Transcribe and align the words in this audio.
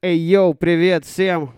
Эй, 0.00 0.16
йоу, 0.16 0.54
привет 0.54 1.04
всем! 1.04 1.52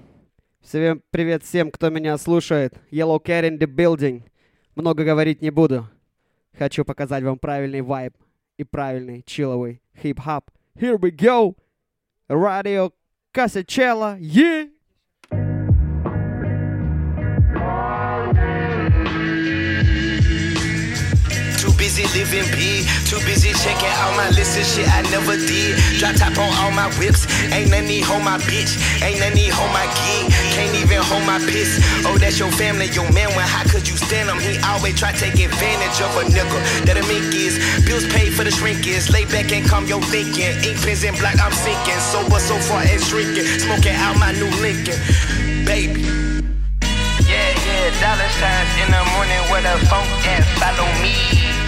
Всем 0.62 1.03
привет 1.10 1.42
всем, 1.42 1.71
кто 1.71 1.90
меня 1.90 2.16
слушает. 2.16 2.72
Yellow 2.90 3.22
Cat 3.22 3.46
in 3.46 3.58
the 3.58 3.66
building. 3.66 4.22
Много 4.74 5.04
говорить 5.04 5.42
не 5.42 5.51
буду. 5.51 5.87
Хочу 6.56 6.87
показать 6.87 7.22
вам 7.22 7.38
правильный 7.38 7.83
вайб 7.83 8.16
и 8.56 8.65
правильный 8.65 9.22
чилловый 9.26 9.83
хип-хап. 10.03 10.51
Here 10.74 10.97
we 10.97 11.11
go! 11.11 11.54
Radio 12.30 12.94
Casachella, 13.34 14.19
yeah! 14.19 14.70
Living 22.14 22.46
big, 22.55 22.87
too 23.06 23.20
busy 23.27 23.52
checking 23.55 23.92
out 24.02 24.16
my 24.16 24.28
list 24.34 24.59
of 24.59 24.64
shit 24.66 24.88
I 24.88 25.02
never 25.10 25.37
did. 25.37 25.78
Drop 25.98 26.16
top 26.16 26.36
on 26.38 26.50
all 26.62 26.70
my 26.70 26.91
whips, 26.98 27.27
ain't 27.52 27.70
none 27.70 27.86
need 27.86 28.02
hold 28.02 28.23
my 28.23 28.38
bitch, 28.46 28.78
ain't 29.02 29.20
none 29.20 29.34
need 29.34 29.50
hold 29.50 29.70
my 29.73 29.86
gig, 30.02 30.30
can't 30.55 30.74
even 30.74 31.02
hold 31.02 31.24
my 31.27 31.38
piss. 31.50 31.78
Oh, 32.06 32.19
that's 32.19 32.38
your 32.38 32.50
family, 32.50 32.86
your 32.91 33.06
man. 33.12 33.30
When 33.36 33.46
how 33.46 33.64
could 33.64 33.86
you 33.86 33.96
stand 33.96 34.28
him? 34.28 34.38
He 34.38 34.59
always 34.66 34.98
try 34.98 35.12
take 35.12 35.38
advantage 35.38 35.98
of 36.02 36.10
a 36.19 36.24
nigga. 36.27 36.59
That 36.86 36.98
a 36.98 37.05
mink 37.06 37.34
is, 37.34 37.59
bills 37.86 38.06
paid 38.11 38.34
for 38.34 38.45
the 38.45 38.50
shrink 38.50 38.86
is. 38.86 39.11
Lay 39.11 39.24
back 39.27 39.52
and 39.52 39.66
calm 39.66 39.86
your 39.86 40.02
thinking. 40.02 40.50
Ink 40.66 40.78
pens 40.83 41.05
and 41.05 41.16
black, 41.19 41.38
I'm 41.38 41.52
sinking. 41.52 42.00
Sober 42.00 42.41
so 42.41 42.58
far 42.58 42.83
and 42.83 43.00
shrinking, 43.00 43.47
smoking 43.61 43.95
out 43.95 44.19
my 44.19 44.33
new 44.33 44.50
Lincoln, 44.58 44.98
baby. 45.64 46.02
Yeah, 47.30 47.55
yeah, 47.62 47.95
dollar 48.02 48.30
signs 48.41 48.74
in 48.83 48.91
the 48.91 49.02
morning 49.14 49.42
where 49.50 49.62
the 49.62 49.78
phone 49.86 50.08
at, 50.27 50.42
follow 50.58 50.88
me. 50.98 51.59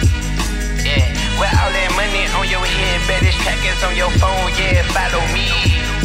Yeah, 0.93 1.09
where 1.41 1.49
all 1.57 1.73
that 1.73 1.89
money 1.97 2.29
on 2.37 2.45
your 2.45 2.61
head, 2.61 3.01
baddest 3.09 3.41
trackers 3.41 3.81
on 3.81 3.97
your 3.97 4.11
phone, 4.21 4.53
yeah, 4.53 4.85
follow 4.93 5.25
me. 5.33 5.49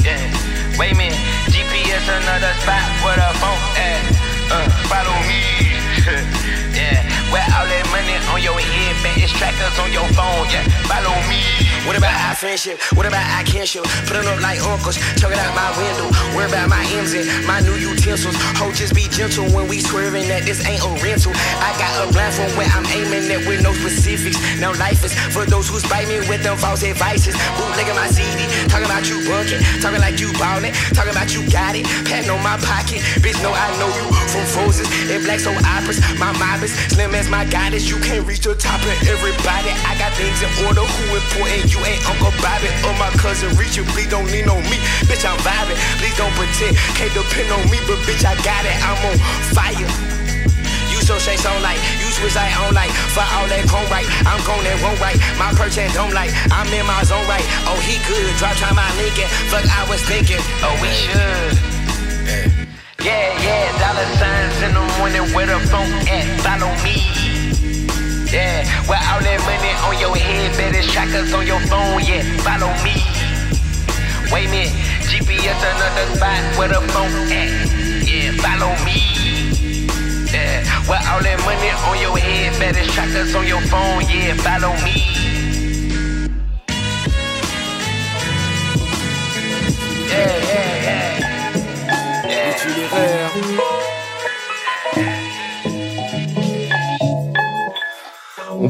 Yeah, 0.00 0.16
wait 0.80 0.92
a 0.92 0.96
minute, 0.96 1.20
GPS 1.52 2.08
another 2.08 2.56
spot 2.64 2.88
where 3.04 3.20
the 3.20 3.28
phone 3.36 3.60
at, 3.76 4.00
uh, 4.48 4.68
follow 4.88 5.16
me. 5.28 6.64
yeah, 6.78 7.02
where 7.34 7.42
all 7.58 7.66
that 7.66 7.86
money 7.90 8.14
on 8.30 8.38
your 8.38 8.54
head, 8.54 8.94
baddest 9.02 9.34
trackers 9.34 9.74
on 9.82 9.90
your 9.90 10.06
phone, 10.14 10.46
yeah, 10.54 10.62
follow 10.86 11.18
me. 11.26 11.42
What 11.86 11.96
about 11.96 12.14
our 12.28 12.36
friendship? 12.36 12.78
What 12.94 13.06
about 13.06 13.24
our 13.24 13.42
kinship? 13.42 13.82
Put 14.06 14.16
'em 14.16 14.28
up 14.28 14.40
like 14.40 14.60
uncles, 14.60 14.96
chuck 15.18 15.32
it 15.32 15.38
out 15.38 15.54
my 15.56 15.70
window. 15.80 16.06
Worry 16.36 16.46
about 16.46 16.68
my 16.68 16.84
M's 17.00 17.14
and 17.14 17.26
my 17.46 17.60
new 17.60 17.74
utensils. 17.74 18.36
Ho, 18.60 18.70
just 18.72 18.94
be 18.94 19.08
gentle 19.08 19.48
when 19.50 19.66
we 19.68 19.80
swerving 19.80 20.28
that 20.28 20.44
this 20.44 20.60
ain't 20.68 20.84
a 20.84 20.90
rental. 21.02 21.32
I 21.64 21.72
got 21.80 21.92
a 22.04 22.06
from 22.36 22.50
where 22.58 22.68
I'm 22.76 22.84
aiming 22.92 23.30
at 23.32 23.46
with 23.48 23.62
no 23.62 23.72
specifics. 23.72 24.36
Now 24.60 24.72
life 24.76 25.02
is 25.02 25.14
for 25.32 25.46
those 25.46 25.68
who 25.68 25.78
spite 25.80 26.06
me 26.08 26.20
with 26.28 26.42
them 26.42 26.56
false 26.58 26.84
advices. 26.84 27.34
Bootlegging 27.56 27.96
my 27.96 28.08
CD, 28.08 28.44
talking 28.68 28.84
about 28.84 29.08
you 29.08 29.24
bunking, 29.24 29.62
talking 29.80 30.00
like 30.00 30.20
you 30.20 30.30
ballin', 30.36 30.74
talking 30.92 31.12
about 31.16 31.32
you 31.32 31.48
got 31.48 31.74
it, 31.74 31.86
patting 32.04 32.28
on 32.28 32.42
my 32.42 32.58
pocket. 32.58 33.00
Bitch, 33.24 33.40
know 33.42 33.52
I 33.52 33.66
know 33.80 33.88
you 33.88 34.04
from 34.28 34.44
Frozen 34.44 34.86
and 35.08 35.24
Black 35.24 35.40
Soul 35.40 35.56
Operas. 35.64 35.98
My 36.20 36.36
mob 36.36 36.62
slim 36.68 37.14
as 37.14 37.28
my 37.28 37.44
goddess. 37.46 37.88
You 37.88 37.98
can't 38.00 38.26
reach 38.26 38.44
the 38.44 38.54
top 38.54 38.80
of 38.80 38.96
everybody. 39.08 39.70
I 39.88 39.96
got 39.98 40.12
things 40.14 40.40
in 40.42 40.50
order. 40.66 40.84
Who 40.84 41.04
important? 41.16 41.72
You 41.72 41.80
ain't 41.84 42.02
Uncle 42.08 42.32
Bobby 42.40 42.70
or 42.86 42.94
my 42.98 43.10
cousin 43.16 43.54
Richard. 43.56 43.86
Please 43.92 44.08
don't 44.08 44.28
lean 44.30 44.48
on 44.48 44.62
me, 44.68 44.78
bitch. 45.08 45.24
I'm 45.24 45.38
vibing. 45.40 45.78
Please 45.98 46.16
don't 46.16 46.32
pretend. 46.36 46.76
Can't 46.96 47.12
depend 47.14 47.48
on 47.52 47.64
me, 47.70 47.78
but 47.86 47.98
bitch, 48.06 48.24
I 48.24 48.34
got 48.44 48.62
it. 48.64 48.76
I'm 48.84 48.98
on 49.08 49.16
fire. 49.52 50.18
You 50.90 51.04
so 51.04 51.18
shake 51.18 51.38
so 51.38 51.52
like, 51.60 51.78
you 52.00 52.08
switch 52.10 52.34
like 52.34 52.50
on 52.58 52.74
like, 52.74 52.90
for 53.14 53.20
all 53.20 53.46
that 53.46 53.62
chrome 53.68 53.86
right, 53.92 54.08
I'm 54.26 54.40
gone 54.42 54.64
and 54.66 54.80
won't 54.82 54.98
right, 55.00 55.20
my 55.38 55.52
perch 55.52 55.78
and 55.78 55.92
don't 55.92 56.12
like, 56.12 56.32
I'm 56.50 56.66
in 56.72 56.84
my 56.86 57.04
zone 57.04 57.22
right, 57.28 57.44
oh 57.68 57.78
he 57.86 58.00
good, 58.08 58.34
drop 58.36 58.56
try 58.56 58.72
my 58.72 58.88
Lincoln, 58.96 59.28
fuck 59.46 59.68
I 59.68 59.86
was 59.88 60.02
thinking, 60.02 60.40
oh 60.64 60.74
we 60.80 60.88
should. 60.88 61.54
Yeah, 62.26 62.57
yeah, 63.02 63.30
yeah, 63.42 63.78
dollar 63.78 64.08
signs 64.18 64.62
in 64.62 64.74
the 64.74 64.84
morning 64.98 65.22
where 65.34 65.46
the 65.46 65.58
phone 65.68 65.92
at, 66.10 66.26
follow 66.42 66.72
me. 66.82 66.98
Yeah, 68.30 68.66
with 68.90 69.02
all 69.08 69.22
that 69.22 69.40
money 69.46 69.72
on 69.86 69.96
your 70.00 70.16
head, 70.16 70.56
better 70.56 70.82
trackers 70.90 71.32
on 71.32 71.46
your 71.46 71.60
phone, 71.70 72.02
yeah, 72.02 72.26
follow 72.42 72.72
me. 72.82 72.98
Wait 74.32 74.46
a 74.46 74.50
minute, 74.50 74.74
GPS 75.06 75.56
another 75.62 76.06
spot 76.16 76.42
where 76.58 76.68
the 76.68 76.80
phone 76.92 77.14
at, 77.30 77.50
yeah, 78.04 78.32
follow 78.42 78.74
me. 78.84 78.98
Yeah, 80.32 80.66
where 80.90 81.00
all 81.08 81.22
that 81.22 81.38
money 81.46 81.70
on 81.70 81.98
your 82.00 82.18
head, 82.18 82.58
better 82.58 82.84
trackers 82.92 83.34
on 83.34 83.46
your 83.46 83.60
phone, 83.70 84.02
yeah, 84.10 84.34
follow 84.42 84.74
me. 84.84 85.47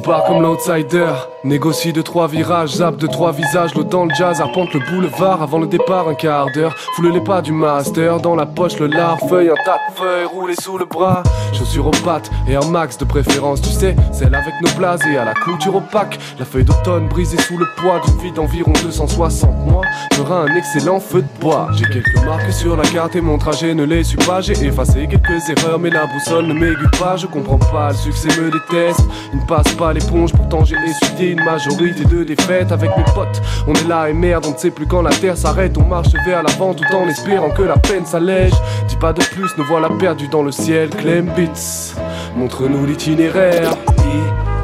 Comme 0.08 0.41
l'outsider, 0.42 1.12
négocie 1.44 1.92
de 1.92 2.00
trois 2.00 2.28
virages, 2.28 2.76
zap 2.76 2.96
de 2.96 3.06
trois 3.06 3.30
visages, 3.30 3.74
l'eau 3.74 3.84
dans 3.84 4.06
le 4.06 4.14
jazz, 4.14 4.41
arpente 4.41 4.72
le 4.72 4.80
boulevard 4.80 5.42
avant 5.42 5.58
le 5.58 5.66
départ, 5.66 6.08
un 6.08 6.14
quart 6.14 6.46
d'heure. 6.54 6.74
Foule 6.96 7.12
les 7.12 7.20
pas 7.20 7.42
du 7.42 7.52
master, 7.52 8.19
dans 8.19 8.34
la 8.34 8.46
poche 8.46 8.78
le 8.78 8.86
lard, 8.86 9.19
feuille, 9.28 9.50
un 9.50 9.64
tas 9.66 9.78
de 9.91 9.94
feuilles 9.94 10.24
roulées 10.24 10.54
sous 10.60 10.78
le 10.78 10.86
bras. 10.86 11.22
Chaussures 11.52 11.88
aux 11.88 12.04
pattes 12.04 12.30
et 12.48 12.56
un 12.56 12.64
max 12.70 12.96
de 12.96 13.04
préférence, 13.04 13.60
tu 13.60 13.69
sais, 13.69 13.94
celle 14.12 14.34
avec 14.34 14.54
nos 14.62 14.70
blasés 14.78 15.19
à 15.19 15.26
la 15.26 15.34
couture 15.34 15.76
opaque. 15.76 16.19
La 16.38 16.46
feuille 16.46 16.64
d'automne 16.64 17.08
brisée 17.08 17.40
sous 17.40 17.58
le 17.58 17.66
poids 17.76 18.00
d'une 18.06 18.19
vie 18.19 18.32
d'environ 18.32 18.72
260 18.82 19.66
mois 19.66 19.84
fera 20.14 20.42
un 20.42 20.54
excellent 20.56 21.00
feu 21.00 21.22
de 21.22 21.40
bois. 21.40 21.69
J'ai 21.76 21.84
quelques 21.84 22.25
marques 22.25 22.50
sur 22.52 22.76
la 22.76 22.84
carte 22.84 23.14
et 23.14 23.20
mon 23.20 23.36
trajet 23.36 23.75
ne 23.75 23.84
les 23.84 24.04
suit 24.04 24.19
pas. 24.19 24.40
J'ai 24.40 24.52
effacé 24.64 25.06
quelques 25.06 25.50
erreurs, 25.50 25.78
mais 25.78 25.90
la 25.90 26.06
boussole 26.06 26.46
ne 26.46 26.54
m'aiguille 26.54 26.98
pas. 26.98 27.16
Je 27.16 27.26
comprends 27.26 27.58
pas, 27.58 27.90
le 27.90 27.96
succès 27.96 28.28
me 28.40 28.50
déteste. 28.50 29.06
Il 29.32 29.40
ne 29.40 29.46
passe 29.46 29.72
pas 29.75 29.92
pourtant 30.06 30.64
j'ai 30.64 30.76
essuyé 30.76 31.32
une 31.32 31.44
majorité 31.44 32.04
de 32.04 32.25
défaites 32.25 32.72
avec 32.72 32.91
mes 32.97 33.04
potes. 33.14 33.41
On 33.66 33.75
est 33.75 33.88
là 33.88 34.09
et 34.09 34.12
merde, 34.12 34.47
on 34.47 34.53
ne 34.53 34.56
sait 34.56 34.70
plus 34.70 34.86
quand 34.86 35.03
la 35.03 35.10
terre 35.10 35.36
s'arrête. 35.36 35.76
On 35.78 35.84
marche 35.84 36.09
vers 36.26 36.42
l'avant 36.42 36.75
tout 36.75 36.84
en 36.94 37.09
espérant 37.09 37.50
que 37.50 37.62
la 37.62 37.76
peine 37.76 38.06
s'allège. 38.06 38.53
Dis 38.88 38.97
pas 38.97 39.12
de 39.12 39.22
plus, 39.22 39.50
nous 39.56 39.64
voilà 39.64 39.88
perdus 39.98 40.28
dans 40.28 40.42
le 40.42 40.53
ciel. 40.53 40.91
Clem 40.91 41.26
Beats, 41.37 41.94
montre-nous 42.37 42.87
l'itinéraire. 42.87 43.72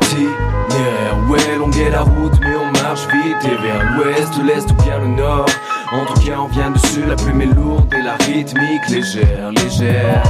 Itinéraire, 0.03 1.17
ouais, 1.29 1.59
longue 1.59 1.77
est 1.77 1.91
la 1.91 2.03
route, 2.03 2.39
mais 2.41 2.57
on 2.57 2.73
marche 2.83 3.07
vite. 3.09 3.45
Et 3.45 3.63
vers 3.63 3.97
l'ouest, 3.97 4.33
l'est 4.45 4.71
ou 4.71 4.75
bien 4.83 4.99
le 4.99 5.09
nord. 5.09 5.47
En 5.93 6.05
tout 6.07 6.21
cas, 6.21 6.39
on 6.39 6.47
vient 6.47 6.71
dessus, 6.71 7.05
la 7.07 7.15
plume 7.15 7.43
est 7.43 7.55
lourde 7.55 7.93
et 7.95 8.03
la 8.03 8.17
rythmique 8.17 8.89
légère, 8.89 9.51
légère. 9.51 10.23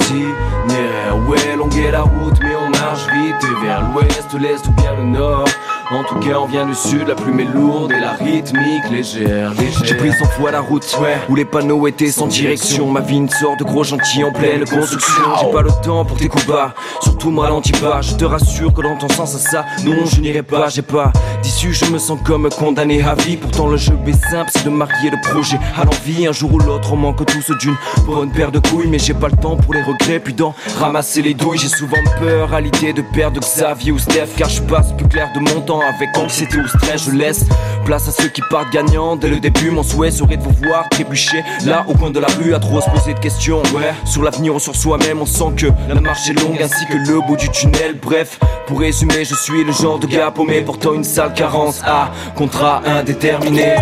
Itinéraire, 0.00 1.28
ouais, 1.28 1.56
longue 1.56 1.76
est 1.76 1.90
la 1.90 2.02
route, 2.02 2.38
mais 2.40 2.54
on 2.54 2.70
marche 2.70 3.06
vite. 3.12 3.42
Et 3.42 3.64
vers 3.64 3.82
l'ouest, 3.90 4.34
l'est 4.38 4.66
ou 4.66 4.72
bien 4.72 4.94
le 4.96 5.04
nord. 5.04 5.48
En 5.90 6.04
tout 6.04 6.14
cas, 6.20 6.38
on 6.40 6.46
vient 6.46 6.64
du 6.66 6.74
sud, 6.74 7.06
la 7.06 7.14
plume 7.14 7.40
est 7.40 7.44
lourde 7.44 7.92
et 7.92 8.00
la 8.00 8.12
rythmique 8.12 8.88
légère. 8.90 9.52
J'ai 9.84 9.94
pris 9.94 10.10
100 10.12 10.24
fois 10.26 10.50
la 10.50 10.60
route, 10.60 10.84
Ouais. 11.02 11.16
où 11.28 11.34
les 11.34 11.44
panneaux 11.44 11.86
étaient 11.86 12.10
sans 12.10 12.26
direction. 12.26 12.86
Ma 12.90 13.00
vie, 13.00 13.16
une 13.16 13.28
sorte 13.28 13.58
de 13.58 13.64
gros 13.64 13.84
gentil 13.84 14.24
en 14.24 14.32
pleine 14.32 14.64
construction. 14.64 15.22
J'ai 15.40 15.52
pas 15.52 15.60
le 15.62 15.70
temps 15.84 16.04
pour 16.06 16.16
tes 16.16 16.28
coups 16.28 16.46
bas, 16.46 16.72
surtout 17.02 17.30
me 17.30 17.40
ralentis 17.40 17.72
pas. 17.72 18.00
Je 18.00 18.14
te 18.14 18.24
rassure 18.24 18.72
que 18.72 18.80
dans 18.80 18.96
ton 18.96 19.08
sens, 19.10 19.34
à 19.34 19.38
ça, 19.38 19.64
non, 19.84 20.06
je 20.06 20.20
n'irai 20.20 20.42
pas. 20.42 20.68
J'ai 20.70 20.82
pas 20.82 21.12
d'issue, 21.42 21.74
je 21.74 21.84
me 21.86 21.98
sens 21.98 22.18
comme 22.24 22.48
condamné 22.48 23.02
à 23.02 23.14
vie. 23.14 23.36
Pourtant, 23.36 23.66
le 23.66 23.76
jeu 23.76 23.98
est 24.06 24.30
simple, 24.30 24.50
c'est 24.50 24.64
de 24.64 24.70
marier 24.70 25.10
le 25.10 25.20
projet 25.30 25.58
à 25.78 25.84
l'envie. 25.84 26.26
Un 26.26 26.32
jour 26.32 26.54
ou 26.54 26.58
l'autre, 26.58 26.90
on 26.92 26.96
manque 26.96 27.24
tous 27.26 27.50
d'une 27.58 27.76
bonne 28.06 28.30
paire 28.30 28.50
de 28.50 28.60
couilles. 28.60 28.88
Mais 28.88 28.98
j'ai 28.98 29.14
pas 29.14 29.28
le 29.28 29.36
temps 29.36 29.56
pour 29.56 29.74
les 29.74 29.82
regrets, 29.82 30.20
puis 30.20 30.32
d'en 30.32 30.54
ramasser 30.78 31.20
les 31.20 31.34
douilles. 31.34 31.58
J'ai 31.58 31.68
souvent 31.68 31.98
peur 32.18 32.54
à 32.54 32.60
l'idée 32.62 32.94
de 32.94 33.02
perdre 33.02 33.40
Xavier 33.40 33.92
ou 33.92 33.98
Steph, 33.98 34.28
car 34.38 34.48
je 34.48 34.62
passe 34.62 34.92
plus 34.96 35.06
clair 35.08 35.28
de 35.34 35.40
mon 35.40 35.60
temps 35.60 35.71
avec 35.80 36.16
anxiété 36.16 36.58
ou 36.58 36.68
stress. 36.68 37.04
Je 37.04 37.10
laisse 37.12 37.44
place 37.84 38.08
à 38.08 38.12
ceux 38.12 38.28
qui 38.28 38.42
partent 38.50 38.72
gagnants. 38.72 39.16
Dès 39.16 39.28
le 39.28 39.40
début, 39.40 39.70
mon 39.70 39.82
souhait 39.82 40.10
serait 40.10 40.36
de 40.36 40.42
vous 40.42 40.54
voir 40.62 40.88
trébucher 40.90 41.42
là 41.64 41.84
au 41.88 41.94
coin 41.94 42.10
de 42.10 42.20
la 42.20 42.28
rue 42.38 42.54
à 42.54 42.58
trop 42.58 42.80
se 42.80 42.90
poser 42.90 43.14
de 43.14 43.18
questions. 43.18 43.62
Ouais, 43.74 43.94
sur 44.04 44.22
l'avenir 44.22 44.54
ou 44.54 44.60
sur 44.60 44.76
soi-même, 44.76 45.20
on 45.20 45.26
sent 45.26 45.52
que 45.56 45.66
la 45.88 46.00
marche 46.00 46.28
est 46.28 46.40
longue 46.40 46.60
ainsi 46.62 46.86
que 46.86 46.96
le 46.96 47.20
bout 47.26 47.36
du 47.36 47.48
tunnel. 47.50 47.98
Bref, 48.00 48.38
pour 48.66 48.80
résumer, 48.80 49.24
je 49.24 49.34
suis 49.34 49.64
le 49.64 49.72
genre 49.72 49.98
de 49.98 50.06
gars 50.06 50.30
paumé 50.30 50.60
portant 50.62 50.94
une 50.94 51.04
sale 51.04 51.32
carence 51.34 51.82
à 51.84 52.10
contrat 52.36 52.82
indéterminé. 52.86 53.74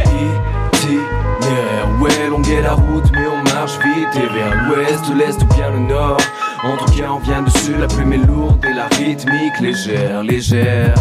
Itinéraire, 0.74 1.88
ouais, 2.00 2.28
longue 2.28 2.48
est 2.48 2.62
la 2.62 2.74
route, 2.74 3.10
mais 3.12 3.26
on 3.26 3.42
marche 3.54 3.78
vite. 3.78 4.08
Et 4.16 4.34
vers 4.34 4.54
l'ouest, 4.68 5.04
l'est 5.16 5.42
ou 5.42 5.46
bien 5.54 5.70
le 5.70 5.78
nord. 5.80 6.18
En 6.62 6.76
tout 6.76 6.92
cas, 6.92 7.10
on 7.10 7.18
vient 7.18 7.40
dessus, 7.42 7.74
la 7.78 7.86
plume 7.86 8.12
est 8.12 8.18
lourde 8.18 8.62
et 8.64 8.74
la 8.74 8.86
rythmique 8.88 9.58
légère, 9.60 10.22
légère. 10.22 10.94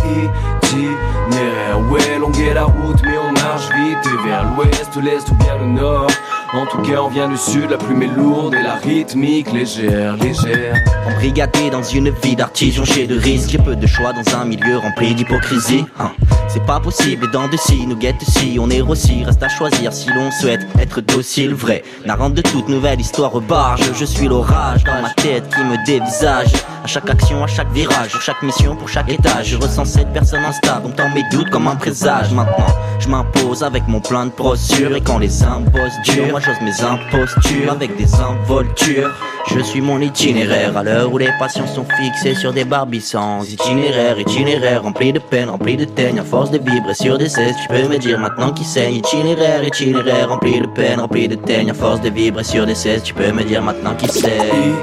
Itinéraire, 0.64 1.80
ouais, 1.92 2.18
longue 2.18 2.40
est 2.40 2.54
la 2.54 2.64
route, 2.64 3.02
mais 3.04 3.18
on 3.18 3.34
marche 3.34 3.68
vite. 3.76 4.00
Et 4.06 4.28
vers 4.28 4.46
l'ouest, 4.56 4.96
l'est 5.04 5.30
ou 5.30 5.36
bien 5.36 5.58
le 5.58 5.66
nord. 5.66 6.08
En 6.52 6.66
tout 6.66 6.82
cas, 6.82 7.00
on 7.04 7.10
vient 7.10 7.30
du 7.30 7.38
sud, 7.38 7.70
la 7.70 7.78
plume 7.78 8.02
est 8.02 8.08
lourde 8.08 8.56
et 8.56 8.64
la 8.64 8.74
rythmique 8.74 9.52
légère, 9.54 10.18
légère. 10.18 10.84
Embrigadé 11.08 11.70
dans 11.70 11.84
une 11.84 12.10
vie 12.10 12.36
d'artisan 12.36 12.84
chez 12.86 13.06
de 13.06 13.20
risques, 13.20 13.52
j'ai 13.52 13.60
peu 13.60 13.76
de 13.76 13.86
choix 13.86 14.14
dans 14.14 14.36
un 14.36 14.46
milieu 14.46 14.80
rempli 14.80 15.14
d'hypocrisie. 15.14 15.86
Hein. 16.00 16.10
C'est 16.48 16.66
pas 16.66 16.80
possible, 16.80 17.26
et 17.26 17.32
dans 17.32 17.48
de 17.48 17.56
si, 17.56 17.86
nous 17.86 17.96
guette 17.96 18.22
si, 18.28 18.58
on 18.60 18.72
est 18.72 18.82
aussi, 18.82 19.24
reste 19.24 19.44
à 19.44 19.50
choisir 19.50 19.94
si 19.94 20.10
l'on 20.10 20.32
souhaite 20.32 20.66
être 20.80 21.02
docile, 21.02 21.54
vrai. 21.54 21.84
Narrant 22.04 22.32
de 22.32 22.42
toute 22.42 22.68
nouvelle 22.68 23.00
histoire 23.00 23.36
au 23.36 23.42
barge, 23.42 23.84
je 23.94 24.06
suis 24.06 24.28
l'orage 24.28 24.84
dans 24.84 25.04
ma 25.04 25.12
tête 25.12 25.48
qui 25.54 25.64
me 25.64 25.86
dévisage. 25.86 26.52
À 26.84 26.88
chaque 26.88 27.10
action, 27.10 27.44
à 27.44 27.48
chaque 27.48 27.72
virage, 27.72 28.12
pour 28.12 28.22
chaque 28.22 28.42
mission, 28.42 28.76
pour 28.76 28.90
chaque 28.90 29.10
étage, 29.12 29.48
je 29.48 29.58
ressens 29.58 29.86
cette 29.86 30.12
personne 30.14 30.44
instable, 30.44 30.88
on 30.88 31.16
mes 31.16 31.24
doutes 31.32 31.50
comme 31.50 31.68
un 31.68 31.76
présage. 31.76 32.32
Maintenant, 32.32 32.68
je 33.00 33.08
m'impose 33.08 33.64
avec 33.64 33.88
mon 33.88 34.00
plein 34.00 34.26
de 34.26 34.32
procure 34.32 34.96
et 34.96 35.02
quand 35.02 35.20
les 35.20 35.44
impostures, 35.44 36.28
moi 36.32 36.40
j'ose 36.40 36.62
mes 36.62 36.82
impostures 36.82 37.72
avec 37.72 37.96
des 37.98 38.14
involtures. 38.16 39.12
Je 39.48 39.60
suis 39.60 39.82
mon 39.82 40.00
itinéraire 40.00 40.78
à 40.78 40.84
l'heure 40.84 41.12
où 41.12 41.18
les 41.18 41.32
patients 41.40 41.68
sont 41.68 41.86
fixés 42.00 42.36
sur 42.36 42.54
des 42.54 42.66
barbissants. 42.66 43.44
Itinéraire, 43.44 44.20
itinéraire, 44.20 44.84
rempli 44.84 45.12
de 45.12 45.20
peine, 45.20 45.50
rempli 45.50 45.76
de 45.76 45.86
teigne, 45.86 46.20
à 46.20 46.24
force 46.24 46.52
de 46.52 46.60
vibrer 46.60 46.94
sur 46.94 47.18
des 47.18 47.30
cesses. 47.30 47.56
Tu 47.62 47.68
peux 47.68 47.88
me 47.88 47.98
dire 47.98 48.20
maintenant 48.20 48.52
qui 48.52 48.64
saigne. 48.64 48.96
Itinéraire, 48.96 49.64
itinéraire, 49.64 50.30
rempli 50.30 50.60
de 50.60 50.68
peine, 50.68 51.00
rempli 51.00 51.28
de 51.28 51.36
teigne, 51.36 51.72
à 51.72 51.74
force 51.74 52.02
de 52.02 52.10
vibrer 52.10 52.44
sur 52.44 52.66
des 52.66 52.76
cesses. 52.76 53.04
Tu 53.04 53.14
peux 53.14 53.32
me 53.32 53.44
dire 53.44 53.62
maintenant 53.62 53.96
qui 53.96 54.08
saigne. 54.08 54.76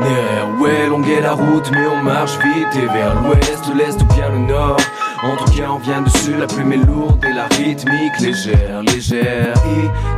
Itinéraire, 0.00 0.48
ouais, 0.60 0.86
longue 0.88 1.08
est 1.08 1.20
la 1.20 1.32
route, 1.32 1.70
mais 1.72 1.86
on 1.86 2.02
marche 2.02 2.36
vite 2.38 2.74
et 2.76 2.86
vers 2.86 3.14
l'ouest, 3.22 3.64
l'est 3.74 4.00
ou 4.02 4.04
bien 4.14 4.28
le 4.30 4.38
nord. 4.38 4.76
En 5.22 5.36
tout 5.36 5.50
cas, 5.52 5.68
on 5.70 5.78
vient 5.78 6.02
dessus, 6.02 6.34
la 6.38 6.46
plume 6.46 6.72
est 6.72 6.84
lourde 6.84 7.24
et 7.24 7.32
la 7.32 7.46
rythmique 7.56 8.18
légère, 8.20 8.82
légère. 8.82 9.54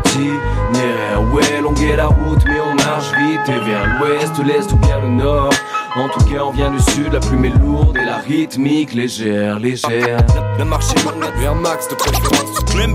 Itinéraire, 0.06 1.22
ouais, 1.32 1.60
longue 1.62 1.80
est 1.80 1.96
la 1.96 2.06
route, 2.06 2.42
mais 2.46 2.60
on 2.60 2.74
marche 2.74 3.12
vite 3.18 3.48
et 3.48 3.58
vers 3.68 3.86
l'ouest, 3.98 4.32
l'est 4.44 4.72
ou 4.72 4.76
bien 4.76 4.98
le 5.00 5.08
nord. 5.08 5.50
En 5.94 6.08
tout 6.08 6.24
cas, 6.24 6.42
on 6.44 6.50
vient 6.50 6.70
du 6.70 6.80
sud, 6.80 7.12
la 7.12 7.20
plume 7.20 7.44
est 7.44 7.58
lourde 7.58 7.96
et 7.96 8.04
la 8.04 8.16
rythmique 8.18 8.94
légère, 8.94 9.58
légère. 9.58 10.18
Le 10.58 10.64
marché 10.64 10.94
long, 11.04 11.12
vers 11.38 11.54
max 11.54 11.88
de 11.88 11.94
préférence. 11.94 12.60
Clem 12.70 12.92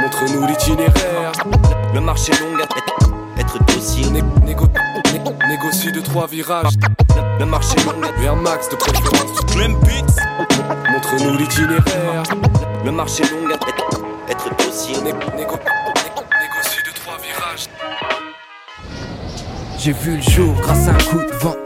montre-nous 0.00 0.46
l'itinéraire. 0.46 1.32
Le 1.94 2.00
marché 2.00 2.32
long, 2.40 2.56
être 3.46 3.64
docile. 3.74 4.12
négo 4.44 4.66
négocie 5.48 5.92
de 5.92 6.00
trois 6.00 6.26
virages. 6.26 6.74
Le 7.38 7.46
marché 7.46 7.76
long, 7.84 8.00
vers 8.18 8.36
max 8.36 8.68
de 8.68 8.76
préférence. 8.76 9.40
Clem 9.52 9.72
montre-nous 10.90 11.36
l'itinéraire. 11.38 12.22
Le 12.84 12.90
marché 12.90 13.22
long, 13.24 13.48
être 14.28 14.50
docile. 14.58 15.02
négocie 15.04 16.82
de 16.84 16.92
trois 16.94 17.18
virages. 17.18 17.68
J'ai 19.78 19.92
vu 19.92 20.16
le 20.16 20.22
jour 20.22 20.54
grâce 20.62 20.88
à 20.88 20.92
un 20.92 20.98
coup 20.98 21.18
de 21.18 21.32
vent. 21.38 21.56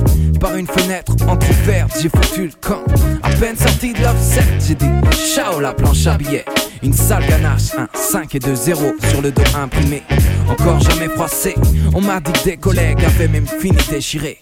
Par 0.41 0.57
une 0.57 0.67
fenêtre 0.67 1.13
entrouverte, 1.29 1.93
j'ai 2.01 2.09
foutu 2.09 2.47
le 2.47 2.53
camp. 2.61 2.83
À 3.23 3.31
peine 3.31 3.57
sorti 3.57 3.93
de 3.93 4.01
l'offset, 4.01 4.45
j'ai 4.67 4.75
dit 4.75 4.91
ciao 5.35 5.61
la 5.61 5.73
planche 5.73 6.07
à 6.07 6.17
billets. 6.17 6.45
Une 6.83 6.95
sale 6.95 7.27
ganache, 7.27 7.75
un 7.77 7.89
5 7.93 8.35
et 8.37 8.39
2 8.39 8.55
0 8.55 8.95
sur 9.11 9.21
le 9.21 9.31
dos 9.31 9.43
imprimé. 9.55 10.03
Encore 10.49 10.81
jamais 10.81 11.09
froissé, 11.09 11.55
on 11.95 12.01
m'a 12.01 12.21
dit 12.21 12.33
que 12.33 12.45
des 12.45 12.57
collègues 12.57 13.05
avaient 13.05 13.29
même 13.29 13.47
fini 13.47 13.77
déchiré. 13.91 14.39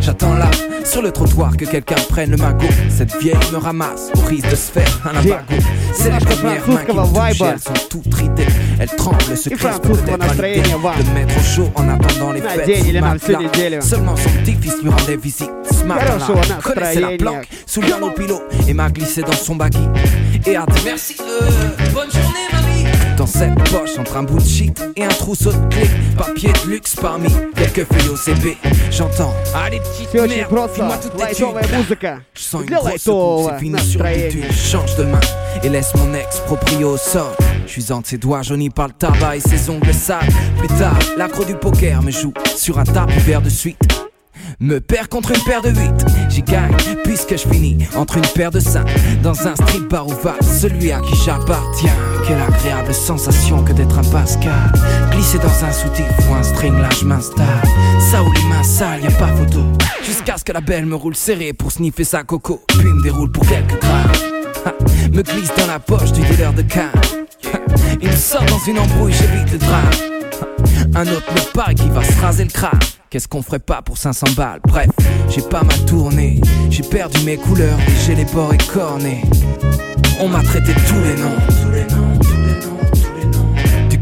J'attends 0.00 0.34
là, 0.34 0.50
sur 0.84 1.02
le 1.02 1.10
trottoir, 1.10 1.56
que 1.56 1.64
quelqu'un 1.64 1.96
prenne 2.08 2.30
le 2.30 2.36
magot. 2.36 2.66
Cette 2.88 3.16
vieille 3.20 3.34
me 3.52 3.58
ramasse 3.58 4.10
au 4.16 4.20
risque 4.20 4.50
de 4.50 4.56
se 4.56 4.70
faire 4.72 5.00
un 5.04 5.16
abago. 5.16 5.54
C'est 5.92 6.10
la 6.10 6.18
première 6.18 6.68
main 6.68 6.76
qui 6.84 6.92
me 6.92 7.02
touche, 7.02 7.40
elles 7.40 7.60
sont 7.60 7.88
toutes 7.88 8.14
ridées. 8.14 8.46
Elles 8.78 8.88
tremblent, 8.88 9.36
se 9.36 9.48
crispent 9.48 9.82
peut-être 9.82 10.36
De 10.36 11.14
mettre 11.14 11.36
au 11.36 11.42
chaud 11.42 11.70
en 11.74 11.88
attendant 11.88 12.32
les 12.32 12.40
fêtes. 12.42 13.82
Seulement 13.82 14.16
son 14.16 14.30
petit-fils 14.30 14.82
lui 14.82 14.90
rendait 14.90 15.16
visite. 15.16 15.50
Ce 15.70 15.84
matin-là, 15.84 16.58
connaissait 16.62 17.00
la 17.00 17.16
planque 17.16 17.48
sous 17.66 17.80
le 17.80 18.14
pilote 18.14 18.42
et 18.68 18.74
m'a 18.74 18.90
glissé 18.90 19.22
dans 19.22 19.32
son 19.32 19.56
baggy. 19.56 19.78
Et 20.46 20.56
a 20.56 20.66
dit 20.66 20.82
merci, 20.84 21.16
euh, 21.20 21.92
bonne 21.92 22.10
journée. 22.10 22.63
Dans 23.16 23.26
cette 23.26 23.54
poche, 23.70 23.98
entre 23.98 24.16
un 24.16 24.24
bout 24.24 24.38
de 24.38 24.44
shit 24.44 24.82
et 24.96 25.04
un 25.04 25.08
trousseau 25.08 25.52
de 25.52 25.68
clés. 25.68 25.88
Papier 26.18 26.50
de 26.52 26.70
luxe 26.70 26.96
parmi 26.96 27.28
quelques 27.54 27.84
feuilles 27.84 28.08
OCB. 28.08 28.56
J'entends, 28.90 29.32
allez 29.54 29.80
petite 29.80 30.14
merde, 30.14 30.70
dis-moi 30.74 30.96
toute 30.98 31.16
tes 31.16 31.34
Je 32.34 32.42
sens 32.42 32.62
une 32.62 32.74
grosse 32.74 33.48
c'est 33.48 33.58
fini 33.58 33.78
sur 33.80 34.02
le. 34.02 34.52
Change 34.52 34.96
de 34.96 35.04
main 35.04 35.20
et 35.62 35.68
laisse 35.68 35.94
mon 35.94 36.12
ex 36.14 36.40
proprio 36.40 36.90
au 36.90 36.96
sol. 36.96 37.32
Je 37.66 37.72
suis 37.72 37.92
entre 37.92 38.08
ses 38.08 38.18
doigts 38.18 38.42
jaunis 38.42 38.70
par 38.70 38.88
le 38.88 38.94
tabac 38.94 39.36
et 39.36 39.40
ses 39.40 39.70
ongles 39.70 39.94
sales. 39.94 40.28
Plus 40.58 40.68
tard, 40.68 40.98
l'accro 41.16 41.44
du 41.44 41.54
poker 41.54 42.02
me 42.02 42.10
joue 42.10 42.32
sur 42.56 42.78
un 42.78 42.84
tapis 42.84 43.18
vert 43.20 43.42
de 43.42 43.48
suite. 43.48 44.03
Me 44.60 44.78
perd 44.78 45.08
contre 45.08 45.32
une 45.32 45.42
paire 45.42 45.62
de 45.62 45.70
8 45.70 45.78
J'y 46.28 46.42
gagne 46.42 46.74
puisque 47.02 47.32
je 47.36 47.48
finis 47.48 47.78
entre 47.96 48.18
une 48.18 48.26
paire 48.34 48.50
de 48.50 48.60
5 48.60 48.86
Dans 49.22 49.46
un 49.46 49.54
strip 49.56 49.88
bar 49.88 50.06
ou 50.06 50.14
va 50.22 50.34
celui 50.42 50.92
à 50.92 51.00
qui 51.00 51.14
j'appartiens. 51.24 51.92
Quelle 52.26 52.40
agréable 52.40 52.94
sensation 52.94 53.62
que 53.64 53.72
d'être 53.72 53.98
un 53.98 54.04
Pascal. 54.04 54.72
Glisser 55.10 55.38
dans 55.38 55.64
un 55.64 55.72
soutif 55.72 56.06
ou 56.28 56.34
un 56.34 56.42
string 56.42 56.78
là 56.78 56.88
je 56.98 57.04
m'installe. 57.04 57.46
Ça 58.10 58.22
où 58.22 58.32
les 58.32 58.44
mains 58.44 58.62
sales 58.62 59.02
y 59.02 59.06
a 59.06 59.10
pas 59.10 59.28
photo. 59.28 59.60
Jusqu'à 60.04 60.36
ce 60.36 60.44
que 60.44 60.52
la 60.52 60.60
belle 60.60 60.86
me 60.86 60.94
roule 60.94 61.16
serré 61.16 61.52
pour 61.52 61.72
sniffer 61.72 62.04
sa 62.04 62.22
coco. 62.22 62.62
Puis 62.68 62.84
me 62.84 63.02
déroule 63.02 63.32
pour 63.32 63.46
quelques 63.46 63.80
grammes. 63.80 65.12
Me 65.12 65.22
glisse 65.22 65.52
dans 65.56 65.66
la 65.66 65.78
poche 65.78 66.12
du 66.12 66.22
dealer 66.22 66.52
de 66.52 66.62
canne 66.62 66.90
Il 68.00 68.16
sort 68.16 68.44
dans 68.44 68.58
une 68.58 68.78
embrouille 68.78 69.12
j'évite 69.12 69.52
le 69.52 69.58
drame. 69.58 69.90
Un 70.94 71.06
autre 71.08 71.32
me 71.32 71.52
parle 71.52 71.74
qui 71.74 71.88
va 71.88 72.04
se 72.04 72.20
raser 72.20 72.44
le 72.44 72.50
crâne 72.50 72.78
Qu'est-ce 73.14 73.28
qu'on 73.28 73.42
ferait 73.42 73.60
pas 73.60 73.80
pour 73.80 73.96
500 73.96 74.26
balles? 74.36 74.58
Bref, 74.66 74.88
j'ai 75.28 75.40
pas 75.40 75.62
mal 75.62 75.78
tourné, 75.84 76.40
j'ai 76.68 76.82
perdu 76.82 77.20
mes 77.24 77.36
couleurs 77.36 77.78
j'ai 78.04 78.16
les 78.16 78.24
bords 78.24 78.52
écornés. 78.52 79.22
On 80.18 80.26
m'a 80.26 80.42
traité 80.42 80.72
tous 80.88 81.00
les 81.00 81.14
noms, 81.22 81.36
tous 81.62 81.70
les 81.70 81.84
noms, 81.94 82.13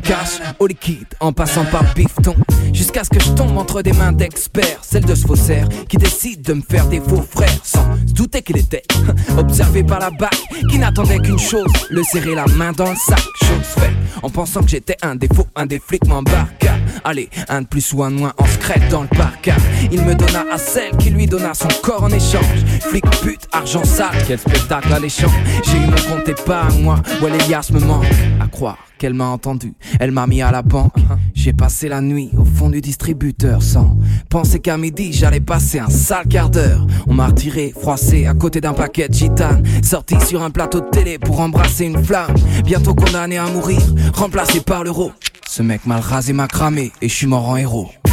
cash 0.02 0.40
au 0.58 0.66
liquide, 0.66 1.06
en 1.20 1.32
passant 1.32 1.64
par 1.64 1.84
bifton. 1.94 2.34
Jusqu'à 2.72 3.04
ce 3.04 3.10
que 3.10 3.20
je 3.20 3.30
tombe 3.30 3.56
entre 3.56 3.82
des 3.82 3.92
mains 3.92 4.12
d'experts, 4.12 4.78
celle 4.82 5.04
de 5.04 5.14
ce 5.14 5.26
faussaire 5.26 5.68
qui 5.88 5.96
décide 5.96 6.42
de 6.42 6.54
me 6.54 6.62
faire 6.62 6.86
des 6.86 7.00
faux 7.00 7.22
frères 7.22 7.48
sans 7.62 7.96
se 8.06 8.12
douter 8.12 8.42
qu'il 8.42 8.56
était 8.56 8.82
observé 9.38 9.82
par 9.84 10.00
la 10.00 10.10
bac 10.10 10.34
qui 10.70 10.78
n'attendait 10.78 11.18
qu'une 11.18 11.38
chose, 11.38 11.72
le 11.90 12.02
serrer 12.02 12.34
la 12.34 12.46
main 12.46 12.72
dans 12.72 12.90
le 12.90 12.96
sac. 12.96 13.22
Chose 13.42 13.64
faite, 13.64 13.92
en 14.22 14.30
pensant 14.30 14.62
que 14.62 14.70
j'étais 14.70 14.96
un 15.02 15.14
défaut, 15.14 15.46
un 15.54 15.66
des 15.66 15.78
flics 15.78 16.06
m'embarque. 16.06 16.66
Allez, 17.04 17.28
un 17.48 17.62
de 17.62 17.66
plus 17.66 17.92
ou 17.92 18.02
un 18.02 18.10
de 18.10 18.16
moins 18.16 18.32
en 18.38 18.46
secret 18.46 18.80
dans 18.90 19.02
le 19.02 19.08
parc 19.08 19.50
Il 19.90 20.02
me 20.02 20.14
donna 20.14 20.44
à 20.52 20.58
celle 20.58 20.96
qui 20.98 21.10
lui 21.10 21.26
donna 21.26 21.54
son 21.54 21.68
corps 21.82 22.04
en 22.04 22.10
échange. 22.10 22.64
Flic, 22.80 23.04
pute, 23.22 23.48
argent 23.52 23.84
sale, 23.84 24.16
quel 24.26 24.38
spectacle 24.38 24.92
alléchant. 24.92 25.30
J'ai 25.64 25.78
eu 25.78 25.86
mon 25.86 26.16
compte 26.16 26.50
à 26.50 26.68
moi, 26.80 26.96
où 27.20 27.26
Elias 27.26 27.70
me 27.72 27.80
manque. 27.80 28.06
À 28.40 28.46
croire 28.46 28.78
qu'elle 29.02 29.14
m'a 29.14 29.26
entendu, 29.26 29.74
elle 29.98 30.12
m'a 30.12 30.28
mis 30.28 30.42
à 30.42 30.52
la 30.52 30.62
banque. 30.62 30.94
J'ai 31.34 31.52
passé 31.52 31.88
la 31.88 32.00
nuit 32.00 32.30
au 32.38 32.44
fond 32.44 32.70
du 32.70 32.80
distributeur 32.80 33.60
sans 33.60 33.96
penser 34.28 34.60
qu'à 34.60 34.76
midi 34.76 35.12
j'allais 35.12 35.40
passer 35.40 35.80
un 35.80 35.88
sale 35.90 36.28
quart 36.28 36.50
d'heure. 36.50 36.86
On 37.08 37.14
m'a 37.14 37.26
retiré, 37.26 37.74
froissé 37.76 38.28
à 38.28 38.34
côté 38.34 38.60
d'un 38.60 38.74
paquet 38.74 39.08
de 39.08 39.14
gitane, 39.14 39.64
sorti 39.82 40.14
sur 40.24 40.40
un 40.44 40.50
plateau 40.50 40.78
de 40.78 40.86
télé 40.86 41.18
pour 41.18 41.40
embrasser 41.40 41.86
une 41.86 42.04
flamme. 42.04 42.32
Bientôt 42.64 42.94
condamné 42.94 43.38
à 43.38 43.46
mourir, 43.46 43.80
remplacé 44.14 44.60
par 44.60 44.84
l'euro. 44.84 45.10
Ce 45.48 45.64
mec 45.64 45.84
mal 45.84 45.98
rasé 45.98 46.32
m'a 46.32 46.46
cramé 46.46 46.92
et 47.02 47.08
je 47.08 47.14
suis 47.14 47.26
mort 47.26 47.48
en 47.48 47.56
héros. 47.56 47.90
Uh 48.06 48.10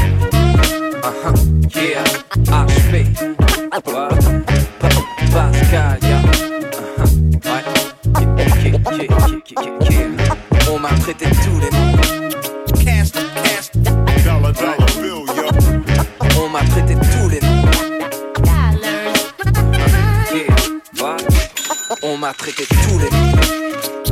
-huh. 1.23 1.35
Yeah, 1.75 2.03
HP. 2.65 3.05
Pascal, 5.33 5.99
yeah. 6.01 6.23
Uh 6.97 7.05
-huh. 7.05 7.19
Ouais. 7.45 7.63
Yeah, 8.37 8.57
yeah, 8.65 9.29
yeah, 9.89 10.48
On 10.71 10.79
m'a 10.79 10.89
traité 10.89 11.25
tous 11.25 11.59
les 11.59 11.69
noms. 11.71 11.95
Cash, 12.83 13.11
cash. 13.11 13.71
Dollar, 14.23 14.53
dollar 14.53 14.77
bill, 15.01 15.25
yo. 15.35 15.47
On 16.41 16.49
m'a 16.49 16.59
traité 16.59 16.95
tous 16.95 17.29
les 17.29 17.39
noms. 17.41 17.65
Yeah, 20.31 21.03
ouais. 21.03 21.17
On 22.03 22.17
m'a 22.17 22.33
traité 22.33 22.65
tous 22.65 22.99
les 22.99 23.09
noms. 23.09 23.33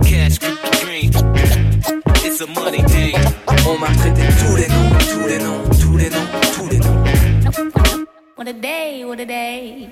Cash, 0.03 0.39
green. 0.81 1.11
It's 2.25 2.41
a 2.41 2.47
money 2.47 2.83
thing. 2.87 3.15
On 3.67 3.77
m'a 3.77 3.87
traité 3.87 4.23
tous 4.39 4.55
les 4.55 4.67
noms, 4.67 4.91
tous 4.99 5.27
les 5.27 5.39
noms, 5.39 5.63
tous 5.79 5.97
les 5.97 6.09
noms, 6.09 6.27
tous 6.55 6.69
les 6.69 6.79
noms. 6.79 7.03
What 8.35 8.47
a 8.47 8.53
day, 8.53 9.03
what 9.05 9.19
a 9.19 9.25
day. 9.25 9.89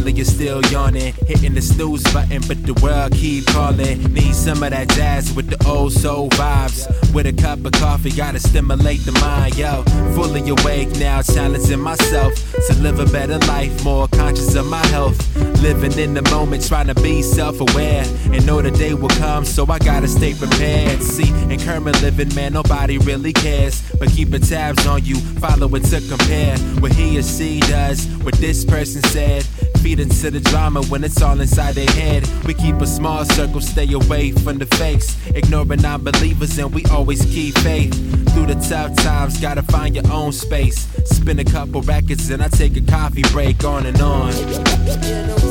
Early 0.00 0.12
you're 0.12 0.24
still 0.24 0.62
yawning. 0.66 1.14
Hitting 1.26 1.54
the 1.54 1.62
snooze 1.62 2.02
button, 2.12 2.42
but 2.48 2.64
the 2.64 2.74
world 2.82 3.12
keep 3.12 3.46
calling. 3.46 4.02
Need 4.12 4.34
some 4.34 4.62
of 4.62 4.70
that 4.70 4.88
jazz 4.90 5.32
with 5.32 5.48
the 5.50 5.68
old 5.68 5.92
soul 5.92 6.28
vibes. 6.30 6.86
With 7.14 7.26
a 7.26 7.32
cup 7.32 7.64
of 7.64 7.72
coffee, 7.72 8.10
gotta 8.10 8.38
stimulate 8.38 9.00
the 9.00 9.12
mind, 9.12 9.56
yo. 9.56 9.82
Fully 10.14 10.48
awake 10.48 10.90
now, 10.98 11.22
challenging 11.22 11.80
myself 11.80 12.32
to 12.68 12.74
live 12.80 13.00
a 13.00 13.06
better 13.06 13.38
life, 13.46 13.84
more 13.84 14.08
conscious 14.08 14.54
of 14.54 14.66
my 14.66 14.84
health. 14.88 15.18
Living 15.60 15.98
in 15.98 16.14
the 16.14 16.22
moment, 16.30 16.66
trying 16.66 16.86
to 16.86 16.94
be 16.94 17.22
self 17.22 17.60
aware. 17.60 18.04
And 18.32 18.46
know 18.46 18.62
the 18.62 18.70
day 18.70 18.94
will 18.94 19.08
come, 19.08 19.44
so 19.44 19.66
I 19.68 19.78
gotta 19.78 20.08
stay 20.08 20.34
prepared. 20.34 21.02
See, 21.02 21.30
in 21.52 21.58
current 21.60 22.00
living, 22.02 22.34
man, 22.34 22.52
nobody 22.52 22.98
really 22.98 23.32
cares. 23.32 23.82
But 23.98 24.10
keeping 24.10 24.40
tabs 24.40 24.86
on 24.86 25.04
you, 25.04 25.16
following 25.16 25.82
to 25.82 26.00
compare 26.08 26.56
what 26.80 26.92
he 26.92 27.18
or 27.18 27.22
she 27.22 27.60
does, 27.60 28.06
what 28.22 28.34
this 28.34 28.64
person 28.64 29.02
said. 29.02 29.44
Feed 29.82 29.98
into 29.98 30.30
the 30.30 30.40
drama 30.40 30.82
when 30.84 31.02
it's 31.04 31.22
all 31.22 31.40
inside 31.40 31.74
their 31.74 31.90
head. 31.90 32.28
We 32.44 32.52
keep 32.52 32.76
a 32.76 32.86
small 32.86 33.24
circle, 33.24 33.60
stay 33.62 33.90
away 33.92 34.32
from 34.32 34.58
the 34.58 34.66
fakes. 34.76 35.16
Ignoring 35.28 35.80
non 35.80 36.04
believers, 36.04 36.58
and 36.58 36.72
we 36.74 36.84
always 36.86 37.24
keep 37.24 37.56
faith. 37.58 37.94
Through 38.34 38.46
the 38.46 38.56
tough 38.68 38.94
times, 38.96 39.40
gotta 39.40 39.62
find 39.62 39.94
your 39.94 40.10
own 40.12 40.32
space. 40.32 40.86
Spin 41.06 41.38
a 41.38 41.44
couple 41.44 41.80
records, 41.82 42.28
and 42.30 42.42
I 42.42 42.48
take 42.48 42.76
a 42.76 42.82
coffee 42.82 43.22
break 43.32 43.64
on 43.64 43.86
and 43.86 44.00
on. 44.00 45.49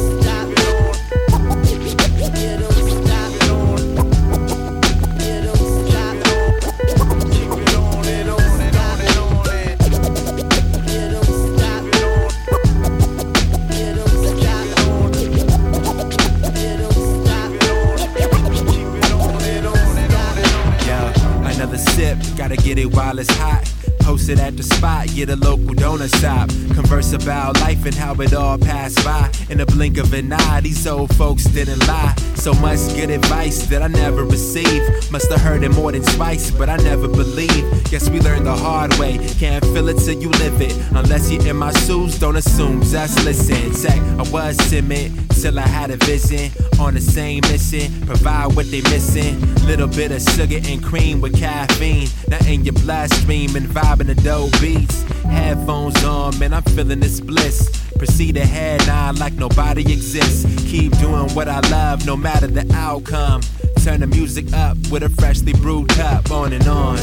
It 22.80 22.96
while 22.96 23.20
it's 23.20 23.30
hot. 23.36 23.64
Posted 24.00 24.40
at 24.40 24.58
the 24.58 24.64
spot, 24.64 25.08
get 25.14 25.30
a 25.30 25.36
local 25.36 25.76
donut 25.76 26.14
shop. 26.20 26.50
Converse 26.74 27.14
about 27.14 27.60
life 27.62 27.86
and 27.86 27.94
how 27.94 28.14
it 28.16 28.34
all 28.34 28.58
passed 28.58 29.04
by. 29.04 29.30
In 29.50 29.60
a 29.60 29.66
blink 29.66 29.98
of 29.98 30.14
an 30.14 30.34
eye, 30.34 30.62
these 30.62 30.88
old 30.88 31.14
folks 31.16 31.44
didn't 31.44 31.86
lie. 31.88 32.16
So 32.36 32.54
much 32.54 32.80
good 32.96 33.12
advice 33.12 33.68
that 33.68 33.82
I 33.82 33.88
never 33.88 34.24
received. 34.24 35.12
Must 35.12 35.30
have 35.30 35.42
heard 35.42 35.64
it 35.64 35.70
more 35.70 35.92
than 35.92 36.02
twice, 36.02 36.50
but 36.50 36.70
I 36.70 36.78
never 36.78 37.08
believed. 37.08 37.92
Guess 37.92 38.10
we 38.10 38.20
learned 38.20 38.46
the 38.46 38.56
hard 38.56 38.94
way. 38.96 39.18
Can't 39.40 39.64
feel 39.66 39.88
it 39.90 39.98
till 40.00 40.20
you 40.20 40.30
live 40.30 40.62
it. 40.62 40.76
Unless 40.92 41.32
you're 41.32 41.46
in 41.48 41.58
my 41.58 41.74
shoes, 41.86 42.18
don't 42.18 42.38
assume, 42.38 42.82
just 42.82 43.24
listen. 43.26 43.74
Check, 43.82 44.02
I 44.18 44.30
was 44.32 44.58
timid 44.70 45.29
till 45.42 45.58
I 45.58 45.68
had 45.68 45.90
a 45.92 45.98
vision. 45.98 46.52
On 46.80 46.94
the 46.94 47.02
same 47.02 47.42
mission, 47.50 48.06
provide 48.06 48.56
what 48.56 48.70
they 48.72 48.82
missing. 48.82 49.40
Little 49.66 49.88
bit 49.88 50.12
of 50.12 50.22
sugar 50.22 50.60
and 50.64 50.84
cream 50.84 51.22
with 51.22 51.38
caffeine. 51.38 52.10
Now 52.28 52.40
in 52.48 52.66
your 52.66 52.74
bloodstream 52.74 53.56
and 53.56 53.68
vibing 53.68 54.08
the 54.08 54.16
dope 54.16 54.52
beats. 54.60 55.04
Headphones 55.24 56.04
on, 56.04 56.38
man, 56.40 56.54
I'm 56.54 56.64
feeling 56.64 57.00
this 57.00 57.20
bliss. 57.20 57.70
Proceed 57.98 58.38
ahead 58.38 58.86
now 58.88 59.12
like 59.14 59.34
nobody 59.34 59.82
exists. 59.82 60.46
Keep 60.70 60.98
doing 61.00 61.30
what 61.36 61.48
I 61.48 61.60
love, 61.70 62.06
no 62.06 62.18
matter 62.18 62.48
the 62.48 62.70
outcome. 62.74 63.42
Turn 63.84 64.02
the 64.02 64.08
music 64.08 64.52
up 64.54 64.78
with 64.92 65.04
a 65.04 65.10
freshly 65.10 65.54
brewed 65.54 65.90
cup, 65.90 66.32
on 66.32 66.54
and 66.54 66.68
on. 66.68 66.98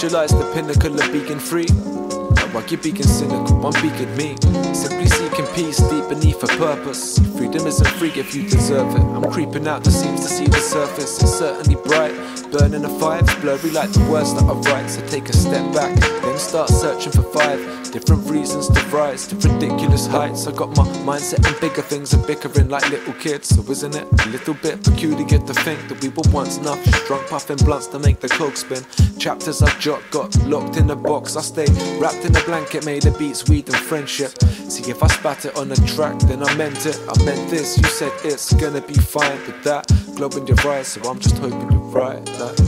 Visualize 0.00 0.30
the 0.30 0.48
pinnacle 0.54 0.94
of 0.94 1.12
being 1.12 1.40
free. 1.40 1.66
Now 1.66 2.46
while 2.54 2.64
you're 2.66 2.80
being 2.80 3.02
cynical, 3.02 3.66
I'm 3.66 3.72
being 3.82 4.16
me. 4.16 4.36
Simply 4.72 5.08
seeking 5.08 5.44
peace 5.56 5.78
deep 5.90 6.08
beneath 6.08 6.40
a 6.44 6.46
purpose. 6.56 7.18
Freedom 7.36 7.66
isn't 7.66 7.88
free 7.98 8.12
if 8.14 8.32
you 8.32 8.48
deserve 8.48 8.94
it. 8.94 9.00
I'm 9.00 9.28
creeping 9.28 9.66
out 9.66 9.82
the 9.82 9.90
seams 9.90 10.20
to 10.20 10.28
see 10.28 10.46
the 10.46 10.60
surface. 10.60 11.20
It's 11.20 11.36
certainly 11.36 11.74
bright. 11.82 12.37
Burning 12.50 12.82
fire, 12.98 13.20
it's 13.20 13.34
blurry 13.36 13.70
like 13.70 13.92
the 13.92 14.00
words 14.10 14.32
that 14.32 14.44
I 14.44 14.54
write. 14.72 14.88
So 14.88 15.06
take 15.08 15.28
a 15.28 15.32
step 15.34 15.74
back, 15.74 15.94
then 16.22 16.38
start 16.38 16.70
searching 16.70 17.12
for 17.12 17.22
five 17.24 17.58
different 17.92 18.28
reasons 18.30 18.68
to 18.68 18.80
rise 18.86 19.26
to 19.26 19.36
ridiculous 19.36 20.06
heights. 20.06 20.46
I 20.46 20.52
got 20.52 20.74
my 20.76 20.84
mindset 21.04 21.46
on 21.46 21.60
bigger 21.60 21.82
things 21.82 22.14
and 22.14 22.26
bickering 22.26 22.68
like 22.68 22.88
little 22.88 23.12
kids. 23.14 23.48
So 23.48 23.62
isn't 23.70 23.94
it 23.94 24.06
a 24.24 24.28
little 24.30 24.54
bit 24.54 24.82
peculiar 24.82 25.26
to 25.38 25.54
think 25.54 25.88
that 25.88 26.02
we 26.02 26.08
were 26.08 26.22
once 26.32 26.56
enough 26.56 26.82
drunk 27.06 27.28
puffing 27.28 27.58
blunts 27.58 27.86
to 27.88 27.98
make 27.98 28.20
the 28.20 28.28
coke 28.28 28.56
spin? 28.56 28.82
Chapters 29.18 29.60
I 29.60 29.70
jot 29.78 30.02
got 30.10 30.34
locked 30.44 30.78
in 30.78 30.88
a 30.90 30.96
box. 30.96 31.36
I 31.36 31.42
stay 31.42 31.66
wrapped 31.98 32.24
in 32.24 32.34
a 32.34 32.42
blanket 32.44 32.86
made 32.86 33.04
of 33.04 33.18
beats, 33.18 33.46
weed, 33.48 33.68
and 33.68 33.76
friendship. 33.76 34.32
See 34.70 34.90
if 34.90 35.02
I 35.02 35.08
spat 35.08 35.44
it 35.44 35.56
on 35.56 35.70
a 35.70 35.76
track, 35.76 36.18
then 36.20 36.42
I 36.42 36.54
meant 36.54 36.86
it. 36.86 36.98
I 37.08 37.22
meant 37.24 37.50
this. 37.50 37.76
You 37.76 37.84
said 37.84 38.12
it's 38.24 38.54
gonna 38.54 38.80
be 38.80 38.94
fine 38.94 39.38
with 39.46 39.62
that 39.64 39.90
in 40.36 40.48
your 40.48 40.56
so 40.82 41.00
I'm 41.08 41.20
just 41.20 41.38
hoping 41.38 41.70
you're 41.70 41.80
right. 41.92 42.28
Like. 42.40 42.58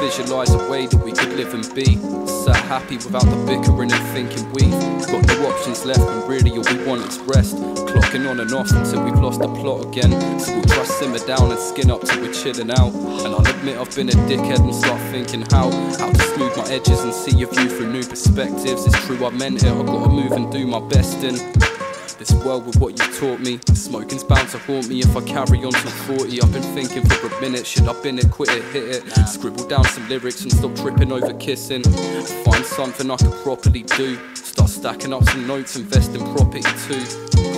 visualize 0.00 0.50
a 0.50 0.70
way 0.70 0.86
that 0.86 0.96
we 1.04 1.12
could 1.12 1.32
live 1.34 1.54
and 1.54 1.74
be. 1.74 2.39
Happy 2.52 2.96
without 2.96 3.24
the 3.24 3.36
bickering 3.46 3.92
and 3.92 4.06
thinking 4.14 4.50
we've 4.52 4.70
got 5.06 5.26
no 5.26 5.50
options 5.50 5.84
left 5.84 6.00
and 6.00 6.28
really 6.28 6.50
all 6.50 6.64
we 6.64 6.84
want 6.84 7.02
is 7.06 7.18
rest. 7.20 7.56
Clocking 7.56 8.30
on 8.30 8.40
and 8.40 8.52
off 8.52 8.70
until 8.70 9.02
we've 9.04 9.18
lost 9.18 9.40
the 9.40 9.48
plot 9.48 9.86
again. 9.86 10.38
So 10.40 10.54
we'll 10.54 10.64
try 10.64 10.84
simmer 10.84 11.18
down 11.18 11.50
and 11.50 11.60
skin 11.60 11.90
up 11.90 12.02
till 12.02 12.20
we're 12.20 12.32
chilling 12.32 12.70
out. 12.70 12.94
And 12.94 13.34
I'll 13.34 13.46
admit 13.46 13.78
I've 13.78 13.94
been 13.94 14.08
a 14.08 14.18
dickhead 14.28 14.60
and 14.60 14.74
start 14.74 15.00
thinking 15.10 15.42
how 15.50 15.70
how 15.98 16.10
to 16.10 16.22
smooth 16.34 16.56
my 16.56 16.64
edges 16.68 17.00
and 17.00 17.12
see 17.12 17.42
a 17.42 17.46
view 17.46 17.68
through 17.68 17.92
new 17.92 18.04
perspectives. 18.04 18.86
It's 18.86 19.06
true 19.06 19.24
I 19.24 19.30
meant 19.30 19.62
it. 19.62 19.72
I 19.72 19.82
gotta 19.82 20.10
move 20.10 20.32
and 20.32 20.50
do 20.52 20.66
my 20.66 20.80
best 20.80 21.22
in. 21.24 21.79
This 22.20 22.32
world 22.44 22.66
with 22.66 22.76
what 22.76 22.90
you 22.98 23.14
taught 23.14 23.40
me. 23.40 23.58
Smoking's 23.72 24.24
bound 24.24 24.46
to 24.50 24.58
haunt 24.58 24.90
me 24.90 25.00
if 25.00 25.16
I 25.16 25.22
carry 25.22 25.64
on 25.64 25.72
till 25.72 26.18
40. 26.18 26.42
I've 26.42 26.52
been 26.52 26.62
thinking 26.74 27.02
for 27.08 27.28
a 27.28 27.40
minute, 27.40 27.66
should 27.66 27.88
I 27.88 27.94
bin 28.02 28.18
it, 28.18 28.30
quit 28.30 28.50
it, 28.50 28.62
hit 28.64 29.08
it? 29.08 29.26
Scribble 29.26 29.66
down 29.66 29.84
some 29.84 30.06
lyrics 30.06 30.42
and 30.42 30.52
stop 30.52 30.76
tripping 30.76 31.12
over 31.12 31.32
kissing. 31.32 31.82
Find 31.82 32.62
something 32.66 33.10
I 33.10 33.16
could 33.16 33.32
properly 33.42 33.84
do. 33.84 34.18
Start 34.34 34.68
stacking 34.68 35.14
up 35.14 35.24
some 35.30 35.46
notes, 35.46 35.76
invest 35.76 36.14
in 36.14 36.20
property 36.36 36.60
too. 36.60 37.02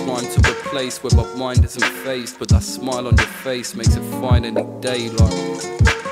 Climb 0.05 0.25
to 0.25 0.39
a 0.39 0.53
place 0.69 1.03
where 1.03 1.13
my 1.13 1.35
mind 1.35 1.65
isn't 1.65 1.83
phased, 1.83 2.39
but 2.39 2.47
that 2.47 2.63
smile 2.63 3.09
on 3.09 3.17
your 3.17 3.27
face 3.27 3.75
makes 3.75 3.97
it 3.97 4.21
fine 4.21 4.45
any 4.45 4.63
day. 4.79 5.09
Like. 5.09 6.02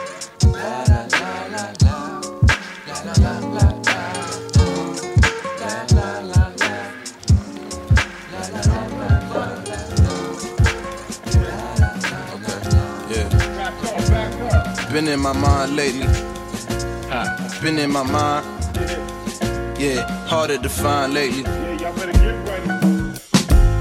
Been 14.94 15.08
in 15.08 15.22
my 15.22 15.32
mind 15.32 15.78
lately. 15.78 16.06
Been 17.62 17.80
in 17.80 17.92
my 17.92 18.04
mind. 18.04 18.46
Yeah, 19.80 20.06
harder 20.28 20.58
to 20.58 20.68
find 20.68 21.14
lately. 21.14 21.44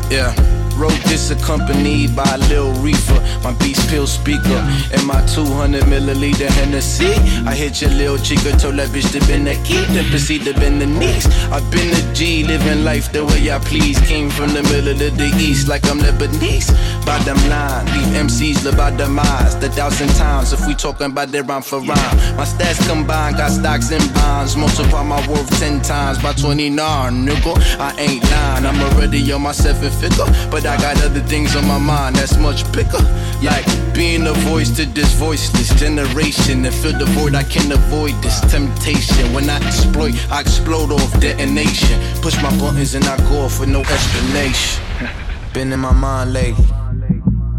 Yeah. 0.09 0.60
Wrote 0.81 1.03
this 1.05 1.31
accompanied 1.31 2.17
by 2.17 2.37
little 2.49 2.73
reefer. 2.81 3.21
My 3.45 3.53
beast 3.61 3.89
pill 3.91 4.07
speaker 4.07 4.61
and 4.95 5.07
my 5.07 5.21
200 5.27 5.85
milliliter 5.85 6.49
Hennessy. 6.49 7.13
I 7.47 7.55
hit 7.55 7.83
your 7.83 7.91
little 7.91 8.17
chica, 8.19 8.57
told 8.57 8.77
that 8.77 8.89
bitch 8.89 9.13
to 9.13 9.21
bend 9.29 9.47
the 9.47 9.55
key, 9.63 9.85
then 9.93 10.09
proceed 10.09 10.45
to 10.45 10.55
bend 10.55 10.81
the 10.81 10.87
knees. 10.87 11.27
I've 11.53 11.69
been 11.71 11.91
a 11.93 12.15
G, 12.15 12.45
living 12.45 12.83
life 12.83 13.13
the 13.13 13.25
way 13.27 13.53
I 13.53 13.59
please. 13.59 14.01
Came 14.01 14.31
from 14.31 14.55
the 14.55 14.63
middle 14.63 14.97
of 15.07 15.17
the 15.17 15.31
east 15.37 15.69
like 15.69 15.85
I'm 15.87 15.99
Lebanese. 15.99 16.73
Bottom 17.05 17.37
line, 17.51 17.85
leave 17.93 18.13
MCs 18.25 18.65
live 18.65 18.77
by 18.77 18.91
demise. 18.97 19.57
The 19.61 19.69
thousand 19.69 20.09
times 20.17 20.53
if 20.53 20.67
we 20.67 20.75
talking 20.75 21.07
about 21.07 21.29
their 21.29 21.43
rhyme 21.43 21.63
for 21.63 21.81
rhyme. 21.81 22.17
My 22.37 22.45
stats 22.45 22.81
combined, 22.89 23.37
got 23.37 23.51
stocks 23.51 23.93
and 23.93 24.15
bonds. 24.15 24.57
Multiply 24.57 25.03
my 25.03 25.21
worth 25.29 25.51
10 25.61 25.83
times 25.83 26.23
by 26.23 26.33
29, 26.33 27.27
nigga. 27.27 27.53
I 27.79 27.95
ain't 27.99 28.25
lying, 28.31 28.65
I'm 28.65 28.81
already 28.81 29.21
on 29.33 29.43
my 29.43 29.53
seven 29.53 29.91
figure. 29.91 30.25
But 30.51 30.65
I 30.70 30.70
got 30.77 31.03
other 31.03 31.21
things 31.21 31.57
on 31.57 31.67
my 31.67 31.79
mind 31.79 32.17
that's 32.17 32.37
much 32.37 32.71
bigger. 32.73 33.03
Like 33.43 33.67
being 33.95 34.27
a 34.27 34.33
voice 34.51 34.71
to 34.77 34.87
this 34.87 35.13
voiceless 35.15 35.71
generation. 35.75 36.65
And 36.65 36.75
fill 36.75 36.99
the 36.99 37.07
void, 37.07 37.35
I 37.35 37.43
can't 37.43 37.73
avoid 37.73 38.15
this 38.23 38.41
temptation. 38.51 39.33
When 39.33 39.49
I 39.49 39.57
exploit, 39.67 40.15
I 40.31 40.41
explode 40.41 40.93
off 40.93 41.21
detonation. 41.21 42.01
Push 42.23 42.37
my 42.43 42.51
buttons 42.59 42.95
and 42.95 43.05
I 43.05 43.17
go 43.29 43.41
off 43.41 43.59
with 43.61 43.69
no 43.69 43.81
explanation. 43.81 44.83
Been 45.53 45.73
in 45.73 45.81
my 45.81 45.93
mind 45.93 46.33
lately. 46.33 46.65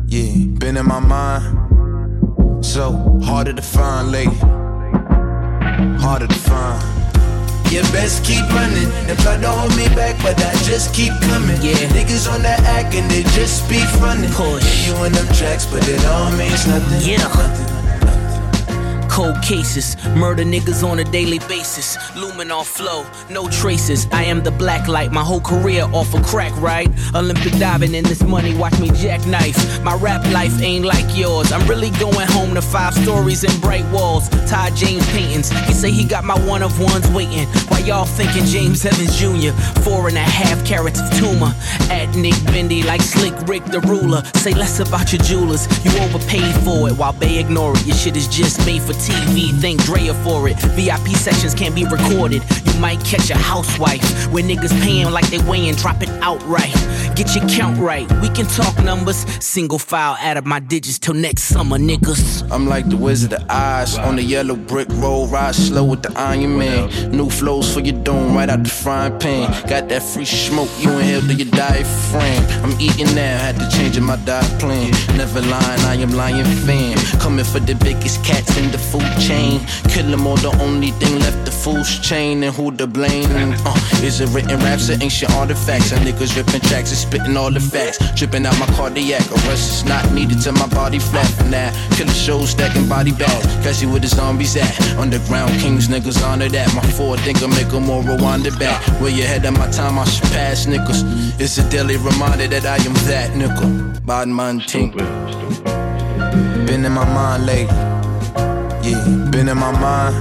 Yeah, 0.08 0.46
been 0.60 0.76
in 0.76 0.86
my 0.86 1.00
mind. 1.00 2.66
So 2.66 2.92
harder 3.24 3.54
to 3.54 3.62
find 3.62 4.12
lately. 4.12 4.36
Harder 6.00 6.28
to 6.28 6.34
find. 6.34 7.01
You 7.72 7.80
best 7.94 8.26
keep 8.26 8.44
running 8.52 8.92
and 9.08 9.18
try 9.20 9.38
to 9.38 9.48
hold 9.48 9.74
me 9.78 9.88
back, 9.96 10.22
but 10.22 10.36
I 10.44 10.52
just 10.64 10.94
keep 10.94 11.14
coming. 11.22 11.56
Yeah, 11.62 11.88
niggas 11.96 12.30
on 12.30 12.42
that 12.42 12.60
act 12.64 12.94
and 12.94 13.10
they 13.10 13.24
just 13.32 13.70
be 13.70 13.80
running. 14.02 14.30
Push 14.32 14.90
you 14.90 15.04
in 15.06 15.14
them 15.14 15.26
tracks, 15.34 15.66
but 15.66 15.88
it 15.88 16.04
all 16.06 16.32
means 16.34 16.68
nothing. 16.68 17.10
Yeah. 17.10 17.20
Nothing. 17.20 17.81
Cold 19.12 19.42
cases, 19.44 19.98
murder 20.16 20.44
niggas 20.44 20.88
on 20.90 21.00
a 21.00 21.04
daily 21.04 21.40
basis. 21.40 21.98
Luminol 22.16 22.66
flow, 22.66 23.06
no 23.30 23.50
traces. 23.50 24.08
I 24.14 24.24
am 24.24 24.42
the 24.42 24.52
black 24.52 24.88
light, 24.88 25.12
my 25.12 25.22
whole 25.22 25.42
career 25.42 25.84
off 25.92 26.14
a 26.14 26.18
of 26.18 26.26
crack, 26.26 26.56
right? 26.62 26.90
Olympic 27.14 27.52
diving 27.60 27.94
in 27.94 28.06
this 28.06 28.24
money, 28.24 28.56
watch 28.56 28.80
me 28.80 28.90
jackknife. 28.92 29.84
My 29.84 29.96
rap 29.96 30.24
life 30.32 30.62
ain't 30.62 30.86
like 30.86 31.06
yours. 31.14 31.52
I'm 31.52 31.68
really 31.68 31.90
going 32.00 32.26
home 32.30 32.54
to 32.56 32.62
five 32.62 32.94
stories 32.94 33.44
and 33.44 33.62
bright 33.62 33.86
walls. 33.92 34.30
Todd 34.50 34.78
James 34.78 35.06
paintings. 35.12 35.50
He 35.68 35.74
say 35.74 35.92
he 35.92 36.06
got 36.06 36.24
my 36.24 36.40
one 36.48 36.64
of 36.64 36.80
ones 36.80 37.10
waiting. 37.10 37.48
Why 37.68 37.80
y'all 37.80 38.06
thinking 38.06 38.46
James 38.46 38.86
Evans 38.86 39.20
Jr. 39.20 39.52
Four 39.82 40.08
and 40.08 40.16
a 40.16 40.22
half 40.22 40.66
carats 40.66 41.02
of 41.02 41.12
tumor. 41.20 41.54
At 41.90 42.16
Nick 42.16 42.42
Bendy 42.46 42.82
like 42.84 43.02
Slick 43.02 43.36
Rick 43.46 43.66
the 43.66 43.82
ruler. 43.82 44.24
Say 44.36 44.54
less 44.54 44.80
about 44.80 45.12
your 45.12 45.22
jewelers. 45.22 45.68
You 45.84 45.92
overpaid 46.00 46.56
for 46.64 46.88
it 46.88 46.94
while 46.94 47.14
they 47.14 47.40
ignore 47.40 47.74
it. 47.76 47.86
Your 47.86 47.98
shit 47.98 48.16
is 48.16 48.30
just 48.30 48.66
made 48.66 48.82
for 48.82 48.94
TV, 49.08 49.52
thank 49.60 49.84
Drea 49.84 50.14
for 50.24 50.48
it. 50.48 50.58
VIP 50.76 51.10
sections 51.16 51.54
can't 51.54 51.74
be 51.74 51.86
recorded. 51.86 52.44
You 52.66 52.80
might 52.80 53.04
catch 53.04 53.30
a 53.30 53.38
housewife 53.38 54.04
where 54.32 54.44
niggas 54.44 54.72
paying 54.82 55.12
like 55.12 55.28
they 55.30 55.40
weighing, 55.40 55.76
drop 55.76 56.02
it 56.02 56.10
outright. 56.22 56.74
Get 57.16 57.36
your 57.36 57.48
count 57.50 57.78
right. 57.80 58.10
We 58.22 58.30
can 58.30 58.46
talk 58.46 58.78
numbers. 58.84 59.26
Single 59.44 59.80
file 59.80 60.18
out 60.20 60.38
of 60.38 60.46
my 60.46 60.60
digits 60.60 61.00
till 61.00 61.14
next 61.14 61.44
summer, 61.44 61.78
niggas. 61.78 62.50
I'm 62.52 62.68
like 62.68 62.90
the 62.90 62.98
Wizard 62.98 63.34
of 63.34 63.50
Oz 63.50 63.98
on 63.98 64.16
the 64.16 64.24
yellow 64.24 64.56
brick 64.56 64.88
road, 64.90 65.32
ride 65.32 65.56
slow 65.56 65.84
with 65.84 66.04
the 66.04 66.12
Iron 66.18 66.58
Man. 66.58 67.12
New 67.12 67.30
flows 67.30 67.74
for 67.74 67.82
your 67.82 68.02
dome 68.04 68.36
right 68.36 68.50
out 68.50 68.64
the 68.64 68.70
frying 68.70 69.18
pan. 69.20 69.52
Got 69.68 69.90
that 69.90 70.04
free 70.04 70.26
smoke, 70.26 70.70
you 70.80 70.90
inhale 70.92 71.22
to 71.22 71.34
your 71.34 71.52
diaphragm. 71.52 72.44
I'm 72.64 72.80
eating 72.80 73.14
now, 73.16 73.38
had 73.38 73.58
to 73.58 73.70
change 73.70 74.00
my 74.00 74.16
diet 74.26 74.60
plan. 74.60 74.92
Never 75.18 75.42
lying, 75.42 75.82
I 75.82 75.96
am 75.96 76.12
lying 76.12 76.46
fan. 76.66 76.98
Coming 77.20 77.46
for 77.46 77.60
the 77.60 77.76
biggest 77.76 78.24
cats 78.24 78.58
in 78.58 78.72
the 78.72 78.78
food 78.92 79.12
chain. 79.20 79.62
Kill 79.88 80.08
them 80.12 80.28
all, 80.28 80.36
the 80.36 80.52
only 80.62 80.92
thing 81.00 81.20
left 81.20 81.46
the 81.46 81.52
fool's 81.52 82.00
chain. 82.00 82.44
And 82.44 82.54
who 82.54 82.76
to 82.76 82.88
blame? 82.88 83.32
Uh, 83.66 84.04
is 84.04 84.20
it 84.20 84.30
written 84.30 84.60
raps 84.60 84.90
or 84.90 84.98
ancient 85.02 85.32
artifacts? 85.34 85.92
And 85.92 86.06
niggas 86.06 86.36
ripping 86.36 86.62
tracks 86.68 86.92
and 86.92 87.00
spitting 87.00 87.38
all 87.38 87.52
the 87.52 87.60
facts. 87.60 87.98
Dripping 88.16 88.46
out 88.46 88.58
my 88.60 88.68
cardiac, 88.76 89.24
arrest 89.32 89.72
is 89.72 89.86
not 89.86 90.12
needed 90.12 90.42
to 90.42 90.52
my 90.52 90.68
body 90.68 91.00
flat 91.00 91.30
now. 91.50 91.72
Killer 91.96 92.12
shows 92.12 92.52
stacking 92.52 92.88
body 92.88 93.14
bags. 93.14 93.46
Catch 93.64 93.82
you 93.82 93.90
where 93.90 94.00
the 94.00 94.08
zombies 94.08 94.56
at. 94.58 94.72
Underground 94.98 95.52
kings, 95.60 95.88
niggas 95.88 96.22
honor 96.26 96.50
that. 96.50 96.74
My 96.76 96.84
forward 96.92 97.22
thinker 97.22 97.48
make 97.48 97.72
a 97.72 97.80
more 97.80 98.04
rewind 98.04 98.46
it 98.46 98.58
back. 98.60 98.78
Way 99.02 99.12
ahead 99.22 99.46
of 99.46 99.54
my 99.58 99.70
time, 99.72 99.98
I 99.98 100.06
should 100.06 100.30
pass 100.32 100.66
niggas. 100.66 101.40
It's 101.40 101.58
a 101.58 101.70
daily 101.70 101.98
reminder 101.98 102.48
that 102.48 102.66
I 102.66 102.78
am 102.84 102.94
that 103.08 103.32
nigga. 103.32 104.06
Bad 104.06 104.28
man 104.28 104.60
think. 104.60 104.96
Been 106.68 106.86
in 106.86 106.92
my 106.92 107.06
mind 107.06 107.46
lately. 107.46 107.91
Yeah, 108.92 109.06
been 109.32 109.48
in 109.48 109.58
my 109.58 109.72
mind. 109.72 110.16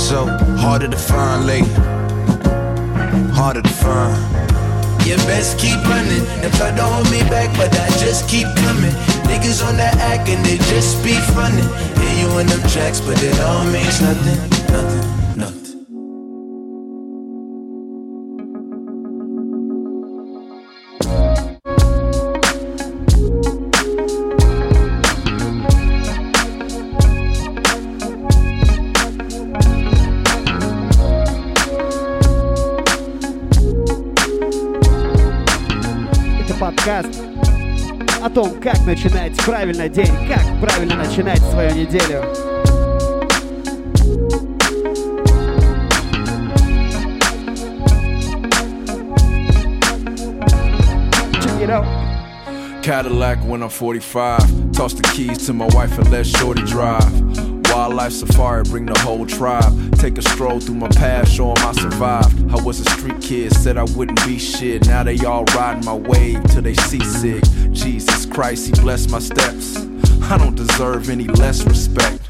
So 0.00 0.26
harder 0.58 0.88
to 0.88 0.96
find 0.96 1.46
lately. 1.46 1.72
Harder 3.32 3.62
to 3.62 3.68
find. 3.68 4.18
You 5.06 5.16
best 5.28 5.58
keep 5.60 5.78
running 5.84 6.26
and 6.42 6.52
try 6.54 6.74
to 6.74 6.82
hold 6.82 7.08
me 7.12 7.20
back, 7.30 7.56
but 7.56 7.70
I 7.78 7.88
just 7.98 8.28
keep 8.28 8.48
coming. 8.56 8.94
Niggas 9.30 9.64
on 9.64 9.76
that 9.76 9.96
act 9.98 10.28
and 10.28 10.44
they 10.44 10.58
just 10.72 11.04
be 11.04 11.14
running. 11.36 11.68
Hear 12.00 12.26
you 12.26 12.38
in 12.38 12.48
them 12.48 12.62
tracks, 12.70 13.00
but 13.00 13.22
it 13.22 13.38
all 13.38 13.64
means 13.66 14.00
nothing, 14.00 14.38
nothing. 14.72 15.13
Том, 38.34 38.60
как 38.60 38.84
начинать 38.84 39.36
правильно 39.44 39.88
день, 39.88 40.12
как 40.28 40.42
правильно 40.60 40.96
начинать 40.96 41.38
свою 41.38 41.72
неделю. 41.72 42.24
Cadillac 52.82 53.42
when 53.46 53.62
I'm 53.62 53.70
45. 53.70 54.74
Toss 54.74 54.92
the 54.92 55.02
keys 55.14 55.46
to 55.46 55.54
my 55.54 55.66
wife 55.68 55.96
and 55.98 56.10
let 56.10 56.26
Shorty 56.26 56.62
drive. 56.64 57.43
Wildlife 57.74 58.12
safari, 58.12 58.62
bring 58.62 58.86
the 58.86 58.96
whole 59.00 59.26
tribe. 59.26 59.98
Take 59.98 60.16
a 60.16 60.22
stroll 60.22 60.60
through 60.60 60.76
my 60.76 60.86
past, 60.90 61.32
show 61.32 61.50
'em 61.50 61.66
I 61.66 61.72
survived. 61.72 62.52
I 62.52 62.62
was 62.62 62.78
a 62.78 62.88
street 62.90 63.20
kid, 63.20 63.52
said 63.52 63.76
I 63.76 63.82
wouldn't 63.96 64.24
be 64.24 64.38
shit. 64.38 64.86
Now 64.86 65.02
they 65.02 65.18
all 65.24 65.44
riding 65.56 65.84
my 65.84 65.94
wave 65.94 66.40
till 66.44 66.62
they 66.62 66.74
seasick. 66.74 67.42
Jesus 67.72 68.26
Christ, 68.26 68.66
he 68.66 68.80
blessed 68.80 69.10
my 69.10 69.18
steps. 69.18 69.76
I 70.30 70.38
don't 70.38 70.54
deserve 70.54 71.10
any 71.10 71.24
less 71.24 71.64
respect. 71.64 72.20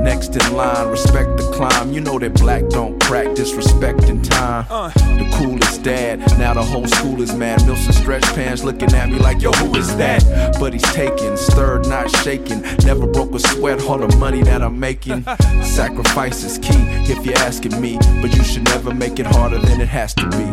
Next 0.00 0.36
in 0.36 0.54
line, 0.54 0.88
respect 0.88 1.36
the 1.36 1.50
climb. 1.52 1.92
You 1.92 2.00
know 2.00 2.18
that 2.18 2.34
black 2.34 2.68
don't 2.68 3.00
crack 3.02 3.34
disrespect 3.34 4.04
in 4.04 4.22
time. 4.22 4.64
The 4.94 5.28
coolest 5.36 5.82
dad, 5.82 6.20
now 6.38 6.54
the 6.54 6.62
whole 6.62 6.86
school 6.86 7.20
is 7.20 7.34
mad. 7.34 7.60
Milson 7.60 7.92
stretch 7.92 8.24
pants 8.34 8.62
looking 8.62 8.92
at 8.94 9.08
me 9.10 9.18
like, 9.18 9.42
yo, 9.42 9.50
who 9.52 9.74
is 9.76 9.96
that? 9.96 10.22
But 10.60 10.72
he's 10.72 10.82
taken, 10.94 11.36
stirred, 11.36 11.86
not 11.88 12.10
shaken. 12.22 12.62
Never 12.84 13.06
broke 13.06 13.34
a 13.34 13.40
sweat, 13.40 13.82
all 13.82 13.98
the 13.98 14.16
money 14.16 14.42
that 14.42 14.62
I'm 14.62 14.78
making. 14.78 15.24
Sacrifice 15.62 16.44
is 16.44 16.58
key 16.58 16.82
if 17.10 17.26
you're 17.26 17.38
asking 17.38 17.80
me, 17.80 17.98
but 18.22 18.34
you 18.34 18.44
should 18.44 18.64
never 18.64 18.94
make 18.94 19.18
it 19.18 19.26
harder 19.26 19.58
than 19.58 19.80
it 19.80 19.88
has 19.88 20.14
to 20.14 20.24
be. 20.30 20.46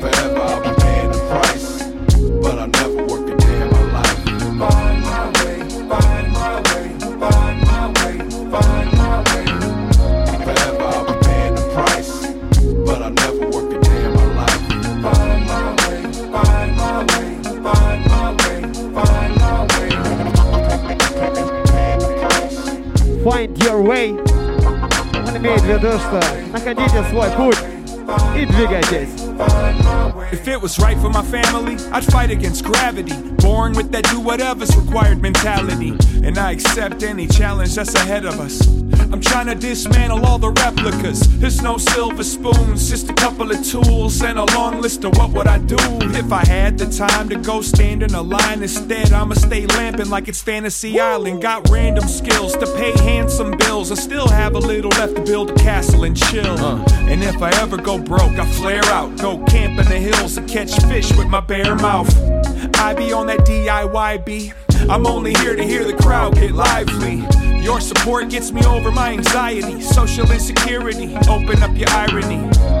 Forever 0.00 0.38
I'll 0.38 0.62
be 0.62 0.79
way. 23.89 24.11
Он 25.27 25.37
имеет 25.37 25.61
в 25.61 25.65
виду, 25.65 25.97
что 25.97 26.21
находите 26.51 27.03
свой 27.09 27.29
путь 27.31 27.57
и 28.35 28.45
двигайтесь. 28.45 29.09
If 30.31 30.47
it 30.47 30.61
was 30.61 30.77
right 30.79 30.97
for 30.97 31.09
my 31.09 31.23
family, 31.23 31.77
I'd 31.91 32.05
fight 32.05 32.29
against 32.29 32.63
gravity. 32.63 33.13
Born 33.37 33.73
with 33.73 33.91
that 33.91 34.03
do 34.11 34.19
whatever's 34.19 34.75
required 34.75 35.21
mentality. 35.21 35.93
And 36.23 36.37
I 36.37 36.51
accept 36.51 37.03
any 37.03 37.27
challenge 37.27 37.75
that's 37.75 37.95
ahead 37.95 38.25
of 38.25 38.39
us. 38.39 38.65
I'm 39.12 39.20
trying 39.20 39.46
to 39.46 39.56
dismantle 39.56 40.24
all 40.24 40.38
the 40.38 40.50
replicas. 40.50 41.20
There's 41.38 41.62
no 41.62 41.78
silver 41.78 42.22
spoons, 42.22 42.88
just 42.88 43.10
a 43.10 43.12
couple 43.12 43.50
of 43.50 43.64
tools 43.66 44.22
and 44.22 44.38
a 44.38 44.44
long 44.56 44.80
list 44.80 45.04
of 45.04 45.16
what 45.16 45.30
would 45.30 45.48
I 45.48 45.58
do 45.58 45.76
if 46.14 46.32
I 46.32 46.44
had 46.46 46.78
the 46.78 46.86
time 46.86 47.28
to 47.30 47.36
go 47.36 47.60
stand 47.60 48.04
in 48.04 48.14
a 48.14 48.22
line. 48.22 48.62
Instead, 48.62 49.12
I'ma 49.12 49.34
stay 49.34 49.66
lamping 49.66 50.10
like 50.10 50.28
it's 50.28 50.40
Fantasy 50.40 51.00
Island. 51.00 51.42
Got 51.42 51.68
random 51.70 52.06
skills 52.08 52.52
to 52.58 52.66
pay 52.76 52.92
handsome 53.02 53.56
bills. 53.58 53.90
I 53.90 53.96
still 53.96 54.28
have 54.28 54.54
a 54.54 54.60
little 54.60 54.90
left 54.90 55.16
to 55.16 55.22
build 55.22 55.50
a 55.50 55.54
castle 55.54 56.04
and 56.04 56.16
chill. 56.16 56.58
Uh. 56.58 56.84
And 57.08 57.24
if 57.24 57.42
I 57.42 57.50
ever 57.60 57.76
go 57.76 57.98
broke, 57.98 58.38
I 58.38 58.46
flare 58.52 58.84
out, 58.84 59.18
go 59.18 59.42
camp 59.44 59.80
in 59.80 59.86
the 59.86 59.98
hills 59.98 60.36
and 60.36 60.48
catch 60.48 60.72
fish 60.84 61.10
with 61.16 61.26
my 61.26 61.40
bare 61.40 61.74
mouth. 61.74 62.14
I 62.76 62.94
be 62.94 63.12
on 63.12 63.26
that 63.26 63.40
DIYB. 63.40 64.54
I'm 64.88 65.06
only 65.06 65.34
here 65.34 65.56
to 65.56 65.62
hear 65.64 65.84
the 65.84 65.96
crowd 65.96 66.34
get 66.34 66.52
lively. 66.52 67.24
Your 67.62 67.80
support 67.80 68.30
gets 68.30 68.52
me 68.52 68.64
over 68.64 68.90
my 68.90 69.12
anxiety, 69.12 69.80
social 69.82 70.30
insecurity. 70.30 71.14
Open 71.28 71.62
up 71.62 71.76
your 71.76 71.90
irony. 71.90 72.79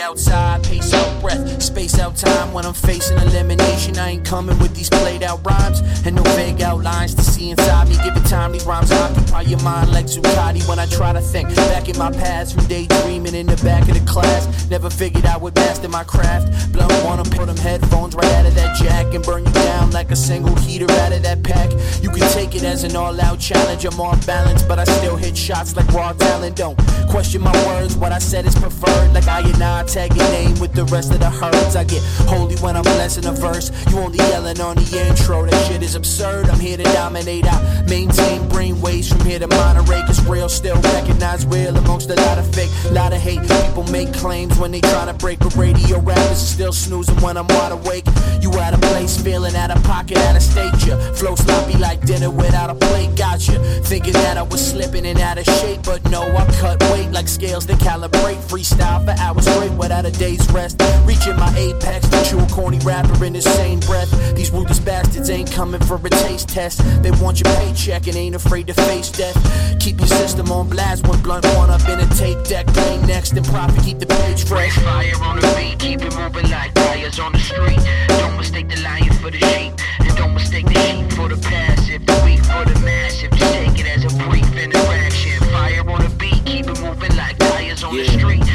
Outside. 0.00 0.99
Breath, 1.30 1.62
space 1.62 1.98
out 1.98 2.16
time 2.16 2.52
when 2.52 2.64
I'm 2.64 2.74
facing 2.74 3.18
elimination. 3.18 3.98
I 3.98 4.10
ain't 4.10 4.24
coming 4.24 4.58
with 4.58 4.74
these 4.74 4.88
played 4.88 5.22
out 5.22 5.44
rhymes 5.44 5.80
and 6.04 6.16
no 6.16 6.22
vague 6.34 6.62
outlines 6.62 7.14
to 7.14 7.22
see 7.22 7.50
inside 7.50 7.88
me. 7.88 7.96
Give 8.04 8.16
it 8.16 8.26
time, 8.26 8.52
these 8.52 8.66
rhymes 8.66 8.92
occupy 8.92 9.42
your 9.42 9.60
mind 9.62 9.92
like 9.92 10.06
Zuccotti 10.06 10.66
when 10.68 10.78
I 10.78 10.86
try 10.86 11.12
to 11.12 11.20
think 11.20 11.54
back 11.54 11.88
in 11.88 11.96
my 11.98 12.10
past 12.10 12.54
from 12.54 12.66
daydreaming 12.66 13.34
in 13.34 13.46
the 13.46 13.56
back 13.62 13.88
of 13.88 13.94
the 13.94 14.04
class. 14.10 14.68
Never 14.70 14.90
figured 14.90 15.26
I 15.26 15.36
would 15.36 15.54
master 15.54 15.88
my 15.88 16.04
craft. 16.04 16.72
Blunt 16.72 16.92
wanna 17.04 17.24
put 17.24 17.46
them 17.46 17.56
headphones 17.56 18.14
right 18.14 18.32
out 18.32 18.46
of 18.46 18.54
that 18.54 18.76
jack 18.76 19.12
and 19.14 19.24
burn 19.24 19.44
you 19.44 19.52
down 19.52 19.90
like 19.90 20.10
a 20.10 20.16
single 20.16 20.54
heater 20.56 20.90
out 21.02 21.12
of 21.12 21.22
that 21.22 21.42
pack. 21.42 21.70
You 22.02 22.10
can 22.10 22.28
take 22.32 22.54
it 22.54 22.64
as 22.64 22.84
an 22.84 22.96
all 22.96 23.18
out 23.20 23.38
challenge. 23.38 23.84
I'm 23.84 24.00
off 24.00 24.26
balance, 24.26 24.62
but 24.62 24.78
I 24.78 24.84
still 24.84 25.16
hit 25.16 25.36
shots 25.36 25.76
like 25.76 25.88
raw 25.92 26.12
talent. 26.12 26.56
Don't 26.56 26.78
question 27.08 27.42
my 27.42 27.66
words, 27.66 27.96
what 27.96 28.12
I 28.12 28.18
said 28.18 28.46
is 28.46 28.54
preferred. 28.54 29.12
Like 29.12 29.26
I 29.26 29.40
and 29.40 29.62
I 29.62 29.84
tag 29.84 30.14
your 30.16 30.28
name 30.30 30.58
with 30.60 30.72
the 30.72 30.84
rest 30.86 31.12
of 31.12 31.19
the 31.20 31.30
herds. 31.30 31.76
I 31.76 31.84
get 31.84 32.02
holy 32.26 32.56
when 32.56 32.76
I'm 32.76 32.82
blessing 32.82 33.26
a 33.26 33.32
verse. 33.32 33.70
You 33.90 33.98
only 33.98 34.18
yelling 34.18 34.60
on 34.60 34.76
the 34.76 35.06
intro, 35.06 35.46
that 35.46 35.66
shit 35.66 35.82
is 35.82 35.94
absurd. 35.94 36.48
I'm 36.48 36.58
here 36.58 36.76
to 36.76 36.82
dominate. 36.82 37.44
I 37.46 37.84
maintain 37.88 38.48
brain 38.48 38.80
waves 38.80 39.08
from 39.12 39.24
here 39.24 39.38
to 39.38 39.46
Monterey. 39.46 40.02
Cause 40.06 40.24
real 40.26 40.48
still 40.48 40.80
recognize 40.80 41.46
real 41.46 41.76
amongst 41.76 42.10
a 42.10 42.14
lot 42.14 42.38
of 42.38 42.52
fake, 42.54 42.70
lot 42.90 43.12
of 43.12 43.20
hate. 43.20 43.40
People 43.42 43.84
make 43.92 44.12
claims 44.14 44.58
when 44.58 44.72
they 44.72 44.80
try 44.80 45.04
to 45.06 45.14
break, 45.14 45.38
but 45.38 45.54
radio 45.54 46.00
rappers 46.00 46.42
are 46.42 46.52
still 46.56 46.72
snoozing 46.72 47.16
when 47.20 47.36
I'm 47.36 47.46
wide 47.48 47.72
awake. 47.72 48.06
You 48.40 48.50
out 48.58 48.74
of 48.74 48.80
place, 48.80 49.20
feeling 49.20 49.54
out 49.54 49.70
of 49.70 49.82
pocket, 49.84 50.16
out 50.18 50.36
of 50.36 50.42
state. 50.42 50.72
You 50.86 50.96
flow 51.14 51.34
sloppy 51.36 51.76
like 51.78 52.00
dinner 52.06 52.30
without 52.30 52.70
a 52.70 52.74
plate. 52.74 53.14
Gotcha. 53.16 53.58
Thinking 53.84 54.14
that 54.14 54.36
I 54.38 54.42
was 54.42 54.60
slipping 54.60 55.06
and 55.06 55.20
out 55.20 55.38
of 55.38 55.44
shape, 55.44 55.82
but 55.84 56.02
no, 56.10 56.22
I 56.22 56.46
cut 56.58 56.82
weight 56.92 57.10
like 57.12 57.28
scales 57.28 57.66
that 57.66 57.78
calibrate. 57.78 58.40
Freestyle 58.48 59.04
for 59.04 59.14
hours 59.20 59.46
straight 59.46 59.72
without 59.72 60.06
a 60.06 60.10
day's 60.10 60.50
rest. 60.52 60.78
Reaching 61.10 61.36
my 61.36 61.52
apex, 61.58 62.06
the 62.06 62.38
a 62.38 62.46
corny 62.54 62.78
rapper 62.84 63.24
in 63.24 63.32
the 63.32 63.42
same 63.42 63.80
breath. 63.80 64.10
These 64.36 64.52
ruthless 64.52 64.78
bastards 64.78 65.28
ain't 65.28 65.50
coming 65.50 65.80
for 65.80 65.96
a 65.96 66.08
taste 66.08 66.48
test. 66.48 66.78
They 67.02 67.10
want 67.10 67.40
your 67.40 67.52
paycheck 67.56 68.06
and 68.06 68.16
ain't 68.16 68.36
afraid 68.36 68.68
to 68.68 68.74
face 68.74 69.10
death. 69.10 69.34
Keep 69.80 69.98
your 69.98 70.06
system 70.06 70.52
on 70.52 70.68
blast 70.68 71.08
when 71.08 71.20
blunt 71.20 71.44
one 71.56 71.68
up 71.68 71.82
in 71.88 71.98
a 71.98 72.06
tape 72.14 72.44
deck. 72.44 72.68
Play 72.68 72.96
next 73.08 73.32
and 73.32 73.44
profit, 73.46 73.82
keep 73.82 73.98
the 73.98 74.06
page 74.06 74.44
fresh. 74.44 74.72
Fire 74.78 75.20
on 75.24 75.40
the 75.40 75.52
beat, 75.58 75.80
keep 75.80 76.00
it 76.00 76.14
moving 76.14 76.48
like 76.48 76.72
tires 76.74 77.18
on 77.18 77.32
the 77.32 77.40
street. 77.40 77.80
Don't 78.06 78.36
mistake 78.36 78.68
the 78.68 78.80
lion 78.80 79.12
for 79.14 79.32
the 79.32 79.38
sheep, 79.38 79.72
and 79.98 80.16
don't 80.16 80.32
mistake 80.32 80.66
the 80.66 80.78
sheep 80.78 81.12
for 81.14 81.28
the 81.28 81.36
passive, 81.42 82.06
the 82.06 82.22
weak 82.24 82.38
for 82.44 82.64
the 82.64 82.78
massive. 82.84 83.32
Just 83.32 83.52
take 83.52 83.80
it 83.80 83.86
as 83.88 84.04
a 84.04 84.16
brief 84.28 84.46
interaction. 84.56 85.40
Fire 85.50 85.90
on 85.90 86.02
the 86.02 86.10
beat, 86.20 86.44
keep 86.46 86.68
it 86.68 86.80
moving 86.80 87.16
like 87.16 87.36
tires 87.36 87.82
on 87.82 87.96
the 87.96 88.06
street. 88.06 88.49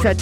The 0.00 0.14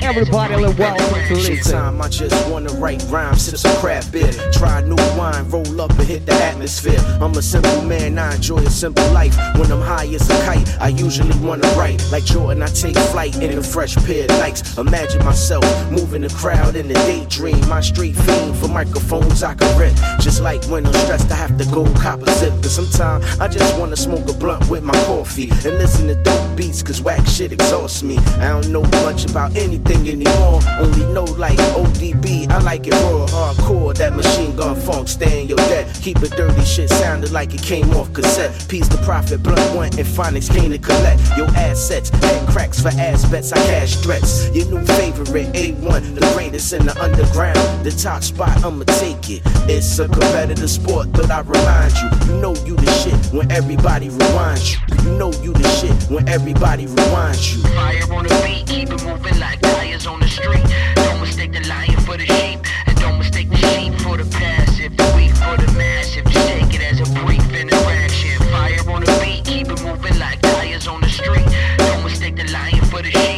sheep 0.00 0.14
for 0.14 0.24
the. 0.24 0.30
Everybody, 0.30 0.62
welcome 0.78 1.28
to 1.28 1.34
listen. 1.34 1.72
Time 1.72 2.02
I 2.02 2.08
just 2.08 2.50
wanna 2.50 2.72
write 2.74 3.04
rhymes, 3.08 3.42
sip 3.42 3.58
some 3.58 3.76
crap 3.76 4.10
beer, 4.10 4.30
try 4.52 4.80
new 4.82 4.96
wine, 5.16 5.48
roll 5.48 5.80
up 5.80 5.90
and 5.90 6.08
hit 6.08 6.26
the 6.26 6.32
atmosphere. 6.32 6.98
I'm 7.20 7.32
a 7.32 7.42
simple 7.42 7.82
man, 7.82 8.18
I 8.18 8.34
enjoy 8.34 8.58
a 8.58 8.70
simple 8.70 9.06
life. 9.12 9.36
When 9.58 9.70
I'm 9.70 9.80
high 9.80 10.06
as 10.06 10.28
a 10.28 10.44
kite, 10.44 10.80
I 10.80 10.88
usually 10.88 11.36
wanna 11.38 11.68
write. 11.76 12.04
Like 12.10 12.24
Jordan, 12.24 12.62
I 12.62 12.66
take 12.66 12.96
flight 12.96 13.36
in 13.42 13.58
a 13.58 13.62
fresh 13.62 13.96
pair 13.96 14.24
of 14.24 14.30
Nikes. 14.30 14.78
Imagine 14.78 15.24
myself 15.24 15.64
moving 15.90 16.22
the 16.22 16.28
crowd 16.30 16.76
in 16.76 16.90
a 16.90 16.94
daydream. 16.94 17.60
My 17.68 17.80
street 17.80 18.16
fiend 18.16 18.56
for 18.56 18.68
microphones 18.68 19.42
I 19.42 19.54
can 19.54 19.78
rip. 19.78 19.94
Just 20.20 20.40
like 20.40 20.64
when 20.64 20.86
I'm 20.86 20.92
stressed, 20.94 21.30
I 21.30 21.36
have 21.36 21.56
to 21.58 21.64
go 21.66 21.84
cop 21.94 22.22
a 22.22 22.30
zip. 22.34 22.54
Cause 22.62 22.74
sometimes 22.74 23.24
I 23.40 23.48
just 23.48 23.78
wanna 23.78 23.96
smoke 23.96 24.28
a 24.28 24.32
blunt 24.32 24.68
with 24.68 24.82
my 24.82 24.94
coffee 25.04 25.50
and 25.50 25.78
listen 25.78 26.06
to 26.08 26.14
dope 26.14 26.56
beats, 26.56 26.82
cause 26.82 27.00
whack 27.00 27.26
shit 27.26 27.52
exhausts 27.52 28.02
me. 28.02 28.18
I 28.38 28.48
don't 28.48 28.68
know 28.70 28.82
much 29.04 29.24
about 29.24 29.56
anything 29.56 29.89
anymore. 29.96 30.60
Only 30.78 31.04
know 31.12 31.24
like 31.24 31.58
ODB, 31.74 32.50
I 32.50 32.58
like 32.58 32.86
it 32.86 32.94
raw, 32.94 33.26
hardcore. 33.26 33.94
That 33.96 34.14
machine 34.14 34.54
gun 34.56 34.76
funk, 34.76 35.08
stay 35.08 35.42
in 35.42 35.48
your 35.48 35.58
debt. 35.58 35.98
Keep 36.02 36.22
it 36.22 36.32
dirty 36.32 36.64
shit 36.64 36.88
sounded 36.90 37.32
like 37.32 37.54
it 37.54 37.62
came 37.62 37.90
off 37.90 38.12
cassette. 38.12 38.52
Piece 38.68 38.88
the 38.88 38.98
profit, 38.98 39.42
blunt 39.42 39.74
one, 39.74 39.90
and 39.98 40.06
phonics 40.06 40.50
came 40.52 40.70
to 40.70 40.78
collect 40.78 41.20
your 41.36 41.48
assets. 41.50 42.10
Head 42.10 42.48
cracks 42.48 42.80
for 42.80 42.88
ass 42.88 43.24
bets, 43.30 43.52
I 43.52 43.56
cash 43.66 43.96
threats. 43.96 44.50
Your 44.54 44.66
new 44.66 44.84
favorite, 44.96 45.52
A1, 45.54 46.14
the 46.14 46.32
greatest 46.34 46.72
in 46.72 46.86
the 46.86 46.96
underground. 47.02 47.84
The 47.84 47.90
top 47.90 48.22
spot, 48.22 48.64
I'ma 48.64 48.84
take 48.84 49.30
it. 49.30 49.42
It's 49.68 49.98
a 49.98 50.06
competitive 50.06 50.70
sport, 50.70 51.12
but 51.12 51.30
I 51.30 51.40
remind 51.40 51.92
you, 51.94 52.08
you 52.26 52.40
know 52.40 52.54
you 52.64 52.76
the 52.76 52.90
shit 52.92 53.32
when 53.32 53.50
everybody 53.50 54.08
rewinds 54.08 54.72
you. 54.72 55.10
You 55.10 55.18
know 55.18 55.32
you 55.42 55.52
the 55.52 55.68
shit 55.78 56.10
when 56.10 56.28
everybody 56.28 56.86
rewinds 56.86 57.54
you. 57.54 57.62
Fire 57.62 58.12
on 58.12 58.24
the 58.24 58.42
beat, 58.44 58.66
keep 58.66 58.90
it 58.90 59.04
moving 59.04 59.38
like 59.38 59.60
tires 59.80 60.06
on 60.06 60.20
the 60.20 60.28
street. 60.28 60.66
Don't 60.94 61.20
mistake 61.20 61.52
the 61.52 61.62
lion 61.66 61.98
for 62.06 62.16
the 62.16 62.26
sheep, 62.26 62.60
and 62.86 62.96
don't 63.00 63.18
mistake 63.18 63.48
the 63.48 63.56
sheep 63.56 63.92
for 64.04 64.16
the 64.16 64.26
passive, 64.38 64.94
the 64.96 65.06
weak 65.16 65.32
for 65.42 65.56
the 65.62 65.68
massive. 65.72 66.24
Just 66.26 66.48
take 66.48 66.74
it 66.76 66.82
as 66.90 66.98
a 67.00 67.08
brief 67.20 67.46
interaction. 67.62 68.36
Fire 68.52 68.82
on 68.94 69.00
the 69.04 69.12
beat, 69.22 69.44
keep 69.44 69.68
it 69.74 69.80
moving 69.82 70.18
like 70.18 70.38
tires 70.42 70.86
on 70.86 71.00
the 71.00 71.08
street. 71.08 71.48
Don't 71.78 72.02
mistake 72.04 72.36
the 72.36 72.46
lion 72.52 72.84
for 72.92 73.00
the 73.00 73.10
sheep, 73.10 73.29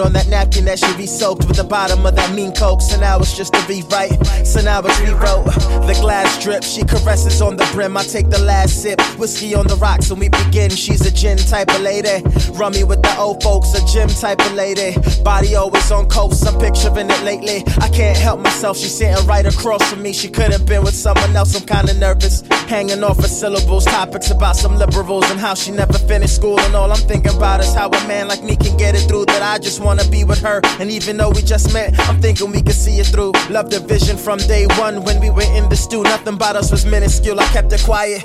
on 0.00 0.12
that 0.14 0.21
napkin 0.52 0.64
that 0.66 0.78
should 0.78 0.96
be 0.96 1.06
soaked 1.06 1.46
with 1.46 1.56
the 1.56 1.64
bottom 1.64 2.04
of 2.04 2.14
that 2.16 2.34
mean 2.34 2.52
coke. 2.52 2.80
So 2.80 2.98
now 2.98 3.18
it's 3.18 3.36
just 3.36 3.54
to 3.54 3.60
rewrite. 3.68 4.24
So 4.46 4.60
now 4.60 4.80
it's 4.84 5.00
rewrote. 5.00 5.46
The 5.86 5.96
glass 6.00 6.42
drip, 6.42 6.62
she 6.62 6.82
caresses 6.84 7.40
on 7.40 7.56
the 7.56 7.68
brim. 7.72 7.96
I 7.96 8.02
take 8.02 8.28
the 8.28 8.38
last 8.38 8.82
sip. 8.82 9.00
Whiskey 9.18 9.54
on 9.54 9.66
the 9.66 9.76
rocks 9.76 10.10
when 10.10 10.20
we 10.20 10.28
begin. 10.28 10.70
She's 10.70 11.04
a 11.06 11.10
gin 11.10 11.38
type 11.38 11.70
of 11.70 11.80
lady. 11.80 12.22
Rummy 12.52 12.84
with 12.84 13.02
the 13.02 13.14
old 13.18 13.42
folks, 13.42 13.74
a 13.74 13.84
gym 13.86 14.08
type 14.08 14.40
of 14.40 14.52
lady. 14.52 14.96
Body 15.22 15.54
always 15.54 15.90
on 15.90 16.08
coast, 16.08 16.46
I'm 16.46 16.58
picturing 16.58 17.10
it 17.10 17.22
lately. 17.22 17.64
I 17.80 17.88
can't 17.88 18.16
help 18.16 18.40
myself, 18.40 18.76
she's 18.76 18.94
sitting 18.94 19.26
right 19.26 19.46
across 19.46 19.82
from 19.90 20.02
me. 20.02 20.12
She 20.12 20.28
could 20.28 20.52
have 20.52 20.66
been 20.66 20.82
with 20.82 20.94
someone 20.94 21.34
else, 21.34 21.54
I'm 21.54 21.66
kinda 21.66 21.94
nervous. 21.94 22.42
Hanging 22.68 23.02
off 23.02 23.18
of 23.18 23.26
syllables, 23.26 23.84
topics 23.84 24.30
about 24.30 24.56
some 24.56 24.76
liberals 24.76 25.30
and 25.30 25.38
how 25.38 25.54
she 25.54 25.70
never 25.70 25.98
finished 25.98 26.36
school. 26.36 26.58
And 26.60 26.74
all 26.74 26.90
I'm 26.90 27.04
thinking 27.08 27.34
about 27.34 27.60
is 27.60 27.74
how 27.74 27.88
a 27.88 28.08
man 28.08 28.28
like 28.28 28.42
me 28.42 28.56
can 28.56 28.76
get 28.76 28.94
it 28.94 29.08
through. 29.08 29.26
That 29.26 29.42
I 29.42 29.58
just 29.58 29.80
wanna 29.80 30.04
be 30.08 30.24
with 30.24 30.41
her. 30.42 30.60
And 30.80 30.90
even 30.90 31.16
though 31.16 31.30
we 31.30 31.42
just 31.42 31.72
met, 31.72 31.98
I'm 32.08 32.20
thinking 32.20 32.50
we 32.50 32.62
could 32.62 32.74
see 32.74 32.98
it 32.98 33.06
through. 33.06 33.32
Love 33.50 33.70
the 33.70 33.80
vision 33.80 34.16
from 34.16 34.38
day 34.38 34.66
one 34.78 35.02
when 35.04 35.20
we 35.20 35.30
were 35.30 35.48
in 35.54 35.68
the 35.68 35.76
stew. 35.76 36.02
Nothing 36.02 36.34
about 36.34 36.56
us 36.56 36.70
was 36.70 36.84
minuscule, 36.84 37.40
I 37.40 37.46
kept 37.46 37.72
it 37.72 37.82
quiet. 37.82 38.22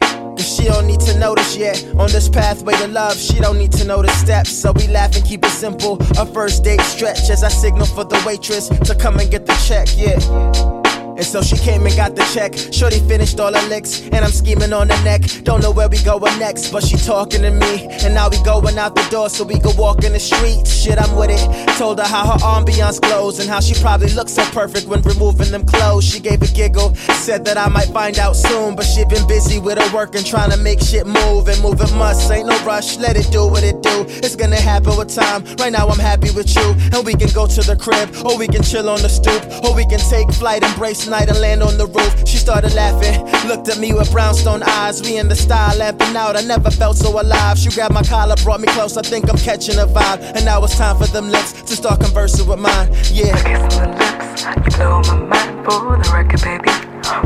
Cause 0.00 0.56
she 0.56 0.64
don't 0.64 0.86
need 0.86 1.00
to 1.00 1.18
notice 1.18 1.56
yet. 1.56 1.84
On 1.98 2.10
this 2.10 2.28
pathway 2.28 2.74
to 2.74 2.88
love, 2.88 3.16
she 3.16 3.38
don't 3.38 3.58
need 3.58 3.72
to 3.72 3.84
know 3.84 4.02
the 4.02 4.10
steps. 4.12 4.50
So 4.50 4.72
we 4.72 4.88
laugh 4.88 5.14
and 5.16 5.24
keep 5.24 5.44
it 5.44 5.50
simple. 5.50 5.98
A 6.18 6.26
first 6.26 6.64
date 6.64 6.80
stretch 6.80 7.30
as 7.30 7.44
I 7.44 7.48
signal 7.48 7.86
for 7.86 8.04
the 8.04 8.22
waitress 8.26 8.68
to 8.68 8.94
come 8.94 9.18
and 9.18 9.30
get 9.30 9.46
the 9.46 9.54
check, 9.66 9.88
yeah. 9.96 10.77
And 11.18 11.26
so 11.26 11.42
she 11.42 11.56
came 11.56 11.84
and 11.84 11.96
got 11.96 12.14
the 12.14 12.22
check. 12.32 12.54
Shorty 12.72 13.00
finished 13.00 13.40
all 13.40 13.52
her 13.52 13.68
licks, 13.68 14.02
and 14.12 14.24
I'm 14.24 14.30
scheming 14.30 14.72
on 14.72 14.86
the 14.86 14.96
neck. 15.02 15.22
Don't 15.42 15.60
know 15.60 15.72
where 15.72 15.88
we 15.88 15.98
going 16.04 16.38
next, 16.38 16.70
but 16.70 16.84
she 16.84 16.96
talking 16.96 17.42
to 17.42 17.50
me. 17.50 17.88
And 18.04 18.14
now 18.14 18.28
we 18.28 18.40
going 18.44 18.78
out 18.78 18.94
the 18.94 19.04
door 19.10 19.28
so 19.28 19.42
we 19.42 19.58
can 19.58 19.76
walk 19.76 20.04
in 20.04 20.12
the 20.12 20.20
street. 20.20 20.64
Shit, 20.64 20.96
I'm 20.96 21.16
with 21.16 21.30
it. 21.30 21.42
Told 21.76 21.98
her 21.98 22.06
how 22.06 22.24
her 22.24 22.38
ambiance 22.38 23.00
glows 23.00 23.40
and 23.40 23.50
how 23.50 23.58
she 23.58 23.74
probably 23.82 24.12
looks 24.14 24.32
so 24.32 24.44
perfect 24.52 24.86
when 24.86 25.02
removing 25.02 25.50
them 25.50 25.66
clothes. 25.66 26.04
She 26.04 26.20
gave 26.20 26.40
a 26.40 26.46
giggle, 26.46 26.94
said 27.26 27.44
that 27.46 27.58
I 27.58 27.68
might 27.68 27.88
find 27.88 28.16
out 28.20 28.36
soon, 28.36 28.76
but 28.76 28.84
she 28.84 29.04
been 29.04 29.26
busy 29.26 29.58
with 29.58 29.76
her 29.76 29.92
work 29.92 30.14
and 30.14 30.24
trying 30.24 30.52
to 30.52 30.56
make 30.56 30.78
shit 30.78 31.04
move. 31.04 31.48
And 31.48 31.60
move 31.60 31.80
it 31.80 31.92
must, 31.94 32.30
ain't 32.30 32.46
no 32.46 32.56
rush. 32.64 32.96
Let 32.96 33.16
it 33.16 33.28
do 33.32 33.44
what 33.44 33.64
it 33.64 33.82
do. 33.82 34.06
It's 34.22 34.36
gonna 34.36 34.60
happen 34.60 34.96
with 34.96 35.12
time. 35.12 35.44
Right 35.58 35.72
now 35.72 35.88
I'm 35.88 35.98
happy 35.98 36.30
with 36.30 36.54
you, 36.54 36.76
and 36.94 37.04
we 37.04 37.14
can 37.14 37.30
go 37.30 37.48
to 37.48 37.60
the 37.62 37.74
crib, 37.74 38.14
or 38.24 38.38
we 38.38 38.46
can 38.46 38.62
chill 38.62 38.88
on 38.88 39.02
the 39.02 39.08
stoop, 39.08 39.42
or 39.64 39.74
we 39.74 39.84
can 39.84 39.98
take 39.98 40.30
flight, 40.32 40.62
embrace 40.62 41.07
night 41.08 41.28
I 41.30 41.38
land 41.38 41.62
on 41.62 41.78
the 41.78 41.86
roof. 41.86 42.28
She 42.28 42.36
started 42.36 42.74
laughing, 42.74 43.24
looked 43.48 43.68
at 43.68 43.78
me 43.78 43.92
with 43.92 44.10
brownstone 44.12 44.62
eyes. 44.62 45.02
We 45.02 45.18
in 45.18 45.28
the 45.28 45.36
style, 45.36 45.76
lamping 45.76 46.16
out. 46.16 46.36
I 46.36 46.42
never 46.42 46.70
felt 46.70 46.96
so 46.96 47.20
alive. 47.20 47.58
She 47.58 47.70
grabbed 47.70 47.94
my 47.94 48.02
collar, 48.02 48.36
brought 48.44 48.60
me 48.60 48.68
close. 48.68 48.96
I 48.96 49.02
think 49.02 49.28
I'm 49.30 49.38
catching 49.38 49.78
a 49.78 49.86
vibe. 49.86 50.20
And 50.36 50.44
now 50.44 50.62
it's 50.64 50.76
time 50.76 50.96
for 50.96 51.06
them 51.06 51.30
lips 51.30 51.52
to 51.62 51.76
start 51.76 52.00
conversing 52.00 52.46
with 52.46 52.58
mine. 52.58 52.88
Yeah. 53.10 53.34
Kissing 53.42 53.80
the 53.80 53.88
lips, 53.98 54.44
you 54.64 54.76
blow 54.76 55.00
my 55.02 55.16
mind 55.32 55.64
for 55.64 55.96
the 55.96 56.10
record, 56.12 56.42
baby. 56.42 56.70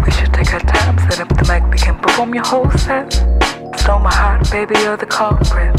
We 0.04 0.10
should 0.12 0.32
take 0.32 0.52
our 0.54 0.60
time, 0.60 0.98
set 1.10 1.20
up 1.20 1.28
the 1.28 1.44
mic, 1.48 1.68
we 1.70 1.78
can 1.78 1.98
perform 1.98 2.34
your 2.34 2.44
whole 2.44 2.70
set. 2.70 3.12
Stole 3.80 3.98
my 3.98 4.14
heart, 4.14 4.48
baby, 4.50 4.74
you're 4.78 4.96
the 4.96 5.06
culprit. 5.06 5.74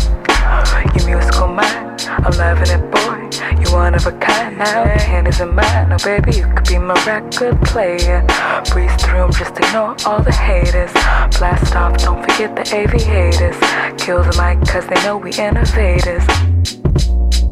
Your 0.96 1.06
musical 1.08 1.48
mind, 1.48 2.02
I'm 2.08 2.38
loving 2.38 2.70
it, 2.70 2.92
boy. 2.92 3.23
You 3.60 3.74
one 3.74 3.96
of 3.96 4.06
a 4.06 4.12
kind 4.14 4.58
now. 4.58 4.84
Your 4.84 5.00
hand 5.00 5.28
is 5.28 5.40
in 5.40 5.56
mine, 5.56 5.92
oh 5.92 5.98
baby, 6.04 6.38
you 6.38 6.48
could 6.54 6.68
be 6.68 6.78
my 6.78 6.94
record 7.06 7.60
player. 7.62 8.26
Breeze 8.72 8.96
through 9.04 9.24
'em, 9.24 9.32
just 9.32 9.58
ignore 9.58 9.96
all 10.06 10.22
the 10.22 10.32
haters. 10.32 10.92
Blast 11.38 11.76
off, 11.76 11.98
don't 11.98 12.22
forget 12.22 12.56
the 12.56 12.66
aviators. 12.76 13.58
Kill 13.98 14.24
the 14.24 14.36
mic, 14.42 14.66
cause 14.68 14.86
they 14.88 15.02
know 15.04 15.18
we 15.18 15.32
innovators. 15.32 16.26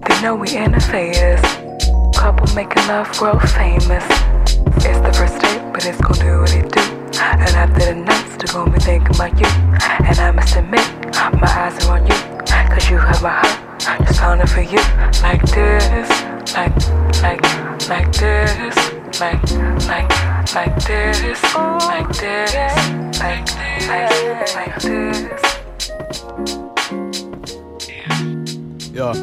They 0.08 0.22
know 0.22 0.36
we 0.36 0.50
innovators. 0.50 1.42
Couple 2.16 2.48
making 2.56 2.88
love 2.88 3.10
world 3.20 3.42
famous. 3.50 4.06
It's 4.86 5.00
the 5.00 5.14
first 5.14 5.42
date, 5.42 5.62
but 5.74 5.86
it's 5.86 6.00
gonna 6.02 6.24
do 6.24 6.40
what 6.42 6.54
it 6.54 6.72
do. 6.72 7.01
And 7.14 7.56
after 7.56 7.86
the 7.86 7.96
nights 7.96 8.34
still 8.34 8.66
gonna 8.66 8.72
be 8.72 8.80
thinking 8.80 9.16
about 9.16 9.40
you. 9.40 9.48
And 10.08 10.20
I 10.20 10.32
must 10.32 10.56
admit, 10.56 10.88
my 11.14 11.48
eyes 11.48 11.86
are 11.86 11.98
on 11.98 12.08
you. 12.08 12.16
Cause 12.46 12.90
you 12.90 12.98
have 12.98 13.22
my 13.22 13.30
heart, 13.30 14.08
just 14.08 14.20
pounding 14.20 14.48
for 14.48 14.62
you. 14.62 14.80
Like 15.22 15.42
this, 15.52 16.10
like, 16.54 16.76
like, 17.22 17.42
like 17.90 18.12
this. 18.14 18.76
Like, 19.20 19.44
like, 19.86 20.10
like 20.56 20.76
this, 20.86 21.22
like 21.54 22.10
this, 22.10 22.64
like, 23.20 23.46
like, 23.88 24.56
like 24.56 24.76
this. 24.82 25.42
Yeah. 28.94 29.14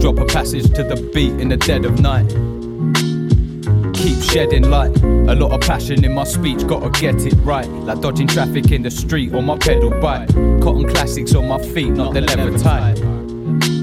Drop 0.00 0.18
a 0.18 0.24
passage 0.24 0.72
to 0.74 0.82
the 0.82 1.10
beat 1.14 1.32
in 1.40 1.48
the 1.50 1.56
dead 1.56 1.84
of 1.84 2.00
night. 2.00 2.26
Keep 4.04 4.22
shedding 4.22 4.68
light. 4.68 4.94
A 5.02 5.34
lot 5.34 5.52
of 5.52 5.62
passion 5.62 6.04
in 6.04 6.12
my 6.12 6.24
speech, 6.24 6.66
gotta 6.66 6.90
get 6.90 7.24
it 7.24 7.32
right. 7.36 7.66
Like 7.66 8.02
dodging 8.02 8.26
traffic 8.26 8.70
in 8.70 8.82
the 8.82 8.90
street 8.90 9.32
on 9.32 9.46
my 9.46 9.56
pedal 9.56 9.88
bike. 9.98 10.28
Cotton 10.60 10.86
classics 10.90 11.34
on 11.34 11.48
my 11.48 11.56
feet, 11.56 11.88
not 11.88 12.12
the 12.12 12.20
leather 12.20 12.58
type. 12.58 12.98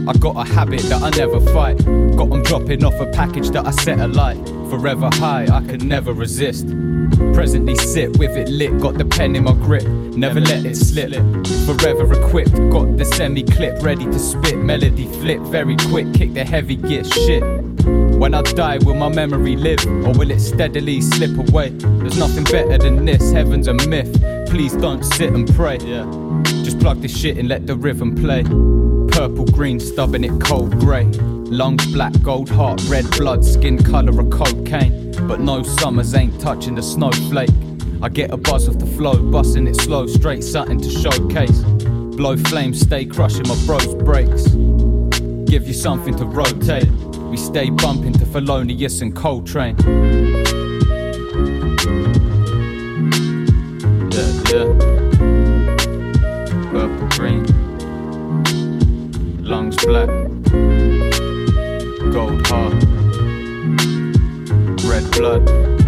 I 0.08 0.14
got 0.20 0.36
a 0.38 0.48
habit 0.48 0.82
that 0.82 1.02
I 1.02 1.10
never 1.18 1.40
fight. 1.40 1.84
Got 2.16 2.32
'em 2.32 2.44
dropping 2.44 2.84
off 2.84 3.00
a 3.00 3.08
package 3.08 3.50
that 3.50 3.66
I 3.66 3.72
set 3.72 4.00
alight. 4.00 4.38
Forever 4.70 5.10
high, 5.14 5.48
I 5.52 5.62
can 5.66 5.88
never 5.88 6.14
resist. 6.14 6.68
Presently 7.34 7.76
sit 7.76 8.20
with 8.20 8.38
it 8.38 8.48
lit, 8.48 8.80
got 8.80 9.00
the 9.00 9.06
pen 9.06 9.36
in 9.36 9.46
my 9.46 9.54
grip, 9.54 9.88
never 10.16 10.40
let 10.40 10.64
it 10.66 10.78
slip. 10.78 11.14
Forever 11.66 12.14
equipped, 12.14 12.54
got 12.70 12.96
the 12.96 13.06
semi 13.06 13.42
clip 13.42 13.82
ready 13.82 14.06
to 14.06 14.20
spit. 14.20 14.56
Melody 14.56 15.08
flip 15.20 15.40
very 15.42 15.78
quick, 15.90 16.14
kick 16.14 16.36
the 16.36 16.46
heavy 16.46 16.76
gear 16.76 17.04
shit. 17.04 17.44
When 18.22 18.36
I 18.36 18.44
die, 18.44 18.78
will 18.84 18.94
my 18.94 19.10
memory 19.10 19.56
live 19.56 19.84
or 19.88 20.14
will 20.14 20.30
it 20.30 20.42
steadily 20.42 21.02
slip 21.02 21.36
away? 21.36 21.70
There's 21.70 22.20
nothing 22.20 22.44
better 22.44 22.78
than 22.78 23.04
this, 23.04 23.32
heaven's 23.32 23.68
a 23.68 23.74
myth. 23.74 24.14
Please 24.48 24.74
don't 24.74 25.04
sit 25.04 25.34
and 25.34 25.52
pray. 25.56 25.80
Just 26.64 26.80
plug 26.80 27.02
this 27.02 27.18
shit 27.18 27.40
and 27.40 27.50
let 27.50 27.66
the 27.66 27.76
rhythm 27.76 28.14
play. 28.14 28.44
Purple, 29.12 29.46
green, 29.46 29.80
stubbing 29.80 30.24
it 30.24 30.40
cold 30.40 30.80
grey. 30.80 31.06
Lungs 31.06 31.84
black, 31.88 32.14
gold 32.22 32.48
heart, 32.48 32.80
red 32.90 33.10
blood, 33.18 33.44
skin 33.44 33.84
colour 33.84 34.22
of 34.22 34.30
cocaine. 34.30 35.14
But 35.28 35.40
no 35.40 35.64
summers 35.64 36.14
ain't 36.14 36.40
touching 36.40 36.76
the 36.76 36.84
snowflake. 36.84 37.50
I 38.04 38.10
get 38.10 38.30
a 38.30 38.38
buzz 38.38 38.68
of 38.68 38.80
the 38.80 38.86
flow, 38.86 39.18
busting 39.32 39.66
it 39.66 39.78
slow, 39.78 40.06
straight 40.06 40.44
something 40.44 40.80
to 40.80 40.92
showcase. 40.92 41.64
Blow 42.16 42.38
flames, 42.38 42.82
stay 42.82 43.04
crushing 43.04 43.48
my 43.48 43.58
bros 43.66 43.96
brakes. 43.96 44.50
Give 45.50 45.68
you 45.68 45.74
something 45.74 46.16
to 46.18 46.26
rotate. 46.26 46.88
We 47.32 47.38
stay 47.38 47.70
bumping 47.70 48.12
to 48.12 48.26
Thelonious 48.26 49.02
and 49.02 49.16
Coltrane. 49.16 49.78
Yeah, 54.12 54.32
yeah. 54.52 54.68
Purple, 56.72 57.08
green. 57.16 57.46
Lungs 59.42 59.78
black. 59.86 60.10
Gold 62.12 62.46
heart. 62.48 62.84
Red 64.84 65.10
blood. 65.14 65.81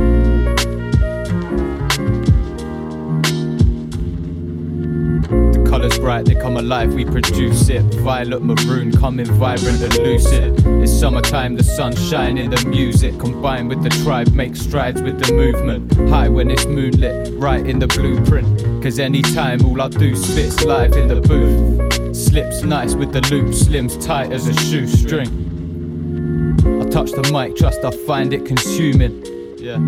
The 5.83 5.89
colours 5.89 5.99
bright, 5.99 6.25
they 6.25 6.35
come 6.35 6.55
alive, 6.55 6.93
we 6.93 7.03
produce 7.03 7.67
it. 7.67 7.83
Violet, 7.95 8.41
maroon, 8.41 8.89
coming 8.93 9.25
vibrant 9.25 9.81
and 9.81 9.97
lucid. 9.97 10.65
It's 10.81 10.97
summertime, 10.97 11.57
the 11.57 11.63
sun 11.63 11.93
shining, 11.93 12.51
the 12.51 12.65
music 12.67 13.19
combined 13.19 13.67
with 13.67 13.83
the 13.83 13.89
tribe 14.01 14.31
make 14.31 14.55
strides 14.55 15.01
with 15.01 15.19
the 15.19 15.33
movement. 15.33 15.91
High 16.09 16.29
when 16.29 16.49
it's 16.51 16.65
moonlit, 16.65 17.33
right 17.37 17.67
in 17.67 17.79
the 17.79 17.87
blueprint. 17.87 18.81
Cause 18.81 18.97
anytime 18.97 19.65
all 19.65 19.81
I 19.81 19.89
do 19.89 20.15
spits 20.15 20.63
live 20.63 20.93
in 20.93 21.09
the 21.09 21.19
booth. 21.19 22.15
Slips 22.15 22.63
nice 22.63 22.95
with 22.95 23.11
the 23.11 23.19
loop, 23.29 23.47
slims 23.47 24.01
tight 24.01 24.31
as 24.31 24.47
a 24.47 24.53
shoestring. 24.53 25.27
I 26.81 26.87
touch 26.91 27.11
the 27.11 27.29
mic, 27.33 27.57
trust 27.57 27.83
I 27.83 27.91
find 28.07 28.33
it 28.33 28.45
consuming. 28.45 29.21
Yeah. 29.57 29.79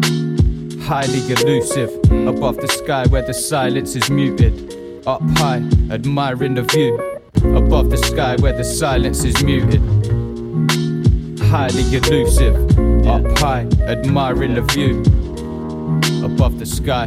Highly 0.83 1.21
elusive, 1.31 1.89
above 2.27 2.57
the 2.57 2.67
sky 2.67 3.07
where 3.07 3.21
the 3.21 3.33
silence 3.33 3.95
is 3.95 4.09
muted. 4.09 4.74
Up 5.07 5.21
high, 5.37 5.61
admiring 5.91 6.55
the 6.55 6.63
view. 6.63 6.99
Above 7.55 7.91
the 7.91 7.97
sky 7.97 8.37
where 8.37 8.53
the 8.53 8.63
silence 8.63 9.23
is 9.23 9.43
muted. 9.43 9.79
Highly 11.39 11.83
elusive, 11.95 12.55
up 13.05 13.37
high, 13.37 13.67
admiring 13.81 14.55
the 14.55 14.63
view. 14.63 15.01
Above 16.25 16.57
the 16.57 16.65
sky. 16.65 17.05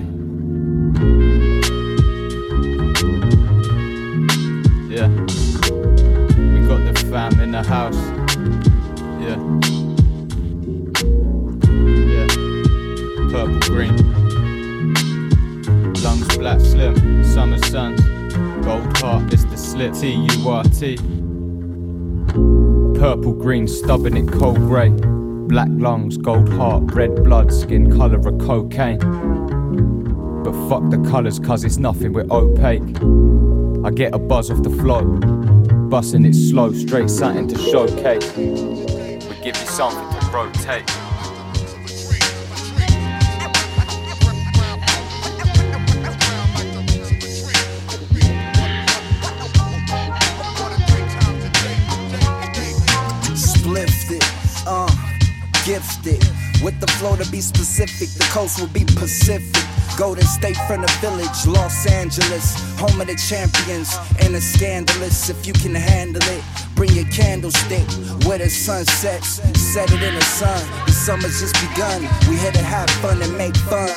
Yeah. 4.89 5.09
We 6.39 6.69
got 6.69 6.85
the 6.87 6.95
fam 7.11 7.41
in 7.41 7.51
the 7.51 7.65
house. 7.65 7.99
Yeah. 9.21 9.39
Yeah. 12.15 12.29
Purple 13.33 13.59
green. 13.75 14.18
Black 16.39 16.61
slim. 16.61 17.25
Summer 17.25 17.59
sun. 17.59 17.97
Gold 18.63 18.97
heart, 18.99 19.33
it's 19.33 19.45
the 19.45 19.57
slip. 19.57 19.95
T 19.95 20.13
U 20.13 20.49
R 20.49 20.65
T. 20.65 20.97
Purple, 22.99 23.33
green, 23.33 23.67
stubborn 23.67 24.17
in 24.17 24.29
cold 24.29 24.57
grey. 24.57 24.91
Black 24.91 25.69
lungs, 25.71 26.17
gold 26.17 26.49
heart, 26.49 26.93
red 26.93 27.25
blood, 27.25 27.53
skin 27.53 27.91
colour 27.97 28.19
of 28.19 28.39
cocaine. 28.39 28.99
But 30.43 30.53
fuck 30.69 30.91
the 30.91 30.99
colours, 31.11 31.39
cause 31.39 31.65
it's 31.65 31.79
nothing, 31.79 32.13
we're 32.13 32.27
opaque. 32.31 32.83
I 33.85 33.91
get 33.91 34.15
a 34.15 34.19
buzz 34.19 34.51
off 34.51 34.63
the 34.63 34.71
flow, 34.71 35.03
busting 35.89 36.25
it 36.25 36.35
slow, 36.35 36.73
straight 36.73 37.09
something 37.09 37.49
to 37.49 37.59
showcase. 37.59 38.37
We 38.37 39.35
give 39.43 39.57
you 39.57 39.67
something 39.67 40.21
to 40.21 40.27
rotate. 40.35 41.08
Gifted. 55.69 56.25
With 56.65 56.81
the 56.81 56.87
flow 56.97 57.15
to 57.17 57.31
be 57.31 57.43
specific, 57.43 58.09
the 58.17 58.27
coast 58.33 58.59
will 58.59 58.73
be 58.73 58.87
Pacific. 58.87 59.63
Golden 59.99 60.25
State 60.25 60.57
from 60.67 60.81
the 60.81 60.93
village, 61.03 61.47
Los 61.47 61.87
Angeles, 61.87 62.57
home 62.79 62.99
of 63.01 63.07
the 63.07 63.17
champions, 63.29 63.95
and 64.21 64.35
the 64.35 64.41
scandalous. 64.41 65.29
If 65.29 65.47
you 65.47 65.53
can 65.53 65.75
handle 65.75 66.23
it, 66.23 66.43
bring 66.75 66.93
your 66.93 67.09
candlestick 67.11 67.87
where 68.25 68.39
the 68.39 68.49
sun 68.49 68.87
sets, 68.87 69.43
set 69.61 69.93
it 69.93 70.03
in 70.03 70.15
the 70.15 70.25
sun. 70.41 70.63
The 70.87 70.93
summer's 70.93 71.39
just 71.39 71.57
begun. 71.69 72.01
We 72.29 72.37
here 72.37 72.53
to 72.53 72.63
have 72.63 72.89
fun 73.03 73.21
and 73.21 73.37
make 73.37 73.57
fun. 73.57 73.91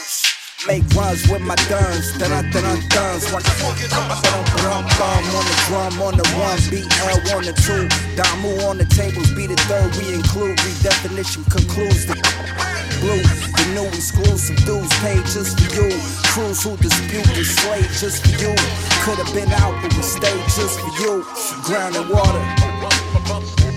Make 0.68 0.84
runs 0.94 1.28
with 1.28 1.42
my 1.42 1.56
guns, 1.70 2.14
dun 2.20 2.30
dun 2.30 2.52
dun 2.52 2.80
duns. 2.90 3.32
Bum 3.32 3.42
bum 3.42 4.86
bum 5.00 5.24
on 5.34 5.46
the 5.50 5.56
drum, 5.66 6.02
on 6.02 6.14
the 6.18 6.28
one, 6.38 6.62
BL 6.70 7.34
on 7.34 7.44
the 7.46 7.54
two. 7.66 7.90
Damu 8.14 8.70
on 8.70 8.78
the 8.78 8.86
tables, 8.86 9.32
be 9.32 9.48
the 9.48 9.56
third. 9.66 9.90
We 9.98 10.14
include 10.14 10.58
redefinition 10.60 11.50
concludes 11.50 12.06
the 12.06 12.14
blue. 13.02 13.24
The 13.58 13.66
new 13.74 13.88
exclusive 13.88 14.58
dudes 14.64 14.94
paid 15.00 15.26
just 15.26 15.60
for 15.60 15.82
you. 15.82 15.90
Crews 16.30 16.62
who 16.62 16.78
dispute 16.78 17.26
the 17.34 17.44
slave 17.44 17.90
just 17.98 18.22
for 18.22 18.38
you. 18.38 18.54
Could 19.02 19.18
have 19.18 19.34
been 19.34 19.52
out, 19.54 19.82
but 19.82 19.96
we 19.96 20.04
stayed 20.04 20.44
just 20.54 20.80
for 20.80 20.94
you. 21.02 21.26
Ground 21.66 21.96
and 21.96 22.08
water. 22.08 23.71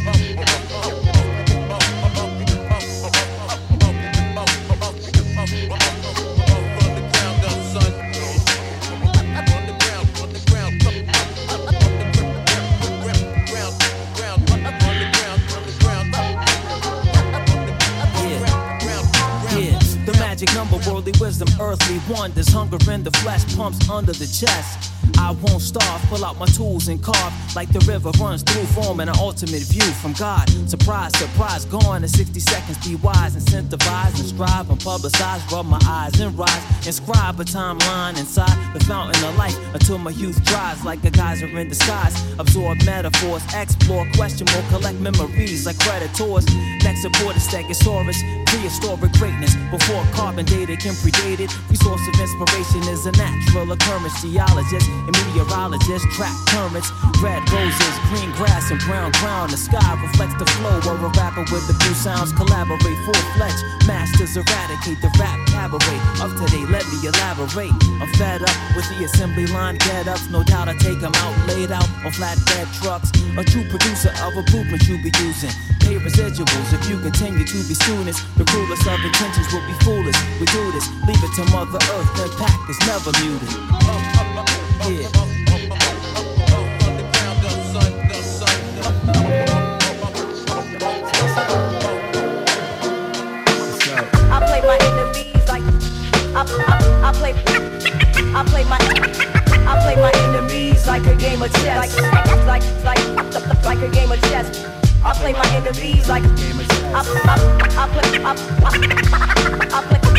Number, 20.55 20.79
worldly 20.89 21.13
wisdom, 21.21 21.49
earthly 21.61 22.01
wonders. 22.09 22.49
Hunger 22.49 22.79
in 22.91 23.03
the 23.03 23.11
flesh 23.19 23.45
pumps 23.57 23.89
under 23.89 24.13
the 24.13 24.27
chest. 24.27 24.94
I 25.18 25.33
won't 25.42 25.62
starve, 25.62 26.00
pull 26.09 26.24
out 26.24 26.38
my 26.38 26.46
tools 26.46 26.88
and 26.88 27.03
carve 27.03 27.33
like 27.57 27.72
the 27.72 27.81
river 27.81 28.11
runs 28.20 28.42
through, 28.42 28.64
forming 28.66 29.09
an 29.09 29.16
ultimate 29.18 29.62
view 29.62 29.88
from 30.03 30.12
God. 30.14 30.48
Surprise, 30.68 31.16
surprise, 31.18 31.64
gone 31.64 32.03
in 32.03 32.09
60 32.09 32.40
seconds. 32.40 32.79
Be 32.87 32.96
wise, 32.96 33.37
incentivize 33.37 34.18
and 34.18 34.29
strive 34.29 34.70
and 34.70 34.81
publicize. 34.81 35.40
Rub 35.50 35.66
my 35.66 35.81
eyes 35.87 36.18
and 36.20 36.37
rise, 36.38 36.87
inscribe 36.87 37.38
a 37.40 37.44
timeline 37.44 38.18
inside 38.18 38.57
the 38.74 38.85
fountain 38.85 39.22
of 39.24 39.37
life 39.37 39.57
until 39.74 39.98
my 39.98 40.11
youth 40.11 40.42
dries 40.44 40.85
like 40.85 41.05
a 41.05 41.11
geyser 41.11 41.46
in 41.46 41.68
disguise. 41.68 42.14
Absorb 42.38 42.85
metaphors, 42.85 43.42
explore, 43.55 44.07
question 44.14 44.46
more, 44.53 44.62
collect 44.70 44.98
memories 45.00 45.66
like 45.66 45.79
predators. 45.79 46.46
Next 46.83 47.03
support 47.03 47.37
a 47.37 47.40
stegosaurus, 47.40 48.18
prehistoric 48.46 49.12
greatness 49.12 49.55
before 49.70 50.05
carbon 50.12 50.44
data 50.44 50.77
can 50.77 50.94
predate 50.94 51.40
it. 51.40 51.50
Resource 51.70 52.03
of 52.09 52.20
inspiration 52.20 52.83
is 52.92 53.07
a 53.07 53.12
natural 53.12 53.72
occurrence. 53.72 54.22
Geologist 54.22 54.88
and 55.07 55.14
meteorologists 55.25 56.09
track 56.17 56.35
currents. 56.49 56.90
Red 57.23 57.40
roses, 57.51 57.95
green 58.11 58.31
grass, 58.33 58.71
and 58.71 58.81
brown 58.81 59.12
ground. 59.21 59.53
The 59.53 59.57
sky 59.57 59.93
reflects 60.01 60.37
the 60.37 60.47
flow 60.59 60.79
of 60.79 61.03
a 61.03 61.11
rapper 61.21 61.45
with 61.53 61.67
the 61.67 61.75
blue 61.75 61.95
sounds. 61.95 62.33
Collaborate 62.33 62.99
full 63.05 63.23
fledged. 63.37 63.62
Masters 63.87 64.37
eradicate 64.37 65.01
the 65.01 65.12
rap 65.21 65.38
cabaret 65.49 66.01
of 66.21 66.33
today. 66.37 66.64
Let 66.67 66.85
me 66.88 66.99
elaborate. 67.05 67.73
I'm 68.01 68.11
fed 68.17 68.43
up 68.43 68.57
with 68.77 68.88
the 68.93 69.05
assembly 69.05 69.47
line 69.47 69.77
get 69.79 70.09
ups. 70.09 70.29
No 70.31 70.43
doubt 70.43 70.69
I 70.69 70.75
take 70.75 71.01
them 71.01 71.12
out, 71.25 71.35
laid 71.47 71.71
out 71.71 71.88
on 72.05 72.12
flatbed 72.12 72.69
trucks. 72.81 73.11
A 73.37 73.45
true 73.45 73.64
producer 73.69 74.12
of 74.23 74.37
a 74.37 74.43
blueprint 74.51 74.83
you 74.88 74.97
be 75.03 75.12
using. 75.21 75.53
Pay 75.81 76.01
residuals 76.01 76.73
if 76.73 76.88
you 76.88 76.99
continue 77.01 77.45
to 77.45 77.59
be 77.69 77.75
students. 77.75 78.23
The 78.37 78.45
cruelest 78.45 78.87
of 78.87 79.05
intentions 79.05 79.53
will 79.53 79.67
be 79.67 79.77
foolish. 79.85 80.17
We 80.40 80.47
do 80.47 80.73
this, 80.73 80.88
leave 81.07 81.23
it 81.23 81.33
to 81.37 81.45
Mother 81.53 81.79
Earth. 81.93 82.09
Impact 82.25 82.71
is 82.71 82.79
never 82.88 83.12
muted. 83.21 84.74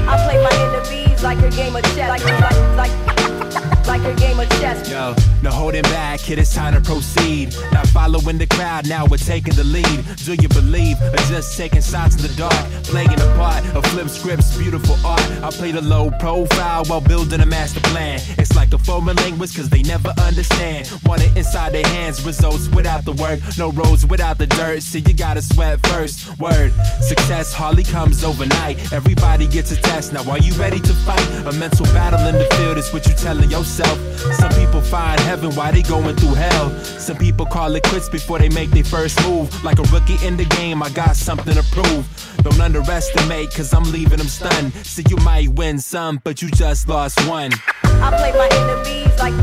I 0.07 0.17
play 0.21 0.33
my 0.33 0.49
enemies 0.49 1.23
like 1.23 1.37
a 1.39 1.49
game 1.51 1.75
of 1.75 1.83
chess. 1.83 2.09
Like 2.09 2.23
like 2.23 2.87
like 2.89 3.44
like 3.87 4.03
a 4.03 4.13
game 4.15 4.39
of 4.39 4.49
chess. 4.61 4.89
Yo, 4.89 5.15
no 5.43 5.51
holding 5.51 5.83
back, 5.83 6.19
kid, 6.19 6.39
it's 6.39 6.53
time 6.53 6.73
to 6.73 6.81
proceed. 6.81 7.55
Not 7.71 7.87
following 7.87 8.37
the 8.37 8.47
crowd, 8.47 8.87
now 8.87 9.05
we're 9.05 9.17
taking 9.17 9.53
the 9.53 9.63
lead. 9.63 10.05
Do 10.25 10.33
you 10.33 10.49
believe, 10.49 10.97
or 11.01 11.17
just 11.29 11.57
taking 11.57 11.81
shots 11.81 12.15
in 12.15 12.21
the 12.23 12.33
dark? 12.35 12.53
Playing 12.83 13.13
a 13.13 13.35
part 13.35 13.63
of 13.75 13.85
flip 13.87 14.09
scripts, 14.09 14.57
beautiful 14.57 14.95
art. 15.05 15.21
I 15.43 15.49
play 15.51 15.71
the 15.71 15.81
low 15.81 16.09
profile 16.19 16.85
while 16.85 17.01
building 17.01 17.41
a 17.41 17.45
master 17.45 17.79
plan. 17.81 18.19
It's 18.37 18.55
like 18.55 18.73
a 18.73 18.77
foreign 18.77 19.15
language, 19.17 19.55
cause 19.55 19.69
they 19.69 19.83
never 19.83 20.13
understand. 20.21 20.91
Want 21.05 21.21
it 21.21 21.35
inside 21.37 21.73
their 21.73 21.87
hands, 21.87 22.23
results 22.25 22.67
without 22.69 23.05
the 23.05 23.13
work. 23.13 23.39
No 23.57 23.71
roads 23.71 24.05
without 24.05 24.37
the 24.37 24.47
dirt, 24.47 24.81
so 24.81 24.97
you 24.97 25.13
gotta 25.13 25.41
sweat 25.41 25.85
first. 25.87 26.39
Word, 26.39 26.73
success 27.01 27.53
hardly 27.53 27.83
comes 27.83 28.23
overnight. 28.23 28.91
Everybody 28.91 29.47
gets 29.47 29.71
a 29.71 29.75
test, 29.75 30.13
now 30.13 30.29
are 30.29 30.39
you 30.39 30.53
ready 30.53 30.79
to 30.79 30.93
fight? 31.05 31.27
A 31.45 31.51
mental 31.53 31.85
battle 31.87 32.25
in 32.27 32.35
the 32.35 32.45
field 32.55 32.77
is 32.77 32.91
what 32.91 33.05
you're 33.05 33.15
telling 33.15 33.51
yourself. 33.51 33.74
Some 33.75 34.51
people 34.51 34.79
find 34.79 35.19
heaven 35.19 35.53
while 35.53 35.73
they 35.73 35.81
going 35.81 36.15
through 36.15 36.35
hell. 36.35 36.69
Some 36.83 37.17
people 37.17 37.45
call 37.45 37.75
it 37.75 37.83
quits 37.83 38.07
before 38.07 38.39
they 38.39 38.47
make 38.47 38.69
their 38.71 38.85
first 38.85 39.21
move. 39.25 39.51
Like 39.65 39.79
a 39.79 39.83
rookie 39.93 40.15
in 40.25 40.37
the 40.37 40.45
game, 40.45 40.81
I 40.81 40.89
got 40.91 41.17
something 41.17 41.53
to 41.53 41.63
prove. 41.73 42.07
Don't 42.41 42.61
underestimate, 42.61 43.51
cause 43.53 43.73
I'm 43.73 43.83
leaving 43.91 44.19
them 44.19 44.27
stunned. 44.27 44.73
So 44.85 45.01
you 45.09 45.17
might 45.17 45.49
win 45.49 45.79
some, 45.79 46.21
but 46.23 46.41
you 46.41 46.49
just 46.51 46.87
lost 46.87 47.19
one. 47.27 47.51
I 47.83 48.15
play 48.17 48.31
my 48.31 48.47
enemies 48.47 49.19
like 49.19 49.33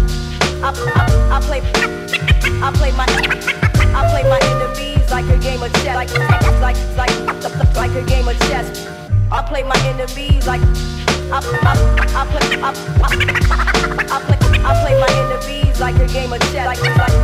I, 0.65 0.73
I, 0.95 1.37
I 1.37 1.41
play 1.43 1.61
I 2.63 2.73
play 2.73 2.93
my 2.93 3.05
I 3.95 4.09
play 4.09 4.23
my 4.23 4.39
enemies 4.41 5.11
like 5.11 5.27
a 5.27 5.39
game 5.43 5.63
of 5.63 5.73
chess 5.75 5.95
like 5.95 6.77
like 6.97 6.97
like 6.97 7.77
like 7.77 7.91
a 7.91 8.07
game 8.07 8.29
of 8.29 8.39
chess. 8.49 8.89
I 9.31 9.43
play 9.43 9.63
my 9.63 9.77
enemies 9.85 10.47
like 10.47 10.63
I, 11.35 11.39
I, 11.39 11.73
I 12.15 12.27
play 12.27 12.61
I, 12.61 12.69
I, 14.11 14.23
play 14.83 15.01
my 15.01 15.81
like 15.81 15.97
a 15.97 16.07
game 16.13 16.31
of 16.31 16.39
chess 16.53 16.67
like 16.67 16.81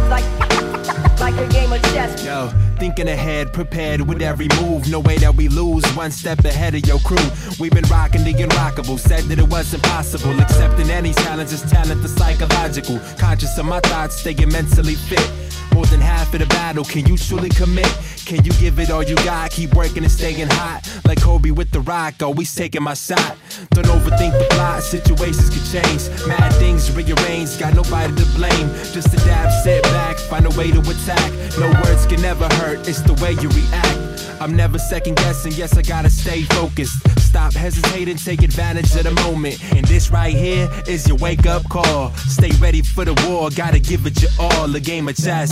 like 0.08 1.20
like 1.20 1.36
a 1.36 1.46
game 1.52 1.70
of 1.72 1.82
chess. 1.82 2.24
Yo, 2.24 2.48
thinking 2.78 3.08
ahead, 3.08 3.52
prepared 3.52 4.00
with 4.00 4.22
every 4.22 4.48
move. 4.60 4.88
No 4.88 5.00
way 5.00 5.18
that 5.18 5.34
we 5.34 5.48
lose, 5.48 5.84
one 5.94 6.10
step 6.10 6.42
ahead 6.46 6.74
of 6.74 6.86
your 6.86 6.98
crew. 7.00 7.18
We've 7.60 7.70
been 7.70 7.84
rocking 7.90 8.24
the 8.24 8.32
unrockable, 8.32 8.98
said 8.98 9.24
that 9.24 9.38
it 9.38 9.48
wasn't 9.48 9.82
possible. 9.82 10.40
Accepting 10.40 10.88
any 10.88 11.12
challenge 11.12 11.52
is 11.52 11.60
talent, 11.70 12.00
the 12.00 12.08
psychological. 12.08 12.98
Conscious 13.18 13.58
of 13.58 13.66
my 13.66 13.80
thoughts, 13.80 14.16
staying 14.16 14.50
mentally 14.50 14.94
fit. 14.94 15.30
More 15.74 15.84
than 15.86 16.00
half 16.00 16.32
of 16.32 16.40
the 16.40 16.46
battle, 16.46 16.84
can 16.84 17.06
you 17.06 17.16
truly 17.16 17.50
commit? 17.50 17.86
Can 18.28 18.44
you 18.44 18.52
give 18.60 18.78
it 18.78 18.90
all 18.90 19.02
you 19.02 19.16
got? 19.16 19.50
Keep 19.52 19.72
working 19.72 20.02
and 20.02 20.12
staying 20.12 20.48
hot. 20.50 20.82
Like 21.06 21.18
Kobe 21.18 21.50
with 21.50 21.70
the 21.70 21.80
rock, 21.80 22.22
always 22.22 22.54
taking 22.54 22.82
my 22.82 22.92
shot. 22.92 23.38
Don't 23.70 23.86
overthink 23.86 24.38
the 24.38 24.46
plot, 24.50 24.82
situations 24.82 25.48
can 25.48 25.82
change. 25.82 26.26
Mad 26.28 26.52
things 26.56 26.92
rearrange, 26.92 27.58
got 27.58 27.72
nobody 27.72 28.14
to 28.14 28.26
blame. 28.36 28.68
Just 28.92 29.14
adapt, 29.14 29.64
sit 29.64 29.82
back, 29.84 30.18
find 30.18 30.44
a 30.44 30.50
way 30.58 30.70
to 30.70 30.78
attack. 30.78 31.32
No 31.58 31.72
words 31.82 32.04
can 32.04 32.22
ever 32.22 32.44
hurt, 32.56 32.86
it's 32.86 33.00
the 33.00 33.14
way 33.14 33.32
you 33.32 33.48
react. 33.48 34.42
I'm 34.42 34.54
never 34.54 34.78
second 34.78 35.16
guessing, 35.16 35.52
yes, 35.52 35.78
I 35.78 35.80
gotta 35.80 36.10
stay 36.10 36.42
focused. 36.42 37.00
Stop 37.20 37.54
hesitating, 37.54 38.18
take 38.18 38.42
advantage 38.42 38.94
of 38.94 39.04
the 39.04 39.12
moment. 39.22 39.56
And 39.74 39.86
this 39.86 40.10
right 40.10 40.36
here 40.36 40.68
is 40.86 41.08
your 41.08 41.16
wake 41.16 41.46
up 41.46 41.66
call. 41.70 42.12
Stay 42.16 42.50
ready 42.60 42.82
for 42.82 43.06
the 43.06 43.14
war, 43.26 43.48
gotta 43.48 43.78
give 43.78 44.04
it 44.04 44.20
your 44.20 44.32
all. 44.38 44.76
A 44.76 44.80
game 44.80 45.08
of 45.08 45.16
chess. 45.16 45.50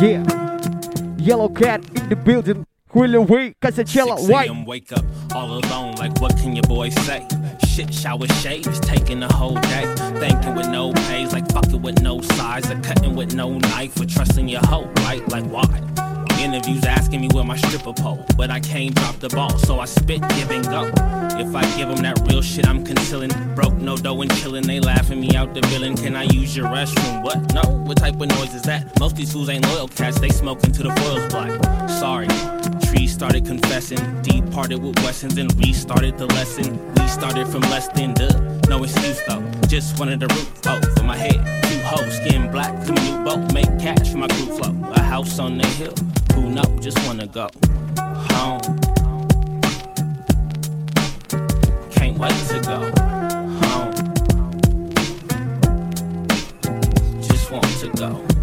Yeah. 0.00 0.24
Yellow 1.18 1.48
cat 1.48 1.84
in 1.96 2.08
the 2.08 2.16
building. 2.16 2.66
Will 2.92 3.26
Casachella, 3.60 4.18
6 4.18 4.28
white. 4.30 4.48
a.m. 4.48 4.64
wake 4.64 4.92
up 4.92 5.04
all 5.34 5.58
alone, 5.58 5.96
like 5.96 6.20
what 6.20 6.36
can 6.36 6.54
your 6.54 6.62
boy 6.62 6.90
say? 6.90 7.26
Shit, 7.66 7.92
shower 7.92 8.28
shaves, 8.28 8.78
taking 8.80 9.18
the 9.18 9.32
whole 9.32 9.54
day. 9.54 9.92
Thanking 10.20 10.54
with 10.54 10.68
no 10.68 10.92
pays, 10.92 11.32
like 11.32 11.50
fucking 11.50 11.82
with 11.82 12.00
no 12.02 12.20
size, 12.20 12.70
or 12.70 12.80
cutting 12.82 13.16
with 13.16 13.34
no 13.34 13.58
knife, 13.58 14.00
or 14.00 14.04
trusting 14.04 14.48
your 14.48 14.64
hoe, 14.66 14.88
right? 14.98 15.26
Like 15.28 15.44
why? 15.46 15.93
Interviews 16.40 16.84
asking 16.84 17.20
me 17.20 17.28
where 17.32 17.44
my 17.44 17.56
stripper 17.56 17.92
pole, 17.92 18.24
but 18.36 18.50
I 18.50 18.60
can't 18.60 18.94
drop 18.94 19.18
the 19.18 19.28
ball, 19.28 19.56
so 19.58 19.80
I 19.80 19.86
spit, 19.86 20.22
and 20.22 20.64
go. 20.64 20.90
If 21.38 21.54
I 21.54 21.62
give 21.76 21.88
them 21.88 22.02
that 22.02 22.20
real 22.28 22.42
shit, 22.42 22.66
I'm 22.66 22.84
concealing. 22.84 23.30
Broke, 23.54 23.74
no 23.74 23.96
dough, 23.96 24.20
and 24.22 24.30
chillin'. 24.32 24.64
They 24.64 24.80
laughing 24.80 25.20
me 25.20 25.34
out 25.36 25.54
the 25.54 25.60
villain. 25.68 25.96
Can 25.96 26.14
I 26.14 26.24
use 26.24 26.56
your 26.56 26.66
restroom? 26.66 27.22
What? 27.22 27.54
No? 27.54 27.62
What 27.84 27.98
type 27.98 28.20
of 28.20 28.28
noise 28.28 28.54
is 28.54 28.62
that? 28.62 28.98
Most 29.00 29.16
these 29.16 29.32
fools 29.32 29.48
ain't 29.48 29.66
loyal 29.66 29.88
cats, 29.88 30.20
they 30.20 30.28
smoking 30.28 30.72
to 30.72 30.82
the 30.82 30.92
foils 30.96 31.26
black. 31.32 31.88
Sorry. 31.88 32.28
Trees 32.86 33.12
started 33.12 33.44
confessing, 33.44 34.22
departed 34.22 34.82
with 34.82 34.96
Wessons 35.02 35.38
and 35.38 35.52
restarted 35.58 36.18
the 36.18 36.26
lesson. 36.26 36.94
We 36.94 37.08
started 37.08 37.46
from 37.48 37.62
less 37.62 37.88
than 37.88 38.14
the, 38.14 38.60
no 38.68 38.82
excuse 38.84 39.20
though. 39.26 39.42
Just 39.66 39.98
wanted 39.98 40.22
a 40.22 40.26
roof 40.26 40.52
oh, 40.66 40.80
for 40.96 41.04
my 41.04 41.16
head. 41.16 41.63
Two 41.96 42.10
skin 42.10 42.50
black, 42.50 42.82
from 42.84 42.96
a 42.96 43.00
new 43.02 43.24
boat, 43.24 43.52
make 43.52 43.78
cash 43.78 44.10
for 44.10 44.18
my 44.18 44.28
crew 44.28 44.46
flow. 44.46 44.74
A 44.92 45.00
house 45.00 45.38
on 45.38 45.58
the 45.58 45.66
hill, 45.66 45.94
who 46.34 46.50
know? 46.50 46.64
Just 46.80 46.98
wanna 47.06 47.26
go 47.26 47.48
home. 47.96 48.60
Can't 51.90 52.18
wait 52.18 52.34
to 52.48 52.60
go 52.60 52.78
home. 53.60 53.92
Just 57.22 57.50
want 57.50 57.64
to 57.80 57.88
go 57.96 58.33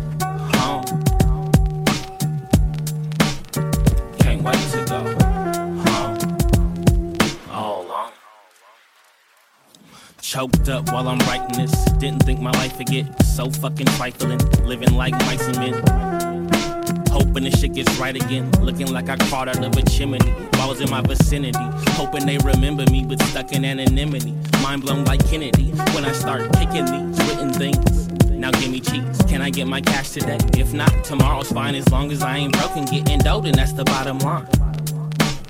Choked 10.31 10.69
up 10.69 10.89
while 10.93 11.09
I'm 11.09 11.19
writing 11.27 11.57
this. 11.57 11.73
Didn't 11.99 12.23
think 12.23 12.39
my 12.39 12.51
life 12.51 12.77
would 12.77 12.87
get 12.87 13.05
so 13.21 13.51
fucking 13.51 13.87
trifling. 13.97 14.39
Living 14.65 14.93
like 14.93 15.11
mice 15.25 15.45
and 15.45 15.57
men. 15.57 17.03
Hoping 17.09 17.43
this 17.43 17.59
shit 17.59 17.73
gets 17.73 17.93
right 17.97 18.15
again. 18.15 18.49
Looking 18.61 18.93
like 18.93 19.09
I 19.09 19.17
crawled 19.27 19.49
out 19.49 19.61
of 19.61 19.75
a 19.75 19.81
chimney. 19.89 20.33
Balls 20.53 20.79
in 20.79 20.89
my 20.89 21.01
vicinity. 21.01 21.59
Hoping 21.97 22.25
they 22.25 22.37
remember 22.37 22.89
me, 22.89 23.03
but 23.03 23.21
stuck 23.23 23.51
in 23.51 23.65
anonymity. 23.65 24.33
Mind 24.63 24.83
blown 24.83 25.03
like 25.03 25.19
Kennedy. 25.29 25.71
When 25.93 26.05
I 26.05 26.13
start 26.13 26.49
kicking 26.53 26.85
these 26.85 27.27
written 27.27 27.51
things. 27.51 28.07
Now 28.29 28.51
give 28.51 28.71
me 28.71 28.79
cheese. 28.79 29.21
Can 29.27 29.41
I 29.41 29.49
get 29.49 29.67
my 29.67 29.81
cash 29.81 30.11
today? 30.11 30.37
If 30.57 30.71
not, 30.71 31.03
tomorrow's 31.03 31.51
fine 31.51 31.75
as 31.75 31.89
long 31.89 32.09
as 32.09 32.23
I 32.23 32.37
ain't 32.37 32.53
broken. 32.53 32.85
Getting 32.85 33.19
dope, 33.19 33.43
and 33.43 33.55
that's 33.55 33.73
the 33.73 33.83
bottom 33.83 34.17
line. 34.19 34.47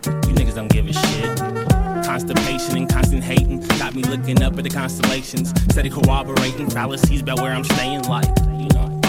You 0.05 0.34
niggas 0.34 0.55
don't 0.55 0.71
give 0.71 0.88
a 0.88 0.93
shit. 0.93 1.61
Constipation 2.04 2.78
and 2.78 2.89
constant 2.89 3.24
hating 3.24 3.60
got 3.80 3.93
me 3.93 4.04
looking 4.04 4.41
up 4.43 4.58
at 4.58 4.64
the 4.64 4.70
constellations. 4.70 5.49
Steady 5.72 5.89
corroborating 5.89 6.70
fallacies 6.70 7.22
about 7.22 7.39
where 7.39 7.54
I'm 7.54 7.64
staying, 7.64 8.04
like, 8.04 8.28
you 8.58 8.68
know, 8.74 9.02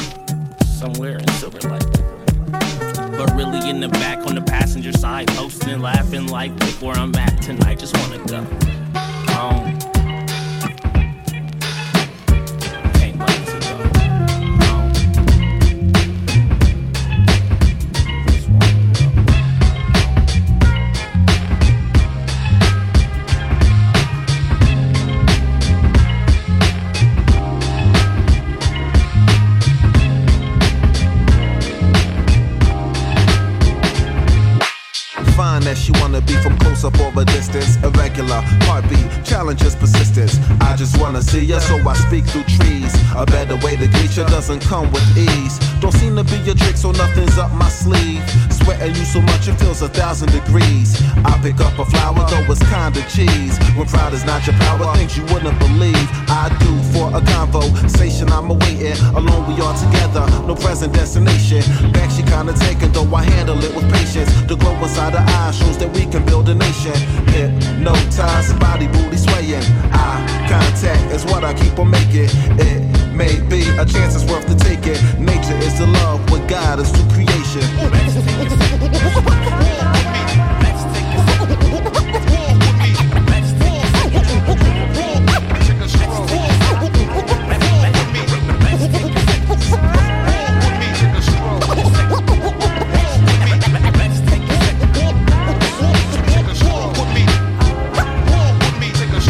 somewhere 0.64 1.18
in 1.18 1.28
Silver 1.32 1.60
Lake. 1.68 1.82
But 3.16 3.32
really 3.34 3.68
in 3.68 3.80
the 3.80 3.88
back 3.88 4.26
on 4.26 4.34
the 4.34 4.42
passenger 4.42 4.92
side, 4.92 5.28
posting 5.28 5.70
and 5.70 5.82
laughing 5.82 6.26
like, 6.28 6.52
look 6.64 6.82
where 6.82 6.96
I'm 6.96 7.14
at 7.16 7.42
tonight. 7.42 7.78
Just 7.78 7.96
wanna 7.98 8.18
go 8.26 8.81
challenges 39.42 39.74
persistence. 39.74 40.38
I 40.60 40.76
just 40.76 41.00
wanna 41.00 41.20
see 41.20 41.44
ya, 41.44 41.58
so 41.58 41.74
I 41.76 41.94
speak 41.94 42.24
through 42.26 42.44
trees. 42.44 42.81
A 43.16 43.26
better 43.26 43.56
way 43.56 43.76
to 43.76 43.86
greet 43.88 44.16
ya 44.16 44.24
doesn't 44.26 44.60
come 44.60 44.90
with 44.92 45.06
ease. 45.16 45.58
Don't 45.80 45.92
seem 45.92 46.16
to 46.16 46.24
be 46.24 46.36
your 46.46 46.54
trick, 46.54 46.76
so 46.76 46.92
nothing's 46.92 47.38
up 47.38 47.52
my 47.52 47.68
sleeve. 47.68 48.22
Sweating 48.50 48.94
you 48.94 49.04
so 49.04 49.20
much 49.20 49.48
it 49.48 49.54
feels 49.60 49.82
a 49.82 49.88
thousand 49.88 50.30
degrees. 50.32 51.00
I 51.24 51.38
pick 51.42 51.60
up 51.60 51.78
a 51.78 51.84
flower, 51.84 52.24
though 52.30 52.52
it's 52.52 52.62
kinda 52.70 53.02
cheese. 53.10 53.58
When 53.76 53.86
pride 53.86 54.12
is 54.12 54.24
not 54.24 54.46
your 54.46 54.56
power, 54.56 54.94
things 54.96 55.16
you 55.16 55.24
wouldn't 55.32 55.58
believe. 55.58 56.08
I 56.28 56.48
do 56.60 56.72
for 56.92 57.14
a 57.14 57.20
conversation, 57.20 58.30
I'm 58.30 58.50
awaiting. 58.50 58.96
Alone 59.14 59.46
we 59.48 59.60
are 59.60 59.76
together, 59.76 60.24
no 60.46 60.54
present 60.54 60.92
destination. 60.92 61.62
Back 61.92 62.10
she 62.10 62.22
kinda 62.22 62.52
taken, 62.54 62.92
though 62.92 63.14
I 63.14 63.24
handle 63.24 63.62
it 63.62 63.74
with 63.74 63.90
patience. 63.92 64.30
The 64.46 64.56
glow 64.56 64.74
inside 64.82 65.14
her 65.14 65.24
eyes 65.40 65.56
shows 65.56 65.78
that 65.78 65.92
we 65.92 66.06
can 66.06 66.24
build 66.24 66.48
a 66.48 66.54
nation. 66.54 66.94
Hypnotized, 67.28 68.58
body 68.58 68.86
booty 68.86 69.16
swaying. 69.16 69.64
Eye 69.92 70.42
contact 70.48 71.12
is 71.12 71.24
what 71.24 71.44
I 71.44 71.54
keep 71.54 71.78
on 71.78 71.90
making. 71.90 72.28
It 72.58 72.81
may 73.14 73.40
be 73.48 73.60
a 73.78 73.84
chance 73.84 74.14
it's 74.14 74.24
worth 74.30 74.46
take 74.58 74.86
it. 74.86 75.00
Nature 75.18 75.56
is 75.56 75.78
the 75.78 75.86
love, 75.86 76.30
what 76.30 76.48
God 76.48 76.80
is 76.80 76.90
to 76.92 77.02
creation. 77.12 77.62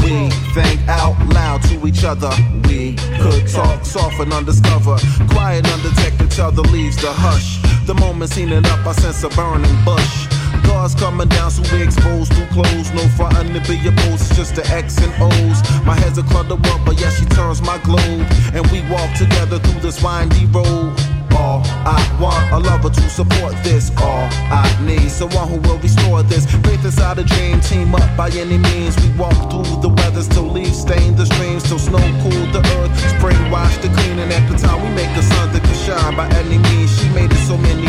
We 0.02 0.30
think 0.54 0.88
out 0.88 1.16
loud 1.28 1.62
to 1.62 1.86
each 1.86 2.04
other. 2.04 2.30
Could 3.22 3.46
talk 3.48 3.84
soft 3.84 4.18
and 4.18 4.32
undiscover. 4.32 4.96
Quiet, 5.30 5.64
undetected 5.72 6.30
till 6.32 6.50
the 6.50 6.62
leaves 6.74 6.96
the 6.96 7.12
hush. 7.12 7.62
The 7.86 7.94
moment 7.94 8.32
seen 8.32 8.50
it 8.50 8.66
up, 8.66 8.84
I 8.84 8.92
sense 8.92 9.22
a 9.22 9.28
burning 9.28 9.78
bush. 9.84 10.26
Guards 10.64 10.94
coming 10.94 11.28
down, 11.28 11.50
so 11.50 11.62
we 11.72 11.82
exposed 11.82 12.32
through 12.32 12.46
clothes. 12.46 12.90
No 12.92 13.06
frontin' 13.16 13.54
to 13.54 13.60
be 13.68 13.78
opposed, 13.86 14.26
it's 14.26 14.36
just 14.36 14.54
the 14.56 14.66
X 14.66 14.98
and 14.98 15.12
O's. 15.22 15.58
My 15.86 15.94
head's 15.94 16.18
a 16.18 16.24
clutter 16.24 16.54
up, 16.54 16.80
but 16.84 17.00
yeah, 17.00 17.10
she 17.10 17.24
turns 17.26 17.62
my 17.62 17.78
globe. 17.78 18.26
And 18.54 18.66
we 18.72 18.80
walk 18.90 19.14
together 19.16 19.58
through 19.58 19.80
this 19.80 20.02
windy 20.02 20.46
road. 20.46 20.98
I 21.84 21.98
want, 22.20 22.52
a 22.52 22.58
lover 22.58 22.90
to 22.90 23.10
support 23.10 23.54
this. 23.62 23.90
All 23.98 24.28
I 24.50 24.66
need, 24.82 25.10
someone 25.10 25.48
who 25.48 25.58
will 25.68 25.78
restore 25.78 26.22
this. 26.22 26.46
Faith 26.64 26.84
inside 26.84 27.18
a 27.18 27.24
dream, 27.24 27.60
team 27.60 27.94
up 27.94 28.16
by 28.16 28.28
any 28.30 28.58
means. 28.58 28.96
We 29.02 29.10
walk 29.16 29.36
through 29.50 29.80
the 29.80 29.88
weather, 29.88 30.22
still 30.22 30.48
leaves 30.48 30.80
stain 30.80 31.14
the 31.16 31.26
streams, 31.26 31.62
till 31.64 31.78
snow 31.78 32.04
cool 32.22 32.44
the 32.52 32.62
earth. 32.78 32.92
Spring 33.16 33.50
wash 33.50 33.76
the 33.78 33.88
clean, 33.88 34.18
and 34.18 34.32
at 34.32 34.44
the 34.50 34.56
time 34.58 34.82
we 34.82 34.88
make 34.94 35.14
a 35.16 35.22
sun 35.22 35.52
that 35.52 35.62
can 35.62 35.74
shine 35.74 36.16
by 36.16 36.28
any 36.40 36.58
means. 36.58 36.90
She 36.98 37.08
made 37.10 37.30
it 37.30 37.42
so 37.46 37.56
many 37.56 37.86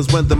cause 0.00 0.14
when 0.14 0.26
the 0.28 0.39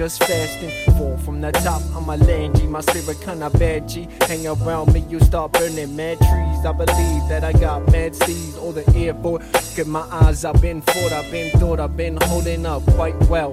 just 0.00 0.24
fasting. 0.24 0.70
Fall 0.96 1.18
from 1.18 1.42
the 1.42 1.52
top, 1.52 1.82
I'm 1.94 2.08
a 2.08 2.16
land 2.16 2.58
my 2.70 2.80
spirit 2.80 3.20
kinda 3.20 3.50
G. 3.86 4.08
Hang 4.22 4.46
around 4.46 4.94
me, 4.94 5.04
you 5.10 5.20
start 5.20 5.52
burning 5.52 5.94
mad 5.94 6.16
trees. 6.16 6.64
I 6.64 6.72
believe 6.72 7.28
that 7.28 7.44
I 7.44 7.52
got 7.52 7.86
mad 7.92 8.16
seeds, 8.16 8.56
or 8.56 8.72
the 8.72 8.84
airport. 8.96 9.42
Get 9.76 9.86
my 9.86 10.06
eyes, 10.10 10.46
I've 10.46 10.62
been 10.62 10.80
fought, 10.80 11.12
I've 11.12 11.30
been 11.30 11.50
thought, 11.58 11.80
I've 11.80 11.98
been 11.98 12.16
holding 12.22 12.64
up 12.64 12.82
quite 12.94 13.14
well. 13.28 13.52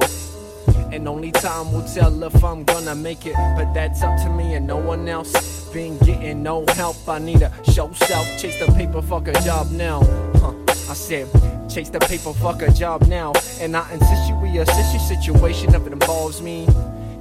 And 0.94 1.06
only 1.10 1.34
time 1.34 1.74
will 1.74 1.84
tell 1.84 2.24
if 2.24 2.42
I'm 2.42 2.64
gonna 2.64 2.96
make 2.96 3.26
it. 3.26 3.36
But 3.58 3.74
that's 3.74 4.02
up 4.02 4.18
to 4.22 4.30
me 4.30 4.54
and 4.54 4.66
no 4.66 4.78
one 4.78 5.06
else. 5.10 5.34
Been 5.74 5.98
getting 5.98 6.44
no 6.44 6.66
help. 6.76 6.96
I 7.10 7.20
need 7.20 7.42
a 7.42 7.52
show 7.74 7.92
self. 7.92 8.26
Chase 8.40 8.58
the 8.58 8.72
paper, 8.72 9.02
fuck 9.02 9.28
a 9.28 9.34
job 9.42 9.70
now. 9.72 10.00
Huh. 10.36 10.54
I 10.90 10.94
said, 10.94 11.28
chase 11.70 11.90
the 11.90 12.00
paper, 12.00 12.32
fuck 12.32 12.62
a 12.62 12.72
job 12.72 13.02
now. 13.08 13.34
And 13.60 13.76
I 13.76 13.92
insist 13.92 14.30
you 14.30 14.36
be 14.42 14.58
a 14.60 14.66
sissy 14.66 15.00
situation 15.00 15.76
if 15.76 15.86
it 15.86 15.97
involves 16.08 16.42
me. 16.42 16.66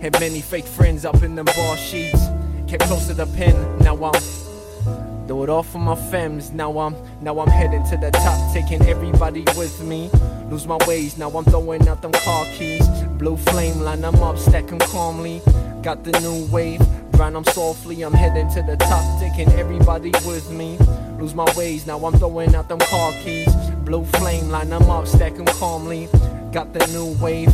Had 0.00 0.12
many 0.20 0.40
fake 0.40 0.64
friends 0.64 1.04
up 1.04 1.20
in 1.24 1.34
them 1.34 1.46
bar 1.46 1.76
sheets. 1.76 2.20
Kept 2.68 2.84
close 2.84 3.08
to 3.08 3.14
the 3.14 3.26
pen, 3.26 3.54
now 3.80 3.96
I'm 3.96 5.26
do 5.26 5.42
it 5.42 5.48
all 5.48 5.64
for 5.64 5.78
my 5.78 5.96
fems. 5.96 6.52
Now 6.52 6.78
I'm 6.78 6.94
now 7.20 7.40
I'm 7.40 7.48
heading 7.48 7.82
to 7.90 7.96
the 7.96 8.12
top, 8.12 8.54
taking 8.54 8.80
everybody 8.86 9.42
with 9.56 9.82
me. 9.82 10.08
Lose 10.50 10.68
my 10.68 10.78
ways, 10.86 11.18
now 11.18 11.30
I'm 11.30 11.44
throwing 11.46 11.88
out 11.88 12.00
them 12.00 12.12
car 12.12 12.46
keys. 12.52 12.86
Blue 13.18 13.36
flame, 13.36 13.80
line 13.80 14.02
them 14.02 14.22
up, 14.22 14.38
stack 14.38 14.68
them 14.68 14.78
calmly. 14.78 15.42
Got 15.82 16.04
the 16.04 16.12
new 16.20 16.46
wave, 16.52 16.80
grind 17.10 17.34
them 17.34 17.44
softly. 17.46 18.02
I'm 18.02 18.12
heading 18.12 18.48
to 18.50 18.62
the 18.62 18.76
top, 18.76 19.04
taking 19.18 19.48
everybody 19.58 20.12
with 20.24 20.48
me 20.52 20.78
lose 21.18 21.34
my 21.34 21.52
ways. 21.56 21.88
Now 21.88 21.98
I'm 22.04 22.16
throwing 22.18 22.54
out 22.54 22.68
them 22.68 22.78
car 22.78 23.12
keys. 23.24 23.52
Blue 23.84 24.04
flame, 24.04 24.48
line 24.48 24.70
them 24.70 24.88
up, 24.88 25.08
stack 25.08 25.34
them 25.34 25.46
calmly. 25.46 26.08
Got 26.52 26.72
the 26.72 26.86
new 26.92 27.20
wave. 27.20 27.52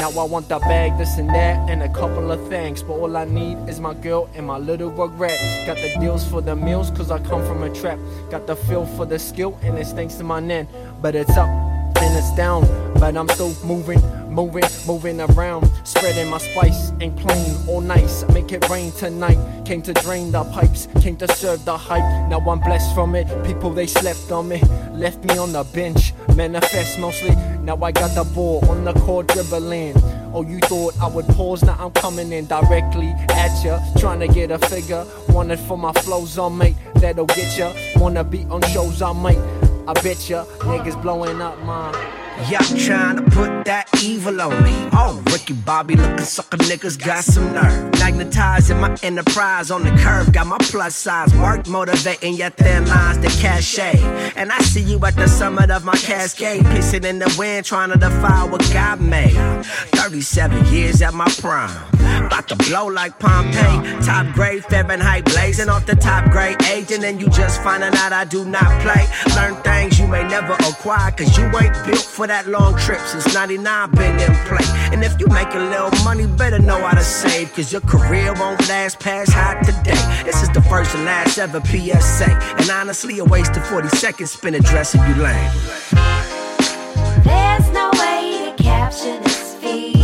Now 0.00 0.10
I 0.10 0.24
want 0.24 0.48
the 0.48 0.60
bag, 0.60 0.96
this 0.96 1.18
and 1.18 1.28
that, 1.30 1.68
and 1.68 1.82
a 1.82 1.88
couple 1.88 2.30
of 2.30 2.48
things. 2.48 2.82
But 2.84 2.94
all 2.94 3.16
I 3.16 3.24
need 3.24 3.68
is 3.68 3.80
my 3.80 3.94
girl 3.94 4.30
and 4.34 4.46
my 4.46 4.56
little 4.56 4.90
regret. 4.90 5.38
Got 5.66 5.78
the 5.78 5.96
deals 6.00 6.24
for 6.24 6.40
the 6.40 6.54
meals, 6.54 6.90
cause 6.90 7.10
I 7.10 7.18
come 7.18 7.44
from 7.44 7.64
a 7.64 7.74
trap. 7.74 7.98
Got 8.30 8.46
the 8.46 8.54
feel 8.54 8.86
for 8.86 9.06
the 9.06 9.18
skill, 9.18 9.58
and 9.62 9.76
it's 9.76 9.92
thanks 9.92 10.14
to 10.14 10.24
my 10.24 10.38
net. 10.38 10.68
But 11.02 11.16
it's 11.16 11.36
up 11.36 11.48
and 11.48 12.16
it's 12.16 12.32
down, 12.36 12.62
but 12.94 13.16
I'm 13.16 13.28
still 13.28 13.52
moving 13.64 14.00
Moving, 14.38 14.62
moving 14.86 15.20
around, 15.20 15.68
spreading 15.84 16.30
my 16.30 16.38
spice. 16.38 16.92
Ain't 17.00 17.16
plain 17.16 17.56
or 17.66 17.82
nice. 17.82 18.28
Make 18.28 18.52
it 18.52 18.68
rain 18.68 18.92
tonight. 18.92 19.38
Came 19.64 19.82
to 19.82 19.92
drain 19.94 20.30
the 20.30 20.44
pipes, 20.44 20.86
came 21.00 21.16
to 21.16 21.28
serve 21.34 21.64
the 21.64 21.76
hype. 21.76 22.28
Now 22.28 22.38
I'm 22.38 22.60
blessed 22.60 22.94
from 22.94 23.14
it. 23.16 23.26
People 23.44 23.70
they 23.70 23.86
slept 23.86 24.30
on 24.30 24.48
me, 24.48 24.60
left 24.92 25.24
me 25.24 25.38
on 25.38 25.52
the 25.52 25.64
bench. 25.64 26.12
Manifest 26.36 27.00
mostly. 27.00 27.30
Now 27.68 27.76
I 27.82 27.92
got 27.92 28.14
the 28.14 28.24
ball 28.24 28.64
on 28.70 28.84
the 28.84 28.94
court 28.94 29.26
dribbling. 29.26 29.92
Oh, 30.32 30.42
you 30.42 30.58
thought 30.60 30.98
I 31.02 31.06
would 31.06 31.26
pause? 31.26 31.62
Now 31.62 31.76
I'm 31.78 31.90
coming 31.90 32.32
in 32.32 32.46
directly 32.46 33.14
at 33.28 33.62
ya. 33.62 33.78
Trying 33.98 34.20
to 34.20 34.26
get 34.26 34.50
a 34.50 34.58
figure. 34.58 35.04
Wanted 35.28 35.58
for 35.58 35.76
my 35.76 35.92
flows 35.92 36.38
on 36.38 36.56
mate. 36.56 36.76
That'll 36.94 37.26
get 37.26 37.58
ya. 37.58 37.74
Wanna 37.96 38.24
be 38.24 38.44
on 38.44 38.62
shows 38.72 39.02
I 39.02 39.12
might. 39.12 39.36
I 39.86 39.92
bet 40.02 40.30
ya. 40.30 40.46
Niggas 40.60 41.02
blowing 41.02 41.42
up 41.42 41.58
my. 41.58 41.92
Y'all 42.46 42.78
trying 42.78 43.16
to 43.16 43.22
put 43.22 43.64
that 43.66 43.88
evil 44.02 44.40
on 44.40 44.62
me. 44.62 44.72
Oh, 44.92 45.22
Ricky 45.32 45.52
Bobby 45.52 45.96
looking 45.96 46.24
sucker 46.24 46.56
niggas 46.56 46.98
got 46.98 47.24
some 47.24 47.52
nerve. 47.52 47.92
Magnetizing 47.98 48.80
my 48.80 48.96
enterprise 49.02 49.70
on 49.70 49.82
the 49.82 49.90
curve. 50.02 50.32
Got 50.32 50.46
my 50.46 50.56
plus 50.58 50.94
size 50.94 51.34
work 51.36 51.66
motivating 51.66 52.34
your 52.34 52.50
thin 52.50 52.86
lines 52.86 53.18
to 53.18 53.28
cachet. 53.42 53.98
And 54.36 54.50
I 54.50 54.58
see 54.60 54.82
you 54.82 55.04
at 55.04 55.16
the 55.16 55.26
summit 55.26 55.70
of 55.70 55.84
my 55.84 55.96
cascade. 55.96 56.62
Pissing 56.62 57.04
in 57.04 57.18
the 57.18 57.34
wind, 57.38 57.66
trying 57.66 57.90
to 57.90 57.98
defy 57.98 58.44
what 58.44 58.60
God 58.72 59.00
made. 59.00 59.34
37 59.92 60.66
years 60.72 61.02
at 61.02 61.12
my 61.12 61.28
prime. 61.40 61.97
About 62.26 62.48
to 62.48 62.56
blow 62.56 62.86
like 62.86 63.18
Pompeii. 63.18 64.00
Top 64.02 64.26
grade 64.34 64.64
Fahrenheit 64.64 65.24
blazing 65.24 65.68
off 65.68 65.86
the 65.86 65.96
top 65.96 66.30
grade 66.30 66.62
agent. 66.64 67.04
And 67.04 67.20
you 67.20 67.28
just 67.28 67.62
finding 67.62 67.94
out 67.98 68.12
I 68.12 68.24
do 68.24 68.44
not 68.44 68.68
play. 68.82 69.06
Learn 69.36 69.54
things 69.62 69.98
you 69.98 70.06
may 70.06 70.26
never 70.28 70.54
acquire. 70.54 71.10
Cause 71.12 71.36
you 71.36 71.44
ain't 71.44 71.74
built 71.86 72.00
for 72.00 72.26
that 72.26 72.46
long 72.46 72.76
trip 72.78 73.00
since 73.00 73.32
99 73.34 73.90
been 73.92 74.20
in 74.20 74.34
play. 74.46 74.66
And 74.92 75.02
if 75.04 75.18
you 75.20 75.26
make 75.28 75.52
a 75.54 75.58
little 75.58 75.90
money, 76.04 76.26
better 76.26 76.58
know 76.58 76.78
how 76.78 76.94
to 76.94 77.04
save. 77.04 77.52
Cause 77.54 77.72
your 77.72 77.82
career 77.82 78.32
won't 78.34 78.60
last 78.68 79.00
past 79.00 79.32
high 79.32 79.60
today. 79.62 80.22
This 80.24 80.42
is 80.42 80.50
the 80.50 80.62
first 80.62 80.94
and 80.94 81.04
last 81.04 81.38
ever 81.38 81.60
PSA. 81.60 82.30
And 82.58 82.70
honestly, 82.70 83.18
a 83.18 83.24
waste 83.24 83.56
of 83.56 83.66
40 83.66 83.88
seconds 83.88 84.30
spent 84.32 84.56
addressing 84.56 85.00
you 85.02 85.14
lame. 85.22 85.50
There's 87.24 87.68
no 87.70 87.90
way 87.94 88.54
to 88.56 88.62
capture 88.62 89.18
this 89.20 89.54
feeling. 89.56 89.97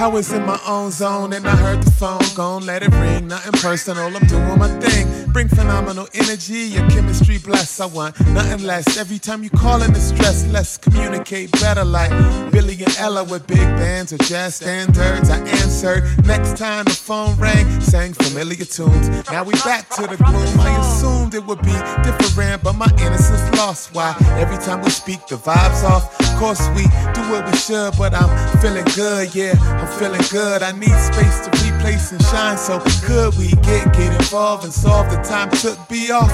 I 0.00 0.06
was 0.06 0.32
in 0.32 0.46
my 0.46 0.58
own 0.66 0.90
zone 0.90 1.34
and 1.34 1.46
I 1.46 1.54
heard 1.54 1.82
the 1.82 1.90
phone 1.90 2.22
gone. 2.34 2.64
Let 2.64 2.82
it 2.82 2.90
ring, 2.94 3.28
nothing 3.28 3.52
personal. 3.52 4.16
I'm 4.16 4.26
doing 4.26 4.58
my 4.58 4.68
thing. 4.80 5.19
Bring 5.32 5.46
phenomenal 5.46 6.08
energy, 6.12 6.74
your 6.74 6.88
chemistry 6.90 7.38
bless. 7.38 7.78
I 7.78 7.86
want 7.86 8.18
nothing 8.30 8.66
less. 8.66 8.98
Every 8.98 9.18
time 9.18 9.44
you 9.44 9.50
call 9.50 9.80
in 9.82 9.92
the 9.92 10.00
stress, 10.00 10.44
let's 10.48 10.76
communicate 10.76 11.52
better. 11.52 11.84
Like 11.84 12.10
Billie 12.50 12.82
and 12.82 12.96
Ella 12.98 13.22
with 13.22 13.46
big 13.46 13.58
bands 13.58 14.12
or 14.12 14.18
jazz 14.18 14.56
standards. 14.56 15.30
I 15.30 15.38
answered. 15.38 16.02
Next 16.26 16.56
time 16.56 16.84
the 16.84 16.90
phone 16.90 17.36
rang, 17.36 17.80
sang 17.80 18.12
familiar 18.12 18.64
tunes. 18.64 19.08
Now 19.30 19.44
we 19.44 19.52
back 19.64 19.88
to 19.90 20.02
the 20.02 20.16
gloom. 20.16 20.60
I 20.60 20.76
assumed 20.80 21.34
it 21.34 21.46
would 21.46 21.62
be 21.62 21.76
different, 22.02 22.64
but 22.64 22.72
my 22.72 22.90
innocence 22.98 23.56
lost. 23.56 23.94
Why? 23.94 24.16
Every 24.38 24.58
time 24.58 24.82
we 24.82 24.90
speak, 24.90 25.26
the 25.28 25.36
vibes 25.36 25.84
off. 25.84 26.18
Of 26.20 26.38
course, 26.38 26.66
we 26.74 26.82
do 27.14 27.22
what 27.30 27.46
we 27.46 27.56
should, 27.56 27.96
but 27.96 28.14
I'm 28.14 28.30
feeling 28.58 28.84
good, 28.96 29.34
yeah, 29.34 29.54
I'm 29.78 29.86
feeling 29.98 30.24
good. 30.30 30.62
I 30.62 30.72
need 30.72 30.96
space 30.98 31.46
to 31.46 31.50
replace 31.64 32.12
and 32.12 32.22
shine, 32.24 32.58
so 32.58 32.80
could 33.04 33.36
we 33.36 33.50
get 33.62 33.92
get 33.94 34.12
involved 34.20 34.64
and 34.64 34.72
solve 34.72 35.10
the 35.10 35.19
time 35.24 35.50
took 35.50 35.78
be 35.88 36.10
off 36.10 36.30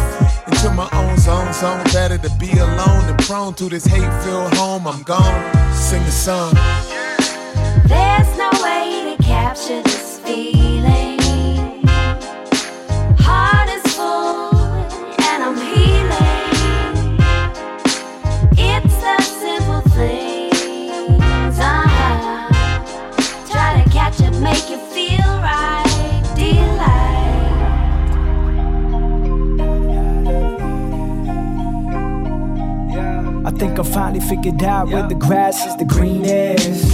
into 0.46 0.70
my 0.70 0.88
own 0.92 1.16
zone, 1.18 1.52
zone. 1.52 1.82
Better 1.92 2.18
to 2.18 2.30
be 2.38 2.50
alone 2.52 3.04
and 3.08 3.18
prone 3.20 3.54
to 3.54 3.68
this 3.68 3.84
hate 3.84 4.22
filled 4.22 4.54
home. 4.54 4.86
I'm 4.86 5.02
gone. 5.02 5.74
Sing 5.74 6.02
a 6.02 6.10
song. 6.10 6.54
There's 7.86 8.38
no 8.38 8.50
way 8.62 9.16
to 9.16 9.22
capture 9.22 9.82
this 9.82 10.20
feeling. 10.20 11.05
Think 33.58 33.78
I 33.78 33.82
finally 33.84 34.20
figured 34.20 34.62
out 34.62 34.88
where 34.88 35.08
the 35.08 35.14
grass 35.14 35.64
is 35.66 35.76
the 35.76 35.86
greenest. 35.86 36.92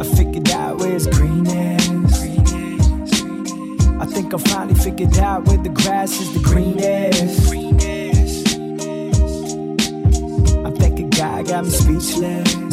I 0.00 0.16
figured 0.16 0.50
out 0.50 0.78
where 0.78 0.96
it's 0.96 1.06
greenest. 1.06 2.22
I 4.00 4.06
think 4.06 4.32
I 4.32 4.38
finally 4.38 4.74
figured 4.74 5.18
out 5.18 5.44
where 5.44 5.58
the 5.58 5.68
grass 5.68 6.20
is 6.20 6.32
the 6.32 6.40
greenest. 6.40 7.50
I 10.66 10.70
think 10.70 11.00
a 11.00 11.02
guy 11.14 11.42
got 11.42 11.64
me 11.64 11.70
speechless. 11.70 12.63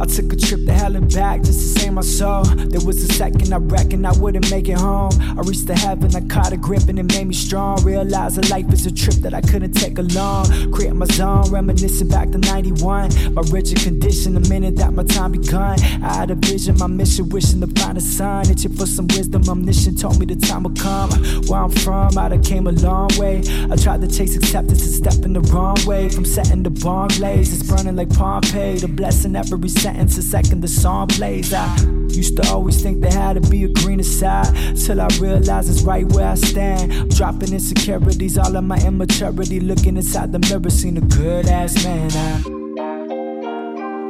I 0.00 0.06
took 0.06 0.32
a 0.32 0.36
trip 0.36 0.64
to 0.66 0.72
hell 0.72 0.94
and 0.94 1.12
back 1.12 1.42
just 1.42 1.60
to 1.60 1.80
save 1.80 1.92
my 1.92 2.02
soul. 2.02 2.44
There 2.44 2.84
was 2.86 3.02
a 3.02 3.12
second 3.12 3.52
I 3.52 3.56
reckoned 3.56 4.06
I 4.06 4.12
wouldn't 4.12 4.50
make 4.50 4.68
it 4.68 4.78
home. 4.78 5.10
I 5.20 5.42
reached 5.42 5.66
the 5.66 5.74
heaven, 5.74 6.14
I 6.14 6.20
caught 6.28 6.52
a 6.52 6.56
grip 6.56 6.88
and 6.88 6.98
it 6.98 7.04
made 7.04 7.26
me 7.26 7.34
strong. 7.34 7.82
Realized 7.84 8.36
that 8.36 8.50
life 8.50 8.72
is 8.72 8.86
a 8.86 8.92
trip 8.92 9.16
that 9.16 9.34
I 9.34 9.40
couldn't 9.40 9.72
take 9.72 9.98
alone. 9.98 10.72
Create 10.72 10.94
my 10.94 11.06
zone, 11.06 11.50
reminiscing 11.50 12.08
back 12.08 12.30
to 12.30 12.38
91. 12.38 13.34
My 13.34 13.42
rigid 13.50 13.80
condition, 13.80 14.34
the 14.34 14.48
minute 14.48 14.76
that 14.76 14.92
my 14.92 15.04
time 15.04 15.32
begun. 15.32 15.80
I 16.02 16.14
had 16.14 16.30
a 16.30 16.34
vision, 16.34 16.76
my 16.78 16.86
mission, 16.86 17.28
wishing 17.28 17.60
to 17.60 17.66
find 17.80 17.98
a 17.98 18.00
sign. 18.00 18.50
Itching 18.50 18.74
for 18.74 18.86
some 18.86 19.08
wisdom, 19.08 19.48
omniscient 19.48 20.00
told 20.00 20.18
me 20.18 20.26
the 20.26 20.36
time 20.36 20.62
will 20.62 20.74
come. 20.74 21.10
Where 21.48 21.60
I'm 21.60 21.70
from, 21.70 22.16
I 22.16 22.28
done 22.28 22.42
came 22.42 22.66
a 22.66 22.72
long 22.72 23.10
way. 23.18 23.42
I 23.70 23.76
tried 23.76 24.00
to 24.02 24.08
chase 24.08 24.36
acceptance 24.36 24.82
and 24.82 24.94
step 24.94 25.24
in 25.24 25.32
the 25.32 25.40
wrong 25.52 25.76
way. 25.86 26.08
From 26.08 26.24
setting 26.24 26.62
the 26.62 26.70
bomb 26.70 27.08
blaze, 27.08 27.52
it's 27.52 27.68
burning 27.68 27.96
like 27.96 28.10
Pompeii. 28.10 28.78
The 28.78 28.88
blessing 28.88 29.34
every 29.34 29.58
sentence, 29.88 30.18
a 30.18 30.22
second 30.22 30.60
the 30.60 30.68
song 30.68 31.06
plays. 31.06 31.52
I 31.54 31.64
used 32.10 32.36
to 32.36 32.48
always 32.50 32.82
think 32.82 33.00
there 33.00 33.12
had 33.12 33.42
to 33.42 33.50
be 33.50 33.64
a 33.64 33.68
greener 33.68 34.02
side. 34.02 34.52
Till 34.76 35.00
I 35.00 35.08
realized 35.18 35.70
it's 35.70 35.82
right 35.82 36.06
where 36.12 36.28
I 36.28 36.34
stand. 36.34 37.10
Dropping 37.16 37.52
insecurities, 37.52 38.36
all 38.36 38.54
of 38.54 38.64
my 38.64 38.78
immaturity. 38.86 39.60
Looking 39.60 39.96
inside 39.96 40.32
the 40.32 40.40
mirror, 40.40 40.70
seen 40.70 40.96
a 40.98 41.00
good 41.00 41.46
ass 41.46 41.82
man. 41.84 42.10
I 42.12 42.42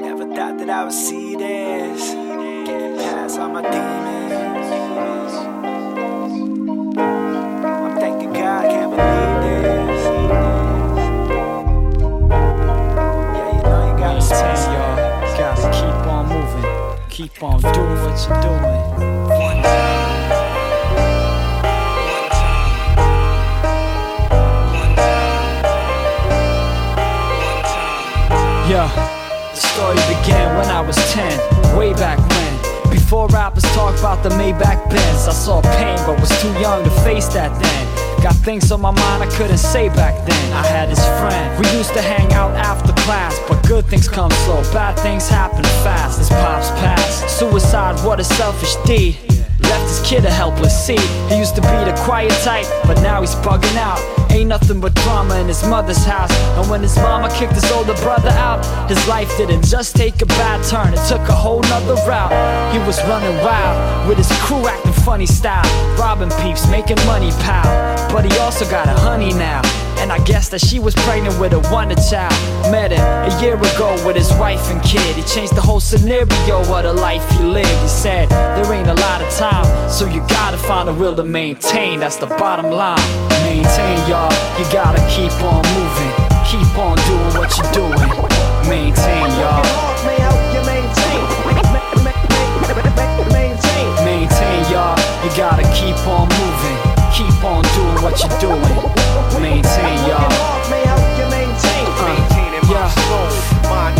never 0.01 0.27
thought 0.35 0.59
that 0.59 0.71
I 0.71 0.85
would 0.85 0.93
see 0.93 1.37
this. 1.37 2.11
Getting 2.67 2.97
past 2.99 3.39
all 3.39 3.49
my 3.51 3.63
demons. 3.63 3.98
Keep 17.19 17.43
on 17.43 17.61
doing 17.61 17.75
what 17.75 18.29
you're 18.29 18.43
doing. 18.43 18.63
One 19.27 19.57
Yeah, 28.71 28.87
the 29.51 29.57
story 29.57 29.97
began 30.15 30.57
when 30.59 30.69
I 30.69 30.81
was 30.81 30.95
10, 31.13 31.77
way 31.77 31.93
back 31.95 32.21
when. 32.21 32.93
Before 32.93 33.27
rappers 33.27 33.65
talk 33.75 33.99
about 33.99 34.23
the 34.23 34.29
Maybach 34.29 34.89
Benz, 34.89 35.27
I 35.27 35.33
saw 35.33 35.61
pain 35.61 35.99
but 36.07 36.21
was 36.21 36.31
too 36.41 36.53
young 36.61 36.85
to 36.85 36.91
face 37.03 37.27
that 37.35 37.51
then. 37.61 38.23
Got 38.23 38.37
things 38.37 38.71
on 38.71 38.81
my 38.81 38.93
mind 38.93 39.25
I 39.25 39.27
couldn't 39.37 39.59
say 39.59 39.89
back 39.89 40.15
then. 40.25 40.53
I 40.53 40.65
had 40.65 40.89
this 40.89 41.05
friend, 41.19 41.59
we 41.59 41.69
used 41.77 41.95
to 41.95 42.01
hang 42.01 42.33
out 42.35 42.55
after 42.55 42.98
class, 43.09 43.41
but 43.49 43.67
good 43.67 43.87
things 43.87 44.07
come 44.07 44.31
slow, 44.45 44.61
bad 44.71 44.95
things 45.01 45.31
happen 45.31 45.65
fast. 45.83 46.21
As 46.21 46.29
pops 46.29 46.69
pass, 46.83 47.25
suicide, 47.39 47.97
what 48.05 48.21
a 48.21 48.25
selfish 48.25 48.75
deed. 48.85 49.17
Left 49.61 49.89
his 49.89 50.01
kid 50.05 50.27
a 50.27 50.31
helpless 50.31 50.77
seed. 50.85 51.09
He 51.31 51.39
used 51.39 51.55
to 51.55 51.63
be 51.63 51.79
the 51.89 51.95
quiet 52.05 52.37
type, 52.45 52.67
but 52.85 53.01
now 53.01 53.23
he's 53.23 53.35
bugging 53.37 53.79
out. 53.79 53.99
Ain't 54.31 54.49
nothing 54.49 54.79
but 54.79 54.95
drama 54.97 55.41
in 55.41 55.49
his 55.49 55.63
mother's 55.65 56.05
house. 56.05 56.33
And 56.59 56.69
when 56.69 56.83
his 56.83 56.97
mama 56.97 57.31
kicked 57.31 57.55
his 57.55 57.71
older 57.73 57.95
brother 58.05 58.29
out, 58.49 58.61
his 58.91 59.01
life 59.09 59.35
didn't 59.39 59.65
just 59.65 59.97
take 59.97 60.21
a 60.21 60.27
bad 60.27 60.63
turn, 60.69 60.93
it 60.93 61.01
took 61.09 61.27
a 61.31 61.39
whole 61.45 61.63
nother 61.63 61.97
route. 62.07 62.33
He 62.75 62.79
was 62.81 62.99
running 63.05 63.37
wild 63.39 64.07
with 64.07 64.19
his 64.19 64.31
crew 64.43 64.69
acting 64.69 64.93
funny 64.93 65.27
style, 65.27 65.65
robbing 65.97 66.33
peeps, 66.43 66.69
making 66.69 67.01
money, 67.07 67.31
pal. 67.41 67.65
But 68.13 68.31
he 68.31 68.39
also 68.39 68.69
got 68.69 68.87
a 68.87 68.97
honey 69.01 69.33
now. 69.33 69.63
And 70.01 70.13
I 70.13 70.23
guess 70.25 70.49
that 70.51 70.61
she 70.61 70.79
was 70.79 70.95
pregnant 70.95 71.39
with 71.41 71.53
a 71.53 71.61
wonder 71.73 71.97
child. 71.97 72.33
Met 72.71 72.93
him 72.93 73.01
a 73.01 73.43
year 73.43 73.57
ago 73.57 73.91
with 74.07 74.17
his 74.17 74.31
wife 74.35 74.71
and 74.71 74.81
kid. 74.83 75.17
He 75.17 75.23
changed 75.23 75.55
the 75.57 75.61
whole 75.61 75.81
scenario 75.81 76.61
of 76.61 76.83
the 76.83 76.93
life 76.93 77.29
he 77.33 77.45
lived. 77.45 77.69
He 77.83 77.89
said, 77.89 78.29
There 78.29 78.73
ain't 78.73 78.89
a 78.89 78.95
lot 78.95 79.23
of 79.23 79.29
time, 79.35 79.67
so 79.91 80.07
you 80.07 80.21
gotta 80.29 80.57
find 80.57 80.89
a 80.89 80.95
will 80.95 81.17
to 81.17 81.25
maintain. 81.25 82.01
That's 82.01 82.17
the 82.17 82.27
bottom 82.27 82.71
line. 82.71 83.01
Maintain, 83.43 83.99
y'all. 84.09 84.33
You 84.59 84.65
gotta 84.73 85.03
keep 85.11 85.33
on 85.43 85.63
moving. 85.75 86.29
Keep 86.47 86.79
on 86.79 86.97
doing 87.11 87.35
what 87.37 87.51
you're 87.59 87.73
doing. 87.73 87.99
Maintain, 88.69 89.29
y'all. 89.41 89.89
Maintain, 94.05 94.73
y'all. 94.73 94.97
You 95.25 95.31
gotta 95.37 95.65
keep 95.75 95.99
on 96.07 96.29
moving. 96.41 96.79
Keep 97.13 97.45
on 97.45 97.63
doing 97.75 98.03
what 98.03 98.19
you're 98.23 98.39
doing. 98.41 98.98
Maintain, 99.37 100.09
y'all. 100.09 100.29
Uh, 103.71 103.93
yeah. 103.97 103.98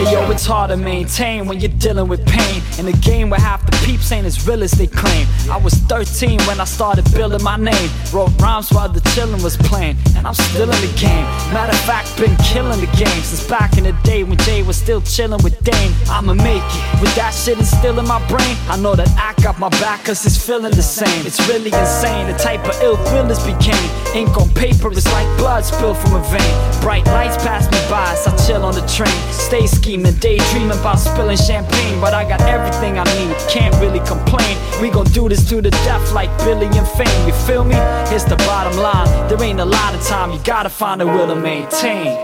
Hey, 0.00 0.12
yo, 0.12 0.30
it's 0.30 0.46
hard 0.46 0.70
to 0.70 0.78
maintain 0.78 1.44
when 1.44 1.60
you're 1.60 1.76
dealing 1.76 2.08
with 2.08 2.24
pain 2.26 2.62
in 2.78 2.88
a 2.88 2.96
game 3.00 3.28
where 3.28 3.38
half 3.38 3.66
the 3.66 3.72
peeps 3.84 4.10
ain't 4.12 4.24
as 4.24 4.48
real 4.48 4.62
as 4.62 4.70
they 4.70 4.86
claim. 4.86 5.26
I 5.50 5.58
was 5.58 5.74
13 5.74 6.40
when 6.48 6.58
I 6.58 6.64
started 6.64 7.04
building 7.12 7.42
my 7.42 7.58
name. 7.58 7.90
Wrote 8.10 8.32
rhymes 8.40 8.72
while 8.72 8.88
the 8.88 9.00
chillin' 9.12 9.44
was 9.44 9.58
playing, 9.58 9.98
and 10.16 10.26
I'm 10.26 10.32
still 10.32 10.72
in 10.72 10.80
the 10.80 10.92
game. 10.98 11.24
Matter 11.52 11.72
of 11.72 11.80
fact, 11.80 12.16
been 12.16 12.34
killing 12.38 12.80
the 12.80 12.90
game 12.96 13.20
since 13.20 13.46
back 13.46 13.76
in 13.76 13.84
the 13.84 13.92
day 14.02 14.22
when 14.24 14.38
Jay 14.38 14.62
was 14.62 14.78
still 14.78 15.02
chillin' 15.02 15.44
with 15.44 15.62
Dame. 15.64 15.92
I'ma 16.08 16.32
make 16.32 16.64
it 16.64 17.00
with 17.02 17.14
that 17.16 17.34
shit 17.34 17.58
still 17.58 17.98
in 17.98 18.06
my 18.08 18.26
brain. 18.26 18.56
I 18.70 18.78
know 18.78 18.94
that 18.94 19.10
I 19.20 19.34
got 19.42 19.58
my 19.58 19.68
back 19.84 20.06
cause 20.06 20.24
it's 20.24 20.38
feeling 20.38 20.72
the 20.72 20.82
same. 20.82 21.26
It's 21.26 21.46
really 21.46 21.72
insane 21.76 22.26
the 22.32 22.38
type 22.38 22.64
of 22.64 22.80
ill 22.80 22.96
feelings 23.12 23.44
became. 23.44 23.90
Ink 24.14 24.34
on 24.38 24.48
paper 24.54 24.90
is 24.92 25.04
like 25.12 25.28
blood 25.36 25.62
spilled 25.62 25.98
from 25.98 26.14
a 26.14 26.22
vein. 26.32 26.80
Bright 26.80 27.04
lights 27.04 27.36
pass 27.44 27.70
me 27.70 27.78
by 27.90 28.12
as 28.12 28.26
I 28.26 28.34
chill 28.46 28.64
on 28.64 28.74
the 28.74 28.86
train. 28.88 29.20
Stay 29.30 29.66
scheming, 29.90 30.14
daydreaming 30.20 30.78
about 30.78 30.98
spilling 30.98 31.36
champagne. 31.36 32.00
But 32.00 32.14
I 32.14 32.22
got 32.22 32.40
everything 32.42 32.98
I 32.98 33.04
need, 33.18 33.34
can't 33.50 33.74
really 33.82 33.98
complain. 34.06 34.56
We 34.80 34.88
gon' 34.88 35.06
do 35.06 35.28
this 35.28 35.48
to 35.48 35.60
the 35.60 35.70
death 35.82 36.12
like 36.12 36.30
Billy 36.44 36.66
and 36.78 36.86
Fame. 36.86 37.26
You 37.26 37.34
feel 37.46 37.64
me? 37.64 37.74
Here's 38.08 38.24
the 38.24 38.36
bottom 38.46 38.78
line. 38.78 39.08
There 39.28 39.42
ain't 39.42 39.58
a 39.58 39.64
lot 39.64 39.94
of 39.94 40.02
time, 40.06 40.30
you 40.30 40.38
gotta 40.44 40.68
find 40.68 41.02
a 41.02 41.06
will 41.06 41.26
to 41.26 41.34
maintain. 41.34 42.14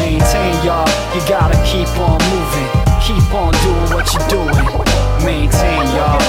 Maintain, 0.00 0.54
y'all, 0.64 0.88
you 1.14 1.20
gotta 1.28 1.58
keep 1.68 1.88
on 2.00 2.16
moving. 2.32 2.70
Keep 3.04 3.28
on 3.36 3.52
doing 3.64 3.90
what 3.92 4.08
you're 4.12 4.28
doing. 4.28 4.56
Maintain, 5.24 5.84
y'all. 5.96 6.20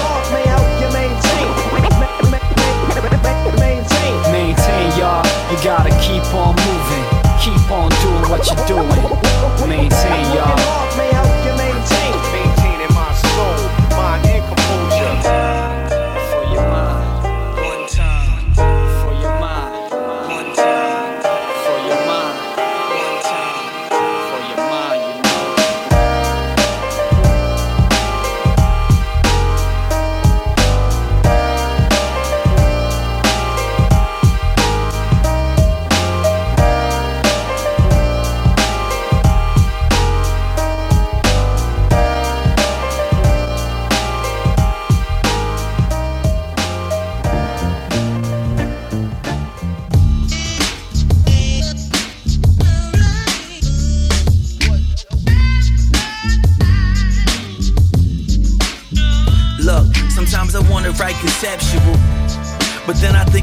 Maintain, 4.32 4.90
y'all. 5.00 5.24
You 5.52 5.58
gotta 5.64 5.92
keep 6.04 6.26
on 6.36 6.54
moving. 6.68 7.06
Keep 7.40 7.72
on 7.72 7.90
doing 8.04 8.30
what 8.30 8.44
you're 8.48 8.68
doing. 8.68 9.14
Maintain, 9.68 10.34
y'all. 10.34 11.35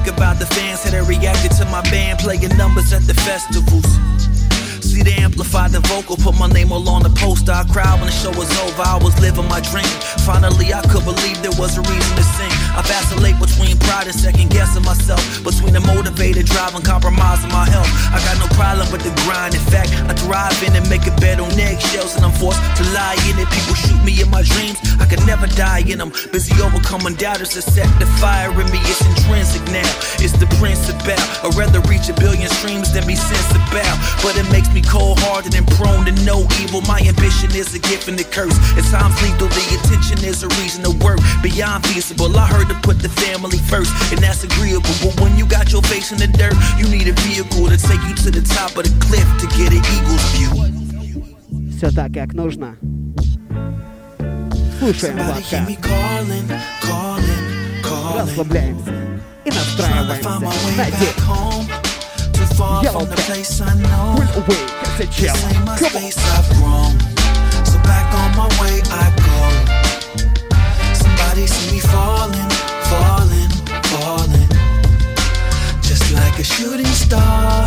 Think 0.02 0.16
about 0.16 0.38
the 0.38 0.46
fans 0.46 0.82
that 0.82 0.92
have 0.94 1.08
reacted 1.08 1.52
to 1.52 1.64
my 1.66 1.82
band 1.90 2.18
playing 2.18 2.56
numbers 2.56 2.92
at 2.92 3.02
the 3.02 3.14
festivals. 3.14 3.86
See, 4.82 5.02
they 5.02 5.14
amplify 5.22 5.68
the 5.68 5.80
vocal, 5.80 6.16
put 6.16 6.38
my 6.38 6.48
name 6.48 6.72
all 6.72 6.88
on 6.88 7.02
the 7.02 7.10
poster. 7.10 7.52
I 7.52 7.64
cried 7.64 7.98
when 8.00 8.06
the 8.06 8.12
show 8.12 8.30
was 8.30 8.50
over, 8.60 8.82
I 8.82 8.98
was 9.02 9.18
living 9.20 9.48
my 9.48 9.60
dream. 9.60 9.92
Finally, 10.26 10.74
I 10.74 10.82
could 10.82 11.04
believe 11.04 11.40
there 11.42 11.56
was 11.58 11.78
a 11.78 11.82
reason 11.82 12.16
to 12.16 12.22
sing. 12.22 12.51
I 12.76 12.82
vacillate 12.82 13.38
between 13.38 13.78
pride 13.78 14.06
and 14.06 14.14
second 14.14 14.50
guessing 14.50 14.82
myself. 14.82 15.22
Between 15.44 15.72
the 15.72 15.80
motivated 15.80 16.46
drive 16.46 16.74
and 16.74 16.84
compromising 16.84 17.52
my 17.52 17.68
health. 17.68 17.88
I 18.10 18.18
got 18.26 18.36
no 18.42 18.48
problem 18.56 18.90
with 18.90 19.02
the 19.06 19.14
grind. 19.24 19.54
In 19.54 19.64
fact, 19.70 19.94
I 20.10 20.14
thrive 20.14 20.58
in 20.66 20.74
it, 20.74 20.88
make 20.90 21.06
a 21.06 21.14
bed 21.22 21.40
on 21.40 21.52
eggshells, 21.54 22.16
and 22.16 22.24
I'm 22.24 22.32
forced 22.32 22.60
to 22.78 22.84
lie 22.92 23.16
in 23.30 23.38
it. 23.38 23.48
People 23.48 23.76
shoot 23.76 24.02
me 24.02 24.20
in 24.20 24.28
my 24.30 24.42
dreams, 24.42 24.78
I 24.98 25.06
could 25.06 25.24
never 25.26 25.46
die 25.46 25.84
in 25.86 25.98
them. 25.98 26.10
Busy 26.32 26.52
overcoming 26.62 27.14
doubters 27.14 27.50
to 27.54 27.62
set 27.62 27.88
the 28.00 28.06
fire 28.18 28.50
in 28.50 28.66
me. 28.72 28.80
It's 28.90 29.00
intrinsic 29.06 29.62
now, 29.70 29.86
it's 30.18 30.34
the 30.36 30.46
prince 30.58 30.72
principle. 30.72 31.20
I'd 31.44 31.54
rather 31.54 31.80
reach 31.88 32.08
a 32.08 32.14
billion 32.14 32.48
streams 32.48 32.92
than 32.92 33.06
be 33.06 33.16
sensible. 33.16 33.60
But 34.22 34.36
it 34.36 34.48
makes 34.50 34.72
me 34.72 34.82
cold 34.82 35.18
hearted 35.20 35.54
and 35.54 35.66
prone 35.78 36.04
to 36.06 36.12
no 36.24 36.46
evil. 36.60 36.80
My 36.82 37.00
ambition 37.00 37.50
is 37.54 37.74
a 37.74 37.78
gift 37.78 38.08
and 38.08 38.18
a 38.20 38.24
curse. 38.24 38.54
At 38.76 38.84
times 38.90 39.16
lethal, 39.22 39.48
the 39.48 39.64
attention 39.80 40.24
is 40.24 40.42
a 40.42 40.48
reason 40.60 40.84
to 40.84 40.92
work 41.04 41.20
beyond 41.42 41.86
feasible. 41.86 42.30
I 42.36 42.46
heard 42.46 42.61
to 42.67 42.75
put 42.83 42.99
the 42.99 43.09
family 43.09 43.57
first, 43.57 43.91
and 44.11 44.19
that's 44.21 44.43
agreeable. 44.43 44.93
But 45.01 45.19
when 45.21 45.37
you 45.37 45.45
got 45.45 45.71
your 45.71 45.81
face 45.83 46.11
in 46.11 46.17
the 46.17 46.27
dirt, 46.27 46.55
you 46.77 46.87
need 46.87 47.07
a 47.07 47.13
vehicle 47.21 47.67
to 47.67 47.77
take 47.77 48.01
you 48.07 48.15
to 48.15 48.31
the 48.31 48.41
top 48.41 48.77
of 48.77 48.83
the 48.83 48.93
cliff 49.05 49.27
to 49.41 49.47
get 49.57 49.73
an 49.73 49.81
eagle's 49.95 50.23
view. 50.35 50.51
Все 51.77 51.91
так, 51.91 52.11
как 52.13 52.33
нужно. 52.33 52.75
Слушаем 54.79 55.17
подкаст. 55.17 55.71
Расслабляемся 58.15 58.93
и 59.45 59.49
настраиваемся 59.49 60.39
на 60.77 60.85
день. 60.85 61.15
Yellow 62.81 63.05
Cat. 63.05 63.37
Will 64.17 64.31
away, 64.41 64.63
Cassachella. 64.81 65.49
Come 65.77 66.63
on. 66.63 66.93
So 67.65 67.77
back 67.83 68.07
on 68.13 68.29
my 68.35 68.47
way 68.59 68.81
I 68.89 69.11
go. 69.25 69.37
Somebody 70.93 71.45
see 71.45 71.71
me 71.75 71.79
falling, 71.81 72.49
falling, 72.92 73.52
falling. 73.90 74.48
Just 75.80 76.12
like 76.12 76.36
a 76.38 76.44
shooting 76.44 76.94
star 77.06 77.64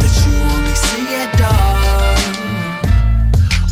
that 0.00 0.12
you 0.22 0.32
only 0.54 0.76
see 0.86 1.06
at 1.22 1.30
dawn. 1.38 1.78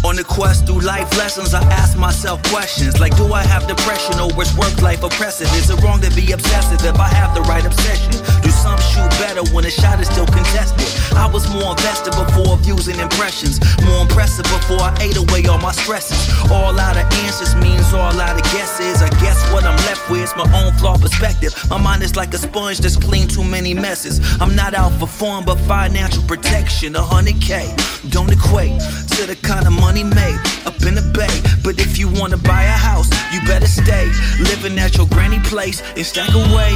On 0.04 0.14
the 0.14 0.24
quest 0.24 0.66
through 0.66 0.80
life 0.80 1.10
lessons, 1.18 1.52
I 1.54 1.62
ask 1.82 1.98
myself 1.98 2.42
questions 2.54 3.00
like 3.00 3.16
Do 3.16 3.32
I 3.32 3.42
have 3.42 3.66
depression 3.66 4.20
or 4.20 4.30
is 4.40 4.54
work 4.56 4.80
life 4.80 5.02
oppressive? 5.02 5.48
Is 5.60 5.70
it 5.70 5.82
wrong 5.82 6.00
to 6.00 6.10
be 6.14 6.32
obsessive 6.32 6.84
if 6.84 6.98
I 7.00 7.08
have 7.08 7.34
the 7.34 7.42
right 7.42 7.66
obsession? 7.66 8.12
Do 8.42 8.50
some 8.66 8.80
shoot 8.90 9.10
better 9.22 9.44
when 9.54 9.64
a 9.64 9.70
shot 9.70 10.00
is 10.00 10.08
still 10.08 10.26
contested? 10.26 10.88
I 11.16 11.26
was 11.30 11.46
more 11.54 11.70
invested 11.70 12.12
before 12.18 12.56
views 12.58 12.88
and 12.88 12.98
impressions, 13.00 13.60
more 13.86 14.02
impressive 14.02 14.44
before 14.44 14.82
I 14.82 14.92
ate 15.00 15.16
away 15.16 15.46
all 15.46 15.58
my 15.58 15.72
stresses. 15.72 16.18
All 16.50 16.74
out 16.78 16.96
of 16.96 17.06
answers 17.24 17.54
means 17.56 17.94
all 17.94 18.18
out 18.26 18.36
of 18.36 18.44
guesses. 18.54 19.02
I 19.02 19.10
guess 19.22 19.38
what 19.52 19.64
I'm 19.64 19.78
left 19.88 20.10
with 20.10 20.24
is 20.24 20.34
my 20.36 20.48
own 20.58 20.72
flawed 20.78 21.00
perspective. 21.00 21.54
My 21.70 21.78
mind 21.78 22.02
is 22.02 22.16
like 22.16 22.34
a 22.34 22.38
sponge 22.38 22.78
that's 22.78 22.96
clean 22.96 23.28
too 23.28 23.44
many 23.44 23.72
messes. 23.72 24.20
I'm 24.40 24.54
not 24.56 24.74
out 24.74 24.92
for 24.98 25.06
fun, 25.06 25.44
but 25.44 25.56
financial 25.60 26.22
protection. 26.24 26.96
A 26.96 27.02
hundred 27.02 27.40
K 27.40 27.74
don't 28.10 28.32
equate 28.32 28.80
to 29.14 29.26
the 29.26 29.38
kind 29.42 29.66
of 29.66 29.72
money 29.72 30.02
made 30.02 30.40
up 30.66 30.76
in 30.82 30.94
the 30.94 31.06
bay. 31.14 31.34
But 31.62 31.78
if 31.78 31.98
you 31.98 32.08
wanna 32.08 32.38
buy 32.38 32.64
a 32.64 32.78
house, 32.90 33.08
you 33.32 33.40
better 33.46 33.66
stay 33.66 34.06
living 34.50 34.78
at 34.78 34.96
your 34.96 35.06
granny 35.06 35.40
place 35.40 35.82
and 35.96 36.04
stack 36.04 36.34
away. 36.34 36.72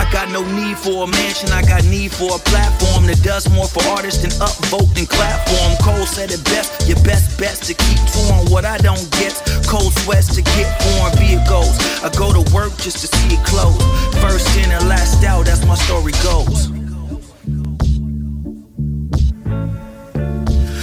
I 0.00 0.08
got 0.12 0.30
no 0.30 0.42
need 0.58 0.78
for 0.78 1.04
a 1.04 1.06
I 1.24 1.62
got 1.62 1.84
need 1.84 2.12
for 2.12 2.36
a 2.36 2.38
platform 2.38 3.06
that 3.06 3.22
does 3.22 3.48
more 3.50 3.66
for 3.66 3.82
artists 3.88 4.20
than 4.20 4.30
upvote 4.44 4.96
and 4.98 5.08
clap 5.08 5.48
for 5.48 5.56
'em. 5.64 5.76
Cole 5.78 6.06
said 6.06 6.30
it 6.30 6.44
best, 6.44 6.86
your 6.86 7.00
best 7.00 7.38
bets 7.38 7.60
to 7.66 7.74
keep 7.74 7.98
touring. 8.12 8.50
What 8.50 8.64
I 8.64 8.76
don't 8.78 9.10
get, 9.18 9.32
cold 9.66 9.92
sweats 10.00 10.34
to 10.34 10.42
get 10.42 10.68
foreign 10.82 11.16
vehicles. 11.16 11.78
I 12.04 12.10
go 12.10 12.32
to 12.32 12.42
work 12.52 12.76
just 12.76 12.98
to 13.02 13.06
see 13.06 13.34
it 13.34 13.42
close. 13.44 13.80
First 14.20 14.48
in 14.56 14.70
and 14.70 14.86
last 14.86 15.24
out, 15.24 15.46
that's 15.46 15.64
my 15.64 15.76
story 15.86 16.12
goes. 16.22 16.68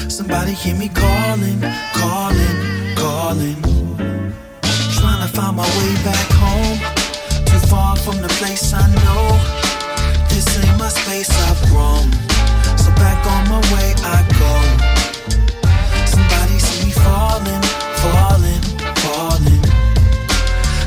Somebody 0.10 0.54
hear 0.54 0.76
me 0.76 0.90
calling, 0.90 1.62
calling, 1.94 2.58
calling. 2.96 3.62
Trying 4.98 5.22
to 5.22 5.30
find 5.38 5.56
my 5.56 5.70
way 5.78 5.94
back 6.04 6.28
home. 6.44 6.80
Too 7.46 7.62
far 7.68 7.96
from 7.96 8.22
the 8.22 8.30
place 8.40 8.74
I 8.74 8.88
know. 9.04 9.71
Ain't 10.64 10.78
my 10.78 10.90
space, 10.90 11.30
I've 11.48 11.62
grown. 11.70 12.06
So 12.78 12.90
back 13.02 13.20
on 13.34 13.44
my 13.54 13.62
way 13.74 13.94
I 14.16 14.20
go. 14.40 14.52
Somebody 16.14 16.58
see 16.60 16.86
me 16.86 16.92
falling, 16.92 17.64
falling, 18.04 18.62
falling. 19.04 19.62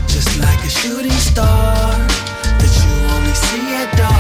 Just 0.06 0.38
like 0.38 0.60
a 0.64 0.70
shooting 0.70 1.20
star 1.30 1.90
that 2.60 2.72
you 2.80 2.92
only 3.14 3.34
see 3.34 3.74
at 3.74 3.96
dawn. 3.98 4.13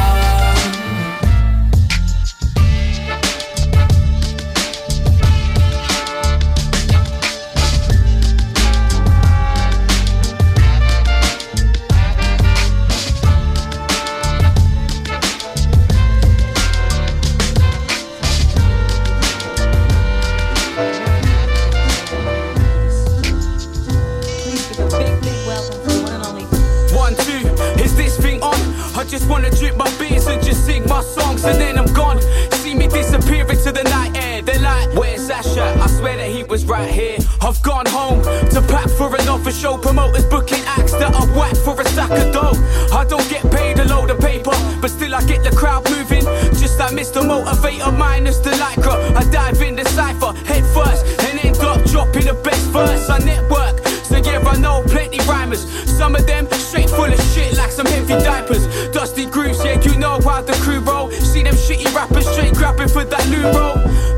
Right 36.74 36.90
here. 36.90 37.18
I've 37.40 37.62
gone 37.62 37.86
home 37.86 38.20
to 38.54 38.60
pack 38.74 38.88
for 38.98 39.08
another 39.14 39.52
show. 39.52 39.78
Promoters 39.78 40.24
booking 40.24 40.62
acts 40.76 40.92
that 40.92 41.14
I've 41.14 41.30
whacked 41.36 41.58
for 41.58 41.80
a 41.80 41.84
sack 41.96 42.10
of 42.10 42.32
dough. 42.32 42.58
I 43.00 43.04
don't 43.08 43.28
get 43.30 43.42
paid 43.52 43.78
a 43.78 43.84
load 43.84 44.10
of 44.10 44.18
paper, 44.18 44.56
but 44.80 44.90
still 44.90 45.14
I 45.14 45.22
get 45.24 45.44
the 45.44 45.54
crowd 45.54 45.88
moving. 45.90 46.24
Just 46.62 46.78
like 46.80 46.92
Mr. 47.00 47.20
Motivator 47.30 47.96
minus 47.96 48.38
the 48.38 48.50
lycra. 48.62 48.96
I 49.20 49.22
dive 49.30 49.62
in 49.62 49.76
the 49.76 49.84
cipher 49.96 50.32
head 50.50 50.64
first 50.76 51.02
and 51.26 51.34
end 51.44 51.58
up 51.58 51.80
dropping 51.92 52.26
the 52.26 52.34
best 52.48 52.64
verse. 52.76 53.08
I 53.08 53.18
network. 53.18 53.74
So 54.08 54.16
yeah, 54.16 54.40
I 54.52 54.58
know 54.58 54.82
plenty 54.88 55.20
rhymers. 55.30 55.62
Some 55.98 56.16
of 56.16 56.26
them 56.26 56.46
straight 56.74 56.90
full 56.90 57.12
of 57.12 57.20
shit 57.32 57.56
like 57.56 57.70
some 57.70 57.86
heavy 57.86 58.14
diapers. 58.24 58.66
Dusty 58.90 59.26
grooves, 59.26 59.64
yeah, 59.64 59.80
you 59.80 59.96
know 59.96 60.18
how 60.24 60.42
the 60.42 60.54
crew 60.54 60.80
roll. 60.80 61.08
See 61.10 61.42
them 61.42 61.54
shitty 61.54 61.94
rappers 61.94 62.28
straight 62.28 62.54
grabbing 62.54 62.88
for 62.88 63.04
that 63.04 63.24
new 63.28 63.44
roll. 63.54 63.76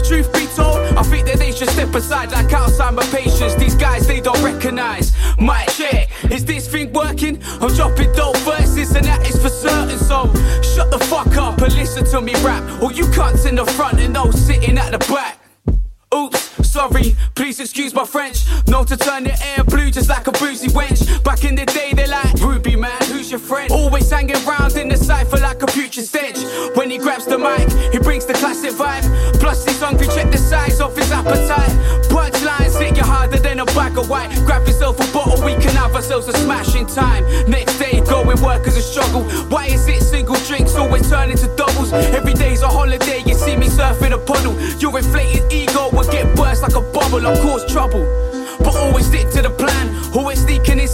Truth 0.08 0.32
be 0.32 0.46
told, 0.56 0.78
I 0.96 1.02
think 1.02 1.26
that 1.26 1.38
they 1.38 1.52
should 1.52 1.68
step 1.68 1.94
aside 1.94 2.32
like 2.32 2.46
Alzheimer 2.46 3.04
patients. 3.12 3.56
These 3.56 3.74
guys 3.74 4.06
they 4.06 4.20
don't 4.20 4.42
recognize. 4.42 5.12
My 5.38 5.64
check, 5.66 6.08
is 6.32 6.46
this 6.46 6.66
thing 6.66 6.92
working? 6.94 7.42
I'm 7.60 7.74
dropping 7.74 8.12
dope 8.12 8.38
verses 8.38 8.94
and 8.94 9.04
that 9.04 9.28
is 9.28 9.36
for 9.42 9.50
certain. 9.50 9.98
So 9.98 10.32
shut 10.62 10.90
the 10.90 10.98
fuck 11.10 11.36
up 11.36 11.60
and 11.60 11.74
listen 11.74 12.06
to 12.06 12.22
me 12.22 12.32
rap. 12.42 12.62
Or 12.82 12.90
you 12.90 13.04
cunts 13.06 13.46
in 13.46 13.56
the 13.56 13.66
front 13.66 14.00
and 14.00 14.16
those 14.16 14.34
sitting 14.40 14.78
at 14.78 14.92
the 14.92 14.98
back. 15.12 15.40
Oops, 16.14 16.66
sorry, 16.66 17.16
please 17.34 17.60
excuse 17.60 17.92
my 17.92 18.04
French. 18.04 18.46
Know 18.68 18.84
to 18.84 18.96
turn 18.96 19.24
the 19.24 19.36
air 19.44 19.64
blue 19.64 19.90
just 19.90 20.08
like 20.08 20.26
a 20.26 20.32
boozy 20.32 20.68
wench. 20.68 21.22
Back 21.24 21.44
in 21.44 21.56
the 21.56 21.66
day, 21.66 21.92
who's 23.26 23.30
your 23.32 23.40
friend? 23.40 23.72
Always 23.72 24.08
hanging 24.10 24.44
round 24.46 24.76
in 24.76 24.88
the 24.88 24.96
cypher 24.96 25.38
like 25.38 25.62
a 25.62 25.66
future 25.66 26.02
stench. 26.02 26.38
When 26.76 26.90
he 26.90 26.98
grabs 26.98 27.26
the 27.26 27.38
mic, 27.38 27.66
he 27.92 27.98
brings 27.98 28.24
the 28.24 28.34
classic 28.34 28.70
vibe. 28.72 29.04
Plus, 29.40 29.64
he's 29.64 29.80
hungry, 29.80 30.06
check 30.06 30.30
the 30.30 30.38
size 30.38 30.80
of 30.80 30.96
his 30.96 31.10
appetite. 31.10 31.74
Punchlines 32.08 32.78
hit 32.80 32.96
you 32.96 33.02
harder 33.02 33.38
than 33.38 33.58
a 33.60 33.64
bag 33.66 33.98
of 33.98 34.08
white. 34.08 34.30
Grab 34.46 34.66
yourself 34.66 34.96
a 35.00 35.12
bottle, 35.12 35.44
we 35.44 35.54
can 35.54 35.74
have 35.74 35.94
ourselves 35.94 36.28
a 36.28 36.32
smashing 36.38 36.86
time. 36.86 37.24
Next 37.50 37.78
day, 37.78 38.00
going 38.00 38.40
work 38.42 38.66
is 38.66 38.76
a 38.76 38.82
struggle. 38.82 39.24
Why 39.48 39.66
is 39.66 39.88
it 39.88 40.02
single 40.02 40.36
drinks 40.46 40.76
always 40.76 41.08
turn 41.10 41.30
into 41.30 41.48
doubles? 41.56 41.92
Every 41.92 42.34
day's 42.34 42.62
a 42.62 42.68
holiday, 42.68 43.22
you 43.26 43.34
see 43.34 43.56
me 43.56 43.66
surfing 43.66 44.12
a 44.12 44.18
puddle. 44.18 44.54
Your 44.78 44.96
inflated 44.96 45.52
ego 45.52 45.90
will 45.92 46.10
get 46.12 46.36
burst 46.36 46.62
like 46.62 46.76
a 46.76 46.80
bubble, 46.80 47.26
I'll 47.26 47.42
cause 47.42 47.66
trouble. 47.72 48.04
But 48.60 48.74
always 48.76 49.06
stick 49.06 49.30
to 49.30 49.42
the 49.42 49.50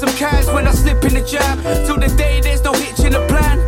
some 0.03 0.16
cans 0.16 0.46
when 0.48 0.66
I 0.66 0.72
slip 0.72 1.05
in 1.05 1.14
the 1.14 1.22
jam. 1.22 1.62
Till 1.86 1.96
the 1.96 2.09
day 2.16 2.40
there's 2.40 2.62
no 2.64 2.72
hitch 2.72 2.98
in 3.00 3.12
the 3.12 3.24
plan. 3.28 3.61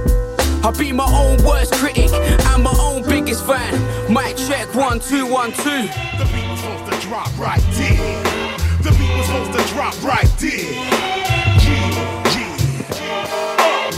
I'll 0.64 0.76
be 0.76 0.90
my 0.90 1.06
own 1.06 1.40
worst 1.44 1.74
critic 1.74 2.10
and 2.10 2.62
my 2.62 2.74
own 2.80 3.04
biggest 3.04 3.46
fan. 3.46 3.72
Mic 4.12 4.36
check 4.36 4.74
one 4.74 4.98
two 4.98 5.26
one 5.26 5.52
two. 5.52 5.82
The 6.18 6.26
beat 6.32 6.48
was 6.50 6.60
supposed 6.60 6.90
to 6.90 7.06
drop 7.06 7.30
right 7.38 7.62
there. 7.78 8.22
The 8.82 8.90
beat 8.98 9.16
was 9.16 9.26
supposed 9.26 9.52
to 9.58 9.74
drop 9.74 9.94
right 10.02 10.30
there. 10.38 11.14
Uh. 13.06 13.92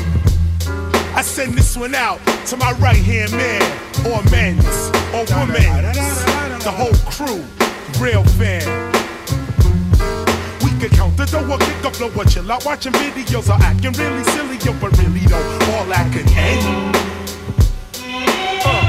I 1.17 1.23
send 1.23 1.55
this 1.55 1.75
one 1.75 1.95
out 1.95 2.21
to 2.49 2.57
my 2.59 2.73
right 2.73 3.03
hand 3.03 3.33
man, 3.33 3.63
or 4.05 4.23
men's, 4.31 4.91
or 5.15 5.25
women's. 5.33 5.97
the 6.65 6.71
whole 6.71 6.93
crew, 7.11 7.43
real 7.99 8.25
fan. 8.37 8.96
Could 10.81 10.91
count 10.91 11.17
the 11.17 11.25
dough 11.25 11.51
or 11.51 11.57
kick 11.57 11.81
the 11.81 11.91
flow 11.91 12.11
or 12.15 12.25
chill 12.27 12.53
out 12.53 12.63
watching 12.67 12.93
videos 12.93 13.49
or 13.49 13.57
acting 13.63 13.93
really 13.93 14.23
silly, 14.25 14.59
yo, 14.59 14.75
but 14.79 14.93
really 14.99 15.21
though, 15.21 15.37
all 15.73 15.87
that 15.87 16.13
could. 16.13 16.27
Uh. 18.63 18.87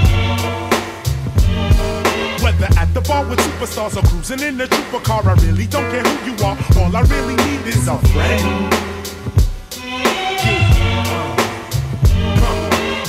Whether 2.44 2.68
at 2.78 2.94
the 2.94 3.00
bar 3.08 3.24
with 3.26 3.40
superstars 3.40 3.96
or 3.96 4.06
cruising 4.06 4.42
in 4.42 4.58
the 4.58 4.68
trooper 4.68 5.00
car, 5.00 5.24
I 5.30 5.34
really 5.46 5.66
don't 5.66 5.90
care 5.90 6.04
who 6.04 6.32
you 6.32 6.36
are. 6.44 6.58
All 6.78 6.94
I 6.94 7.02
really 7.04 7.36
need 7.48 7.66
is 7.66 7.88
a 7.88 7.98
friend. 8.12 8.74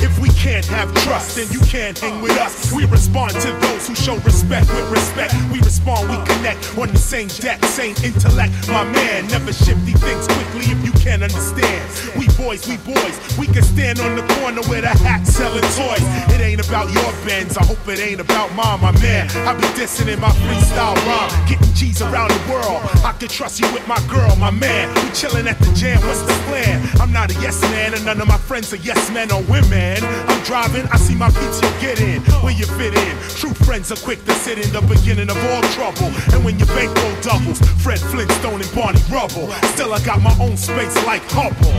If 0.01 0.21
we 0.21 0.29
can't 0.39 0.65
have 0.67 0.93
trust, 1.03 1.37
then 1.37 1.51
you 1.51 1.61
can't 1.67 1.99
hang 1.99 2.23
with 2.23 2.37
us. 2.39 2.73
We 2.73 2.85
respond 2.87 3.33
to 3.43 3.51
those 3.59 3.89
who 3.89 3.95
show 3.95 4.17
respect 4.19 4.69
with 4.69 4.89
respect. 4.91 5.35
We 5.53 5.59
respond, 5.59 6.09
we 6.09 6.17
connect 6.31 6.79
on 6.79 6.89
the 6.89 6.99
same 6.99 7.27
deck, 7.43 7.65
same 7.65 7.97
intellect. 8.05 8.53
My 8.69 8.85
man, 8.85 9.27
never 9.29 9.53
shifty 9.53 9.93
things 9.93 10.27
quickly 10.27 10.71
if 10.71 10.85
you 10.85 10.93
can't 10.93 11.23
understand. 11.23 11.83
We 12.17 12.29
boys, 12.39 12.67
we 12.69 12.77
boys, 12.87 13.17
we 13.37 13.47
can 13.47 13.63
stand 13.63 13.99
on 13.99 14.15
the 14.15 14.23
corner 14.39 14.63
with 14.71 14.85
a 14.85 14.95
hat 15.03 15.27
selling 15.27 15.67
toys. 15.75 16.07
It 16.31 16.41
ain't 16.41 16.65
about 16.65 16.87
your 16.93 17.11
bends, 17.27 17.57
I 17.57 17.65
hope 17.65 17.83
it 17.89 17.99
ain't 17.99 18.21
about 18.21 18.55
mine, 18.55 18.81
my 18.81 18.93
man. 19.03 19.29
I 19.43 19.55
be 19.55 19.67
dissing 19.75 20.07
in 20.07 20.21
my 20.21 20.31
freestyle 20.31 20.95
rhyme, 21.07 21.49
getting 21.49 21.75
G's 21.75 22.01
around 22.01 22.31
the 22.31 22.53
world. 22.53 22.81
I 23.03 23.13
can 23.19 23.29
trust 23.29 23.59
you 23.59 23.67
with 23.73 23.87
my 23.89 23.99
girl, 24.07 24.37
my 24.37 24.53
man. 24.53 24.95
We 25.03 25.11
chilling 25.11 25.49
at 25.49 25.59
the 25.59 25.73
jam, 25.75 26.01
what's 26.07 26.23
the 26.23 26.35
plan? 26.47 26.89
I'm 27.01 27.13
not 27.13 27.31
a 27.31 27.35
yes 27.41 27.61
man, 27.63 27.95
and 27.95 28.05
none 28.05 28.21
of 28.21 28.29
my 28.29 28.39
friends 28.39 28.73
are 28.73 28.77
yes 28.77 29.11
men 29.11 29.33
or 29.33 29.43
women. 29.43 29.99
I'm 30.29 30.43
driving, 30.45 30.87
I 30.93 30.97
see 30.97 31.15
my 31.15 31.29
you 31.29 31.73
get 31.81 32.01
in, 32.01 32.21
where 32.45 32.53
you 32.53 32.67
fit 32.67 32.95
in. 32.95 33.17
True 33.41 33.55
friends 33.67 33.91
are 33.91 33.97
quick 33.97 34.25
to 34.27 34.33
sit 34.33 34.59
in 34.59 34.71
the 34.73 34.83
beginning 34.83 35.31
of 35.31 35.37
all 35.51 35.63
trouble. 35.73 36.13
And 36.33 36.45
when 36.45 36.59
your 36.59 36.69
bankroll 36.69 37.17
doubles, 37.23 37.59
Fred 37.83 37.99
Flintstone 37.99 38.61
and 38.61 38.75
Barney 38.75 39.01
Rubble. 39.11 39.51
Still, 39.75 39.93
I 39.95 40.01
got 40.05 40.21
my 40.21 40.35
own 40.41 40.57
space 40.57 40.95
like 41.07 41.23
Hubble. 41.33 41.73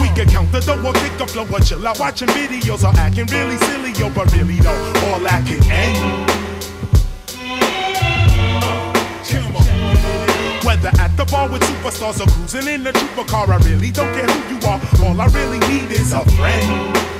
We 0.00 0.08
can 0.16 0.28
count 0.28 0.50
the 0.52 0.60
dough 0.60 0.80
or 0.80 0.92
pick 0.94 1.16
the 1.18 1.26
flow 1.26 1.46
or 1.46 1.60
chill 1.60 1.86
out 1.86 1.98
watching 2.00 2.28
videos 2.28 2.82
or 2.82 2.96
acting 2.98 3.26
really 3.26 3.58
silly, 3.68 3.92
yo, 3.92 4.10
but 4.10 4.32
really 4.32 4.58
though, 4.60 4.92
all 5.12 5.20
that 5.20 5.44
can 5.46 5.62
end. 5.70 6.30
Eh? 6.30 6.40
Whether 10.64 10.92
at 11.00 11.16
the 11.16 11.24
bar 11.24 11.50
with 11.50 11.62
superstars 11.62 12.20
or 12.24 12.30
cruising 12.30 12.72
in 12.72 12.84
the 12.84 12.92
trooper 12.92 13.24
car, 13.24 13.50
I 13.50 13.56
really 13.68 13.90
don't 13.90 14.12
care 14.14 14.26
who 14.26 14.54
you 14.54 14.60
are. 14.68 14.80
All 15.04 15.20
I 15.20 15.26
really 15.26 15.58
need 15.68 15.90
is 15.90 16.12
a 16.12 16.24
friend. 16.36 17.19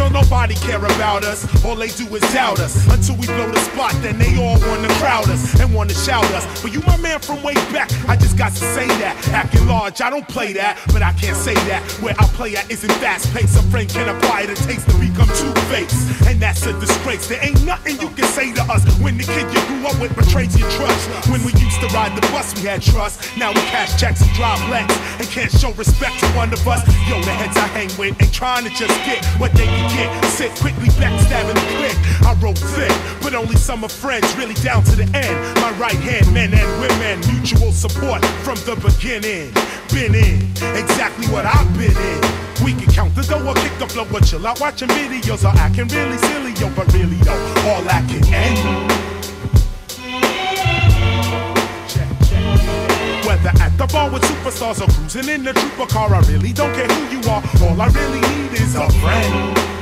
don't 0.11 0.23
nobody 0.23 0.55
care 0.55 0.83
about 0.83 1.23
us. 1.23 1.45
All 1.63 1.75
they 1.75 1.89
do 1.89 2.05
is 2.15 2.21
doubt 2.33 2.59
us. 2.59 2.75
Until 2.91 3.15
we 3.17 3.27
blow 3.27 3.49
the 3.49 3.59
spot, 3.59 3.93
then 4.01 4.17
they 4.17 4.37
all 4.41 4.59
wanna 4.67 4.87
crowd 4.95 5.29
us 5.29 5.59
and 5.59 5.73
wanna 5.73 5.93
shout 5.93 6.25
us. 6.31 6.45
But 6.61 6.73
you 6.73 6.81
my 6.87 6.97
man 6.97 7.19
from 7.19 7.41
way 7.43 7.53
back, 7.71 7.91
I 8.07 8.15
just 8.15 8.37
got 8.37 8.51
to 8.51 8.63
say 8.75 8.87
that. 8.87 9.15
Acting 9.29 9.67
large, 9.67 10.01
I 10.01 10.09
don't 10.09 10.27
play 10.27 10.53
that, 10.53 10.79
but 10.93 11.01
I 11.01 11.13
can't 11.13 11.37
say 11.37 11.53
that. 11.69 11.81
Where 12.01 12.15
I 12.17 12.25
play 12.37 12.55
at 12.55 12.69
isn't 12.71 12.91
fast 13.03 13.31
paced. 13.33 13.57
A 13.57 13.63
friend 13.69 13.87
can 13.89 14.09
apply 14.15 14.45
the 14.45 14.55
taste 14.55 14.89
to 14.89 14.95
become 14.97 15.27
two 15.39 15.53
faced. 15.71 16.27
And 16.27 16.41
that's 16.41 16.65
a 16.65 16.73
disgrace. 16.79 17.27
There 17.27 17.43
ain't 17.43 17.63
nothing 17.65 17.99
you 17.99 18.09
can 18.09 18.25
say 18.25 18.51
to 18.53 18.63
us 18.63 18.83
when 18.99 19.17
the 19.17 19.23
kid 19.23 19.47
you 19.53 19.61
grew 19.67 19.87
up 19.87 19.99
with 19.99 20.15
betrays 20.15 20.57
your 20.57 20.69
trust. 20.71 21.29
When 21.29 21.43
we 21.43 21.53
used 21.53 21.79
to 21.81 21.87
ride 21.87 22.15
the 22.15 22.25
bus, 22.33 22.55
we 22.55 22.67
had 22.67 22.81
trust. 22.81 23.37
Now 23.37 23.49
we 23.49 23.61
cash 23.71 23.99
checks 23.99 24.21
and 24.21 24.31
drive 24.33 24.61
Lex 24.69 24.93
and 25.19 25.27
can't 25.29 25.51
show 25.51 25.71
respect 25.73 26.19
to 26.19 26.27
one 26.33 26.51
of 26.51 26.67
us. 26.67 26.81
Yo, 27.07 27.21
the 27.21 27.31
heads 27.31 27.57
I 27.57 27.67
hang 27.77 27.91
with 27.97 28.21
ain't 28.21 28.33
trying 28.33 28.63
to 28.65 28.71
just 28.71 28.95
get 29.05 29.23
what 29.39 29.53
they 29.53 29.65
can 29.65 29.87
get. 29.95 30.00
Sit 30.29 30.51
quickly 30.59 30.89
backstabbing 30.97 31.53
the 31.53 31.67
click. 31.77 31.97
I 32.25 32.33
wrote 32.41 32.57
thick, 32.57 32.93
but 33.21 33.33
only 33.33 33.55
some 33.55 33.83
of 33.83 33.91
friends 33.91 34.35
really 34.37 34.55
down 34.55 34.83
to 34.85 34.95
the 34.95 35.03
end. 35.15 35.35
My 35.61 35.71
right 35.77 35.95
hand, 35.95 36.33
men 36.33 36.53
and 36.53 36.69
women, 36.81 37.19
mutual 37.31 37.71
support 37.71 38.23
from 38.43 38.55
the 38.65 38.75
beginning. 38.81 39.53
Been 39.93 40.15
in 40.15 40.41
exactly 40.75 41.27
what 41.27 41.45
I've 41.45 41.71
been 41.77 41.95
in. 41.95 42.21
We 42.63 42.73
can 42.73 42.91
count 42.93 43.15
the 43.15 43.23
dough 43.23 43.45
or 43.45 43.55
kick 43.55 43.73
the 43.79 43.87
flow 43.87 44.05
or 44.13 44.21
chill 44.21 44.45
out 44.45 44.59
watching 44.59 44.87
videos 44.89 45.43
or 45.43 45.57
acting 45.57 45.87
really 45.87 46.17
silly, 46.29 46.53
yo, 46.53 46.69
but 46.75 46.91
really 46.93 47.17
though, 47.25 47.41
all 47.65 47.81
that 47.83 48.07
can 48.07 48.23
end. 48.31 48.91
Whether 53.25 53.49
at 53.61 53.75
the 53.77 53.87
bar 53.87 54.11
with 54.11 54.21
superstars 54.23 54.81
or 54.81 54.91
cruising 54.93 55.29
in 55.33 55.43
the 55.43 55.53
trooper 55.53 55.87
car, 55.87 56.13
I 56.13 56.19
really 56.31 56.53
don't 56.53 56.73
care 56.73 56.87
who 56.87 57.17
you 57.17 57.21
are. 57.29 57.43
All 57.63 57.81
I 57.81 57.87
really 57.87 58.21
need 58.21 58.53
is 58.53 58.75
a 58.75 58.87
friend. 59.01 59.80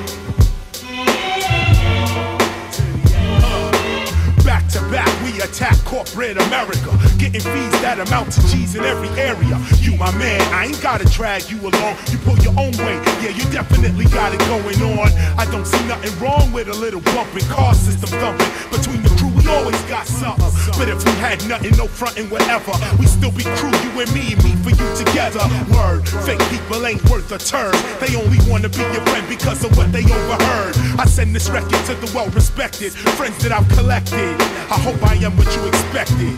To 4.71 4.81
back, 4.91 5.09
we 5.23 5.41
attack 5.41 5.77
corporate 5.85 6.37
America. 6.37 6.91
Getting 7.17 7.41
fees 7.41 7.73
that 7.81 7.97
amount 7.99 8.31
to 8.33 8.41
G's 8.47 8.75
in 8.75 8.83
every 8.83 9.09
area. 9.17 9.57
You, 9.81 9.95
my 9.97 10.11
man, 10.17 10.41
I 10.53 10.65
ain't 10.65 10.81
gotta 10.81 11.05
drag 11.09 11.49
you 11.49 11.59
along. 11.61 11.97
You 12.11 12.17
pull 12.19 12.37
your 12.39 12.53
own 12.53 12.73
way, 12.85 13.01
yeah, 13.21 13.33
you 13.33 13.43
definitely 13.49 14.05
got 14.05 14.33
it 14.33 14.39
going 14.45 14.77
on. 14.97 15.09
I 15.37 15.49
don't 15.49 15.65
see 15.65 15.81
nothing 15.87 16.13
wrong 16.19 16.51
with 16.51 16.67
a 16.67 16.73
little 16.75 17.01
bumping, 17.01 17.45
car 17.49 17.73
system 17.73 18.09
thumping. 18.19 18.51
Between 18.69 19.01
the 19.01 19.09
crew, 19.17 19.28
always 19.49 19.81
got 19.83 20.07
something. 20.07 20.51
But 20.77 20.89
if 20.89 21.03
we 21.03 21.11
had 21.19 21.45
nothing, 21.47 21.75
no 21.77 21.87
frontin', 21.87 22.29
whatever, 22.29 22.71
we 22.97 23.05
still 23.05 23.31
be 23.31 23.43
crew, 23.57 23.73
you 23.83 23.91
and 23.99 24.11
me, 24.13 24.35
me 24.43 24.55
for 24.63 24.71
you 24.71 24.87
together. 24.95 25.43
Word, 25.73 26.07
fake 26.25 26.39
people 26.49 26.85
ain't 26.85 27.03
worth 27.09 27.31
a 27.31 27.37
turn. 27.37 27.73
They 27.99 28.15
only 28.15 28.39
wanna 28.49 28.69
be 28.69 28.81
your 28.95 29.05
friend 29.09 29.27
because 29.27 29.63
of 29.63 29.75
what 29.77 29.91
they 29.91 30.03
overheard. 30.03 30.75
I 30.97 31.05
send 31.05 31.35
this 31.35 31.49
record 31.49 31.83
to 31.87 31.95
the 31.95 32.11
well 32.15 32.29
respected 32.29 32.93
friends 32.93 33.37
that 33.43 33.51
I've 33.51 33.67
collected. 33.69 34.35
I 34.71 34.79
hope 34.79 35.01
I 35.03 35.15
am 35.15 35.35
what 35.37 35.49
you 35.55 35.67
expected. 35.67 36.35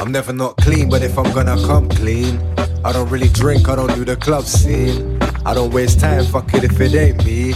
I'm 0.00 0.10
never 0.10 0.32
not 0.32 0.56
clean, 0.56 0.88
but 0.88 1.02
if 1.02 1.18
I'm 1.18 1.32
gonna 1.32 1.56
come 1.66 1.88
clean, 1.88 2.40
I 2.84 2.92
don't 2.92 3.08
really 3.08 3.28
drink, 3.28 3.68
I 3.68 3.76
don't 3.76 3.94
do 3.94 4.04
the 4.04 4.16
club 4.16 4.44
scene. 4.44 5.18
I 5.46 5.54
don't 5.54 5.72
waste 5.72 6.00
time, 6.00 6.24
fuck 6.24 6.52
it 6.54 6.64
if 6.64 6.80
it 6.80 6.94
ain't 6.94 7.24
me. 7.24 7.54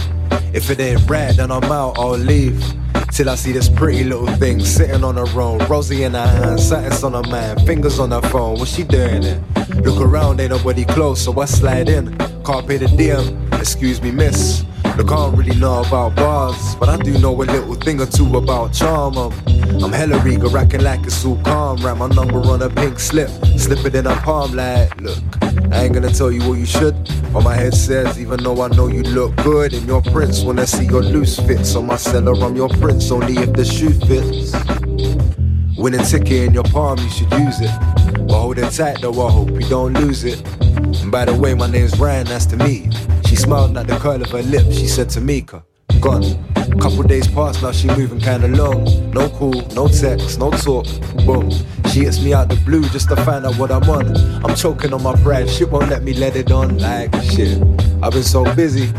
If 0.53 0.69
it 0.69 0.79
ain't 0.79 1.09
red, 1.09 1.35
then 1.35 1.51
I'm 1.51 1.65
out, 1.65 1.97
I'll 1.97 2.11
leave. 2.11 2.63
Till 3.11 3.29
I 3.29 3.35
see 3.35 3.51
this 3.51 3.67
pretty 3.69 4.03
little 4.03 4.27
thing 4.27 4.59
sitting 4.59 5.03
on 5.03 5.15
her 5.15 5.41
own. 5.41 5.59
Rosie 5.67 6.03
in 6.03 6.13
her 6.13 6.27
hand, 6.27 6.59
something's 6.59 7.03
on 7.03 7.13
her 7.13 7.29
man, 7.31 7.57
fingers 7.65 7.99
on 7.99 8.11
her 8.11 8.21
phone. 8.21 8.59
What's 8.59 8.75
she 8.75 8.83
doing 8.83 9.23
it? 9.23 9.41
Look 9.83 10.01
around, 10.01 10.39
ain't 10.39 10.51
nobody 10.51 10.85
close, 10.85 11.21
so 11.21 11.39
I 11.39 11.45
slide 11.45 11.89
in. 11.89 12.15
Pay 12.17 12.77
the 12.77 12.85
DM, 12.85 13.59
excuse 13.59 14.01
me, 14.01 14.11
miss. 14.11 14.63
Look, 14.97 15.11
I 15.11 15.15
don't 15.15 15.35
really 15.35 15.55
know 15.59 15.83
about 15.83 16.15
bars, 16.15 16.75
but 16.75 16.89
I 16.89 16.97
do 16.97 17.19
know 17.19 17.31
a 17.35 17.45
little 17.45 17.75
thing 17.75 18.01
or 18.01 18.07
two 18.07 18.35
about 18.35 18.73
charm. 18.73 19.15
I'm, 19.15 19.91
hella 19.93 20.17
regal, 20.23 20.49
racking 20.49 20.81
like 20.81 21.01
it's 21.05 21.23
all 21.23 21.37
calm. 21.43 21.77
Write 21.85 21.97
my 21.97 22.07
number 22.07 22.39
on 22.39 22.63
a 22.63 22.69
pink 22.69 22.99
slip, 22.99 23.29
slip 23.57 23.85
it 23.85 23.93
in 23.93 24.05
her 24.05 24.19
palm 24.21 24.55
like, 24.55 24.99
look. 24.99 25.19
I 25.71 25.83
ain't 25.83 25.93
gonna 25.93 26.09
tell 26.09 26.31
you 26.31 26.41
what 26.49 26.57
you 26.57 26.65
should. 26.65 26.95
All 27.35 27.41
my 27.41 27.55
head 27.55 27.75
says, 27.75 28.19
even 28.19 28.41
though 28.43 28.59
I 28.63 28.69
know 28.69 28.87
you 28.87 29.03
look 29.03 29.35
good 29.37 29.73
in 29.73 29.85
your 29.85 30.01
prints, 30.01 30.41
when 30.41 30.57
I 30.57 30.65
see 30.65 30.85
your 30.85 31.03
loose 31.03 31.39
fits 31.41 31.75
on 31.75 31.85
my 31.85 31.97
cellar, 31.97 32.33
I'm 32.43 32.55
your 32.55 32.69
prince 32.69 33.11
only 33.11 33.35
if 33.37 33.53
the 33.53 33.65
shoe 33.65 33.93
fits. 34.07 34.51
Winning 35.77 36.03
ticket 36.05 36.47
in 36.47 36.53
your 36.55 36.63
palm, 36.63 36.97
you 36.97 37.09
should 37.11 37.31
use 37.33 37.61
it. 37.61 37.71
But 38.27 38.33
hold 38.33 38.57
it 38.57 38.71
tight 38.71 39.01
though, 39.01 39.27
I 39.27 39.31
hope 39.31 39.51
you 39.51 39.69
don't 39.69 39.93
lose 39.93 40.23
it. 40.23 40.41
And 41.01 41.11
by 41.11 41.25
the 41.25 41.33
way, 41.33 41.53
my 41.53 41.69
name's 41.69 41.99
Ryan, 41.99 42.27
nice 42.27 42.45
to 42.47 42.55
you. 42.67 42.89
She 43.27 43.35
smiled 43.35 43.77
at 43.77 43.87
the 43.87 43.97
curl 43.97 44.21
of 44.21 44.29
her 44.31 44.41
lip, 44.43 44.65
she 44.71 44.87
said 44.87 45.09
to 45.11 45.21
Mika, 45.21 45.63
gone. 45.99 46.23
Couple 46.79 47.03
days 47.03 47.27
past 47.27 47.63
now, 47.63 47.71
she 47.71 47.87
moving 47.87 48.19
kinda 48.19 48.47
long. 48.49 48.85
No 49.11 49.29
call, 49.29 49.53
no 49.73 49.87
text, 49.87 50.39
no 50.39 50.51
talk. 50.51 50.85
Boom. 51.25 51.49
She 51.91 52.01
hits 52.01 52.21
me 52.21 52.33
out 52.33 52.49
the 52.49 52.55
blue 52.65 52.83
just 52.89 53.09
to 53.09 53.15
find 53.15 53.45
out 53.45 53.57
what 53.57 53.71
I'm 53.71 53.89
on. 53.89 54.15
I'm 54.45 54.55
choking 54.55 54.93
on 54.93 55.01
my 55.01 55.15
pride, 55.23 55.49
shit 55.49 55.71
won't 55.71 55.89
let 55.89 56.03
me 56.03 56.13
let 56.13 56.35
it 56.35 56.51
on. 56.51 56.77
Like 56.77 57.13
shit. 57.23 57.61
I've 58.03 58.11
been 58.11 58.23
so 58.23 58.43
busy, 58.53 58.93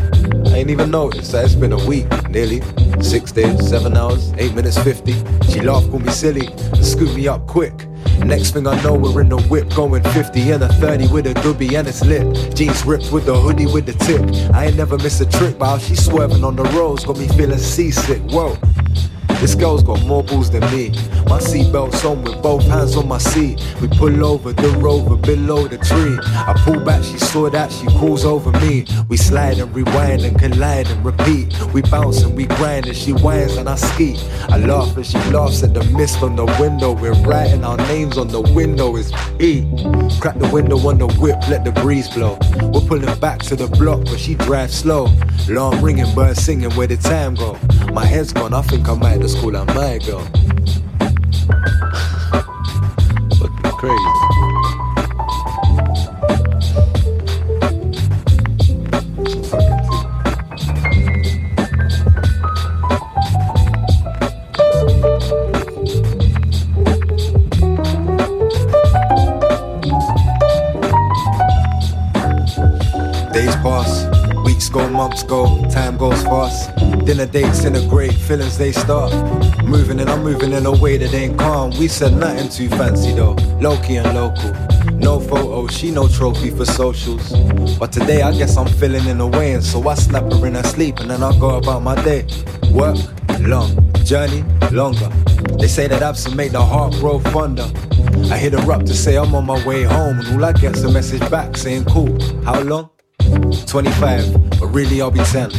I 0.47 0.57
ain't 0.57 0.69
even 0.69 0.91
noticed 0.91 1.31
that 1.31 1.45
it's 1.45 1.55
been 1.55 1.71
a 1.71 1.85
week, 1.85 2.07
nearly. 2.29 2.61
Six 3.01 3.31
days, 3.31 3.69
seven 3.69 3.95
hours, 3.95 4.33
eight 4.37 4.53
minutes 4.53 4.77
fifty. 4.77 5.13
She 5.49 5.61
laughed, 5.61 5.89
called 5.89 6.05
me 6.05 6.11
silly, 6.11 6.47
and 6.47 6.85
scooped 6.85 7.15
me 7.15 7.27
up 7.29 7.47
quick. 7.47 7.87
Next 8.25 8.51
thing 8.51 8.67
I 8.67 8.81
know, 8.83 8.93
we're 8.93 9.21
in 9.21 9.29
the 9.29 9.41
whip 9.43 9.69
going 9.73 10.03
50 10.03 10.51
and 10.51 10.63
a 10.63 10.67
30 10.67 11.07
with 11.07 11.27
a 11.27 11.33
doobie 11.35 11.73
and 11.73 11.87
it's 11.87 12.03
lit. 12.05 12.55
Jeans 12.55 12.85
ripped 12.85 13.11
with 13.11 13.25
the 13.25 13.35
hoodie 13.35 13.65
with 13.65 13.85
the 13.85 13.93
tip. 13.93 14.21
I 14.53 14.65
ain't 14.67 14.77
never 14.77 14.97
miss 14.97 15.21
a 15.21 15.25
trick, 15.25 15.57
but 15.57 15.65
how 15.65 15.77
she 15.77 15.95
swerving 15.95 16.43
on 16.43 16.55
the 16.55 16.63
roads 16.63 17.05
got 17.05 17.17
me 17.17 17.27
feeling 17.29 17.57
seasick. 17.57 18.21
Whoa. 18.31 18.57
This 19.39 19.55
girl's 19.55 19.83
got 19.83 20.05
more 20.05 20.21
balls 20.21 20.51
than 20.51 20.61
me. 20.71 20.89
My 21.29 21.39
seatbelt's 21.39 22.03
on 22.03 22.23
with 22.23 22.41
both 22.41 22.63
hands 22.63 22.97
on 22.97 23.07
my 23.07 23.19
seat. 23.19 23.63
We 23.81 23.87
pull 23.87 24.25
over 24.25 24.51
the 24.51 24.69
rover 24.79 25.15
below 25.15 25.65
the 25.67 25.77
tree. 25.77 26.17
I 26.23 26.53
pull 26.65 26.83
back, 26.83 27.03
she 27.03 27.17
saw 27.17 27.49
that, 27.49 27.71
she 27.71 27.85
calls 27.87 28.25
over 28.25 28.51
me. 28.59 28.85
We 29.07 29.15
slide 29.15 29.59
and 29.59 29.73
rewind 29.73 30.23
and 30.23 30.37
collide 30.37 30.89
and 30.89 31.05
repeat. 31.05 31.57
We 31.73 31.81
bounce 31.83 32.21
and 32.23 32.35
we 32.35 32.47
grind 32.47 32.87
and 32.87 32.97
she 32.97 33.13
whines 33.13 33.55
and 33.55 33.69
I 33.69 33.75
ski. 33.75 34.17
I 34.49 34.57
laugh 34.57 34.97
and 34.97 35.05
she 35.05 35.17
laughs 35.31 35.63
at 35.63 35.73
the 35.73 35.85
mist 35.85 36.21
on 36.21 36.35
the 36.35 36.45
window. 36.59 36.91
We're 36.91 37.13
writing 37.23 37.63
our 37.63 37.77
names 37.77 38.17
on 38.17 38.27
the 38.27 38.41
window. 38.41 38.97
It's 38.97 39.11
E. 39.39 39.61
Crack 40.19 40.37
the 40.37 40.49
window 40.51 40.77
on 40.79 40.97
the 40.97 41.07
whip, 41.21 41.47
let 41.47 41.63
the 41.63 41.71
breeze 41.71 42.09
blow. 42.09 42.37
We're 42.73 42.81
pulling 42.81 43.19
back 43.19 43.39
to 43.43 43.55
the 43.55 43.67
block, 43.67 44.03
but 44.05 44.19
she 44.19 44.35
drives 44.35 44.73
slow. 44.73 45.07
Alarm 45.47 45.81
ringing, 45.81 46.13
birds 46.13 46.41
singing, 46.41 46.71
where 46.71 46.87
the 46.87 46.97
time 46.97 47.35
go? 47.35 47.57
My 47.93 48.05
head's 48.05 48.33
gone, 48.33 48.53
I 48.53 48.61
think 48.63 48.89
I 48.89 48.95
might 48.95 49.21
call 49.35 49.53
her 49.53 49.65
my 49.65 49.97
girl. 49.99 50.19
Fucking 53.37 53.71
crazy. 53.77 54.09
Days 73.33 73.55
pass, 73.57 74.05
weeks 74.45 74.69
go, 74.69 74.89
months 74.89 75.23
go, 75.23 75.69
time 75.69 75.97
goes 75.97 76.23
fast. 76.23 76.78
Dinner 77.09 77.25
dates 77.25 77.65
integrate, 77.65 78.13
feelings 78.13 78.55
they 78.55 78.71
start. 78.71 79.11
Moving 79.63 79.99
and 79.99 80.11
I'm 80.11 80.23
moving 80.23 80.53
in 80.53 80.67
a 80.67 80.71
way 80.71 80.95
that 80.95 81.11
ain't 81.11 81.39
calm. 81.39 81.71
We 81.79 81.87
said 81.87 82.13
nothing 82.13 82.49
too 82.49 82.69
fancy 82.77 83.13
though, 83.13 83.33
low 83.59 83.81
key 83.81 83.95
and 83.95 84.13
local. 84.13 84.53
No 84.93 85.19
photos, 85.19 85.75
she 85.75 85.89
no 85.89 86.07
trophy 86.07 86.51
for 86.51 86.65
socials. 86.65 87.33
But 87.79 87.91
today 87.91 88.21
I 88.21 88.31
guess 88.37 88.55
I'm 88.57 88.67
feeling 88.67 89.07
in 89.07 89.19
a 89.21 89.25
way, 89.25 89.53
and 89.53 89.63
so 89.63 89.89
I 89.89 89.95
snap 89.95 90.31
her 90.31 90.45
in 90.45 90.53
her 90.53 90.61
sleep 90.61 90.99
and 90.99 91.09
then 91.09 91.23
I 91.23 91.35
go 91.39 91.57
about 91.57 91.81
my 91.81 91.95
day. 92.03 92.27
Work, 92.69 92.99
long, 93.39 93.91
journey, 94.03 94.43
longer. 94.71 95.09
They 95.57 95.67
say 95.67 95.87
that 95.87 96.03
absent 96.03 96.35
make 96.35 96.51
the 96.51 96.63
heart 96.63 96.93
grow 96.99 97.17
fonder. 97.17 97.71
I 98.31 98.37
hit 98.37 98.53
her 98.53 98.71
up 98.71 98.83
to 98.85 98.93
say 98.93 99.17
I'm 99.17 99.33
on 99.33 99.47
my 99.47 99.65
way 99.65 99.81
home, 99.81 100.19
and 100.19 100.27
all 100.27 100.45
I 100.45 100.53
get's 100.53 100.83
a 100.83 100.91
message 100.91 101.27
back 101.31 101.57
saying, 101.57 101.85
Cool, 101.85 102.21
how 102.43 102.61
long? 102.61 102.91
25, 103.65 104.59
but 104.59 104.67
really 104.67 105.01
I'll 105.01 105.09
be 105.09 105.23
10. 105.23 105.49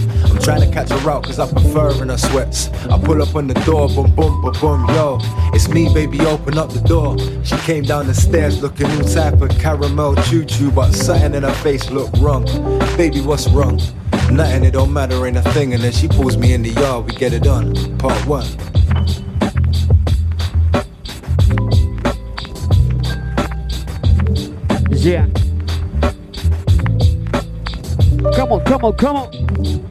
Trying 0.42 0.62
to 0.62 0.70
catch 0.72 0.88
her 0.88 1.10
out 1.10 1.24
cause 1.24 1.38
I 1.38 1.46
prefer 1.50 2.02
in 2.02 2.08
her 2.08 2.16
sweats. 2.16 2.68
I 2.88 2.98
pull 2.98 3.22
up 3.22 3.34
on 3.34 3.46
the 3.46 3.54
door, 3.54 3.88
boom, 3.88 4.14
boom, 4.14 4.40
boom, 4.40 4.52
boom, 4.60 4.88
yo. 4.88 5.18
It's 5.52 5.68
me, 5.68 5.92
baby, 5.92 6.20
open 6.22 6.56
up 6.56 6.72
the 6.72 6.80
door. 6.80 7.18
She 7.44 7.56
came 7.58 7.84
down 7.84 8.06
the 8.06 8.14
stairs 8.14 8.62
looking 8.62 8.86
all 8.86 9.02
type 9.02 9.40
of 9.42 9.50
caramel 9.58 10.16
choo 10.24 10.44
choo, 10.44 10.70
but 10.70 10.92
something 10.92 11.34
in 11.34 11.42
her 11.42 11.52
face 11.56 11.90
looked 11.90 12.16
wrong. 12.18 12.46
Baby, 12.96 13.20
what's 13.20 13.48
wrong? 13.48 13.80
Nothing, 14.32 14.64
it 14.64 14.72
don't 14.72 14.92
matter, 14.92 15.26
ain't 15.26 15.36
a 15.36 15.42
thing. 15.52 15.74
And 15.74 15.82
then 15.82 15.92
she 15.92 16.08
pulls 16.08 16.36
me 16.36 16.54
in 16.54 16.62
the 16.62 16.70
yard, 16.70 17.04
we 17.04 17.12
get 17.12 17.32
it 17.34 17.42
done. 17.42 17.98
Part 17.98 18.26
one. 18.26 18.46
Yeah. 24.90 25.26
Come 28.34 28.52
on, 28.52 28.64
come 28.64 28.84
on, 28.84 28.96
come 28.96 29.16
on. 29.16 29.89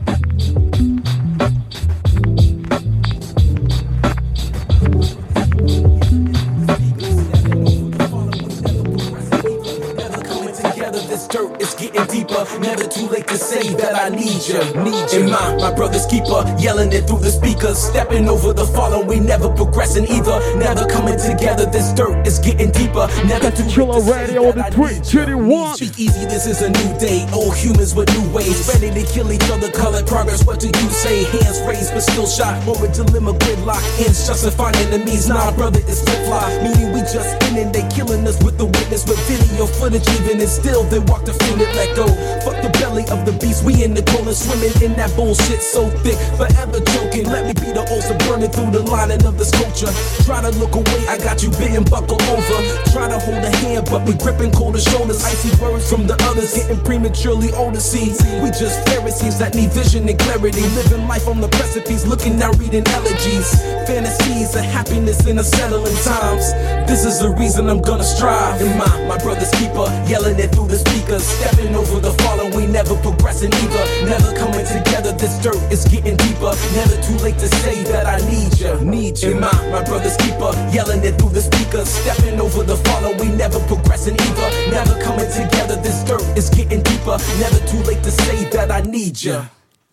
That 14.48 14.76
I 14.76 14.84
need 14.84 14.86
you. 14.86 14.92
Need 14.92 15.12
you. 15.12 15.22
And 15.22 15.32
my, 15.32 15.70
my 15.70 15.74
brother's 15.74 16.06
keeper, 16.06 16.44
yelling 16.60 16.92
it 16.94 17.08
through 17.08 17.20
the 17.20 17.32
speakers. 17.32 17.78
Stepping 17.78 18.28
over 18.30 18.54
the 18.54 18.66
fallen, 18.66 19.08
we 19.08 19.20
never 19.20 19.50
progressing 19.50 20.06
either. 20.08 20.40
Never 20.58 20.88
coming 20.88 21.20
together, 21.20 21.66
this 21.66 21.92
dirt 21.94 22.26
is 22.26 22.40
getting 22.40 22.72
deeper. 22.72 23.08
Never 23.26 23.52
to 23.52 23.64
Chill 23.70 23.92
radio 24.04 24.50
on 24.50 24.58
the 24.58 25.02
Chitty 25.04 25.36
One. 25.36 25.76
Speak 25.76 26.00
easy, 26.00 26.26
this 26.26 26.48
is 26.48 26.62
a 26.62 26.70
new 26.70 26.90
day. 26.98 27.28
Old 27.34 27.56
humans 27.56 27.94
with 27.94 28.10
new 28.16 28.30
ways. 28.32 28.68
Ready 28.68 28.90
to 28.94 29.04
kill 29.12 29.32
each 29.32 29.50
other, 29.52 29.68
it 29.68 30.08
progress. 30.08 30.46
What 30.46 30.60
do 30.60 30.68
you 30.68 30.90
say? 30.90 31.24
Hands 31.26 31.60
raised, 31.68 31.94
but 31.94 32.02
still 32.02 32.28
shot. 32.28 32.64
Moment 32.66 32.94
dilemma, 32.94 33.34
gridlock. 33.34 33.84
Ends 34.00 34.28
justifying 34.28 34.76
enemies. 34.88 35.28
Nah, 35.28 35.52
brother, 35.52 35.80
it's 35.84 36.02
flip 36.04 36.26
flop. 36.26 36.50
Meaning 36.64 36.94
we 36.94 37.02
just 37.02 37.36
in 37.50 37.58
and 37.58 37.74
they 37.74 37.88
killing 37.90 38.26
us 38.28 38.42
with 38.44 38.58
the 38.58 38.66
witness. 38.66 39.06
With 39.08 39.20
video 39.28 39.66
footage, 39.66 40.08
even 40.20 40.40
and 40.40 40.50
still 40.50 40.84
they 40.84 41.00
walk 41.00 41.26
the 41.26 41.34
field 41.34 41.62
and 41.62 41.76
let 41.76 41.96
go. 41.96 42.08
Fuck 42.46 42.62
the 42.62 42.70
belly 42.80 43.04
of 43.10 43.26
the 43.26 43.34
beast. 43.42 43.64
We 43.64 43.84
in 43.84 43.94
the 43.94 44.04
cold 44.04 44.29
swimming 44.34 44.74
in 44.82 44.94
that 44.98 45.16
bullshit 45.16 45.62
so 45.62 45.90
thick. 46.04 46.18
Forever 46.38 46.80
joking. 46.94 47.26
Let 47.30 47.46
me 47.46 47.54
be 47.54 47.72
the 47.72 47.86
ulcer 47.90 48.18
burning 48.26 48.52
through 48.52 48.72
the 48.72 48.84
lining 48.84 49.26
of 49.26 49.38
this 49.38 49.52
culture. 49.52 49.92
Try 50.26 50.42
to 50.42 50.52
look 50.60 50.76
away, 50.76 51.08
I 51.08 51.18
got 51.18 51.44
you 51.44 51.50
bitten, 51.52 51.84
buckle 51.84 52.22
over. 52.30 52.58
Try 52.92 53.10
to 53.10 53.20
hold 53.20 53.44
a 53.44 53.52
hand, 53.64 53.88
but 53.90 54.06
we 54.06 54.14
gripping 54.16 54.52
colder 54.52 54.80
shoulders. 54.80 55.24
Icy 55.24 55.56
words 55.62 55.90
from 55.90 56.08
the 56.08 56.18
others, 56.30 56.54
getting 56.54 56.82
prematurely 56.84 57.52
older. 57.54 57.80
See, 57.80 58.12
we 58.42 58.50
just 58.52 58.78
Pharisees 58.90 59.40
that 59.40 59.56
need 59.56 59.72
vision 59.72 60.08
and 60.10 60.18
clarity. 60.20 60.62
Living 60.76 61.08
life 61.08 61.28
on 61.28 61.42
the 61.42 61.48
precipice, 61.50 62.06
looking 62.06 62.38
now 62.38 62.52
reading 62.54 62.86
elegies. 62.88 63.48
Fantasies 63.88 64.56
of 64.56 64.66
happiness 64.66 65.26
in 65.28 65.40
a 65.40 65.44
settling 65.44 65.96
times. 66.04 66.54
This 66.90 67.06
is 67.06 67.20
the 67.20 67.30
reason 67.30 67.70
I'm 67.70 67.82
gonna 67.82 68.04
strive. 68.04 68.62
And 68.62 68.78
my, 68.78 68.90
my 69.08 69.18
brother's 69.18 69.52
keeper, 69.52 69.88
yelling 70.08 70.40
it 70.40 70.52
through 70.52 70.68
the 70.68 70.78
speakers. 70.78 71.24
Stepping 71.24 71.76
over 71.76 72.00
the 72.00 72.12
fallen, 72.24 72.56
we 72.56 72.68
never 72.68 72.96
progressing 72.98 73.54
either. 73.54 73.86
Never 74.06 74.19
coming 74.36 74.66
together, 74.66 75.12
this 75.14 75.38
dirt 75.40 75.62
is 75.72 75.86
getting 75.86 76.18
deeper. 76.18 76.54
Never 76.76 76.98
too 77.02 77.18
late 77.24 77.38
to 77.40 77.48
say 77.62 77.84
that 77.84 78.06
I 78.06 78.18
need 78.30 78.60
you. 78.60 78.74
Need 78.82 79.20
you. 79.22 79.32
And 79.32 79.42
my, 79.42 79.54
my 79.70 79.84
brother's 79.84 80.18
keeper, 80.18 80.52
yelling 80.72 81.04
it 81.04 81.20
through 81.20 81.30
the 81.32 81.42
speakers. 81.42 81.90
Stepping 81.90 82.40
over 82.40 82.64
the 82.64 82.78
fallen, 82.78 83.18
we 83.18 83.28
never 83.36 83.60
progressing 83.68 84.16
either. 84.16 84.50
Never 84.72 85.02
coming 85.02 85.30
together, 85.32 85.76
this 85.76 86.04
dirt 86.04 86.26
is 86.38 86.50
getting 86.50 86.82
deeper. 86.82 87.18
Never 87.40 87.60
too 87.68 87.82
late 87.84 88.04
to 88.04 88.12
say 88.12 88.50
that 88.50 88.72
I 88.72 88.82
need 88.82 89.22
you. 89.22 89.42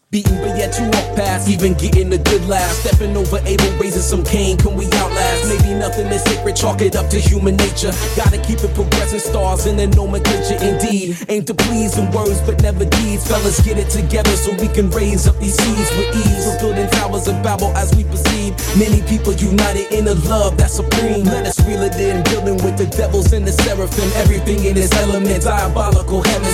Beaten, 0.08 0.38
but 0.38 0.56
yet 0.56 0.78
you 0.78 0.84
walk 0.86 1.16
past, 1.18 1.48
even 1.50 1.74
getting 1.74 2.12
a 2.12 2.18
good 2.18 2.46
laugh. 2.46 2.70
Stepping 2.70 3.16
over 3.16 3.38
Abel, 3.44 3.66
raising 3.74 4.06
some 4.06 4.22
cane, 4.22 4.56
can 4.56 4.76
we 4.76 4.86
outlast? 4.86 5.48
Maybe 5.50 5.74
nothing 5.74 6.06
is 6.06 6.22
sacred, 6.22 6.54
chalk 6.54 6.80
it 6.80 6.94
up 6.94 7.10
to 7.10 7.18
human 7.18 7.56
nature. 7.56 7.90
Gotta 8.14 8.38
keep 8.38 8.62
it 8.62 8.72
progressing, 8.72 9.18
stars 9.18 9.66
in 9.66 9.76
the 9.76 9.88
nomenclature 9.88 10.62
indeed. 10.62 11.18
Aim 11.28 11.44
to 11.46 11.54
please 11.54 11.98
in 11.98 12.08
words, 12.12 12.40
but 12.42 12.62
never 12.62 12.84
deeds. 12.84 13.26
Fellas, 13.26 13.60
get 13.66 13.78
it 13.78 13.90
together 13.90 14.30
so 14.30 14.54
we 14.62 14.68
can 14.68 14.90
raise 14.90 15.26
up 15.26 15.40
these 15.40 15.58
seas 15.58 15.90
with 15.98 16.14
ease. 16.14 16.46
We're 16.46 16.60
building 16.60 16.88
towers 16.90 17.26
of 17.26 17.42
Babel 17.42 17.76
as 17.76 17.92
we 17.96 18.04
perceive. 18.04 18.54
Many 18.78 19.02
people 19.10 19.32
united 19.34 19.90
in 19.90 20.06
a 20.06 20.14
love 20.30 20.56
that's 20.56 20.74
supreme. 20.74 21.24
Let 21.24 21.46
us 21.46 21.58
reel 21.66 21.82
it 21.82 21.98
in, 21.98 22.22
building 22.30 22.62
with 22.62 22.78
the 22.78 22.86
devils 22.86 23.32
and 23.32 23.44
the 23.44 23.50
seraphim. 23.50 24.08
Everything 24.14 24.66
in 24.66 24.76
its 24.76 24.94
element, 24.94 25.42
diabolical 25.42 26.22
heaven 26.22 26.46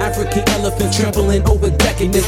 African 0.00 0.46
elephant 0.50 0.92
trampling 0.92 1.42
over 1.48 1.70
decadence. 1.70 2.26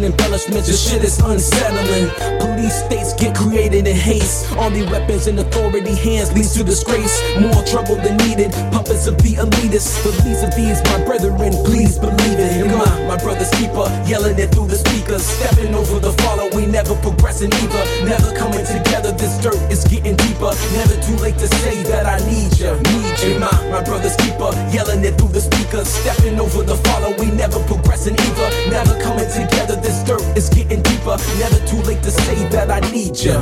Politician 0.00 0.04
embellishments, 0.04 0.66
this 0.66 0.90
shit 0.90 1.04
is 1.04 1.18
unsettling. 1.20 2.08
Police 2.40 2.84
states 2.84 3.12
get 3.14 3.36
created 3.36 3.86
in 3.86 3.96
haste. 3.96 4.50
Army 4.52 4.82
weapons 4.84 5.26
in 5.26 5.38
authority 5.38 5.94
hands 5.94 6.32
leads 6.32 6.54
to 6.54 6.64
disgrace. 6.64 7.20
More 7.38 7.62
trouble 7.64 7.96
than 7.96 8.16
needed. 8.28 8.52
Puppets 8.72 9.06
of 9.06 9.18
the 9.18 9.34
elitists. 9.36 10.00
The 10.02 10.12
least 10.24 10.44
of 10.44 10.54
these, 10.56 10.82
my 10.84 11.04
brethren, 11.04 11.52
please 11.64 11.98
believe 11.98 12.38
it. 12.38 12.64
And 12.64 12.72
my, 12.72 13.16
my 13.16 13.16
brother's 13.22 13.50
keeper, 13.50 13.84
yelling 14.06 14.38
it 14.38 14.52
through 14.52 14.68
the 14.68 14.76
speakers. 14.76 15.22
Stepping 15.22 15.74
over 15.74 15.98
the 16.00 16.12
fallen, 16.22 16.48
we 16.56 16.66
never 16.66 16.94
progressing 16.96 17.52
either. 17.52 17.84
Never 18.08 18.32
coming 18.36 18.64
together, 18.64 19.12
this 19.12 19.36
dirt 19.42 19.60
is 19.70 19.84
getting 19.84 20.16
deeper. 20.16 20.52
Never 20.72 20.96
too 21.02 21.16
late 21.20 21.36
to 21.38 21.48
say 21.60 21.82
that 21.92 22.06
I 22.06 22.18
need 22.24 22.56
you. 22.56 22.72
Need 22.88 23.16
you. 23.20 23.36
And 23.36 23.40
my, 23.40 23.52
my 23.68 23.82
brother's 23.84 24.16
keeper, 24.16 24.50
yelling 24.72 25.04
it 25.04 25.18
through 25.18 25.32
the 25.32 25.40
speakers. 25.40 25.88
Stepping 25.88 26.40
over 26.40 26.62
the 26.62 26.76
fallen, 26.88 27.16
we 27.18 27.30
never 27.36 27.60
progressing 27.68 28.14
either. 28.14 28.48
Never 28.70 28.96
coming 29.02 29.28
together, 29.28 29.76
this 29.80 30.02
dirt 30.04 30.22
is 30.36 30.48
getting 30.48 30.82
deeper. 30.82 31.16
Never 31.38 31.66
too 31.66 31.80
late 31.82 32.02
to 32.02 32.10
say 32.10 32.48
that 32.48 32.70
I 32.70 32.80
need 32.90 33.18
you. 33.18 33.40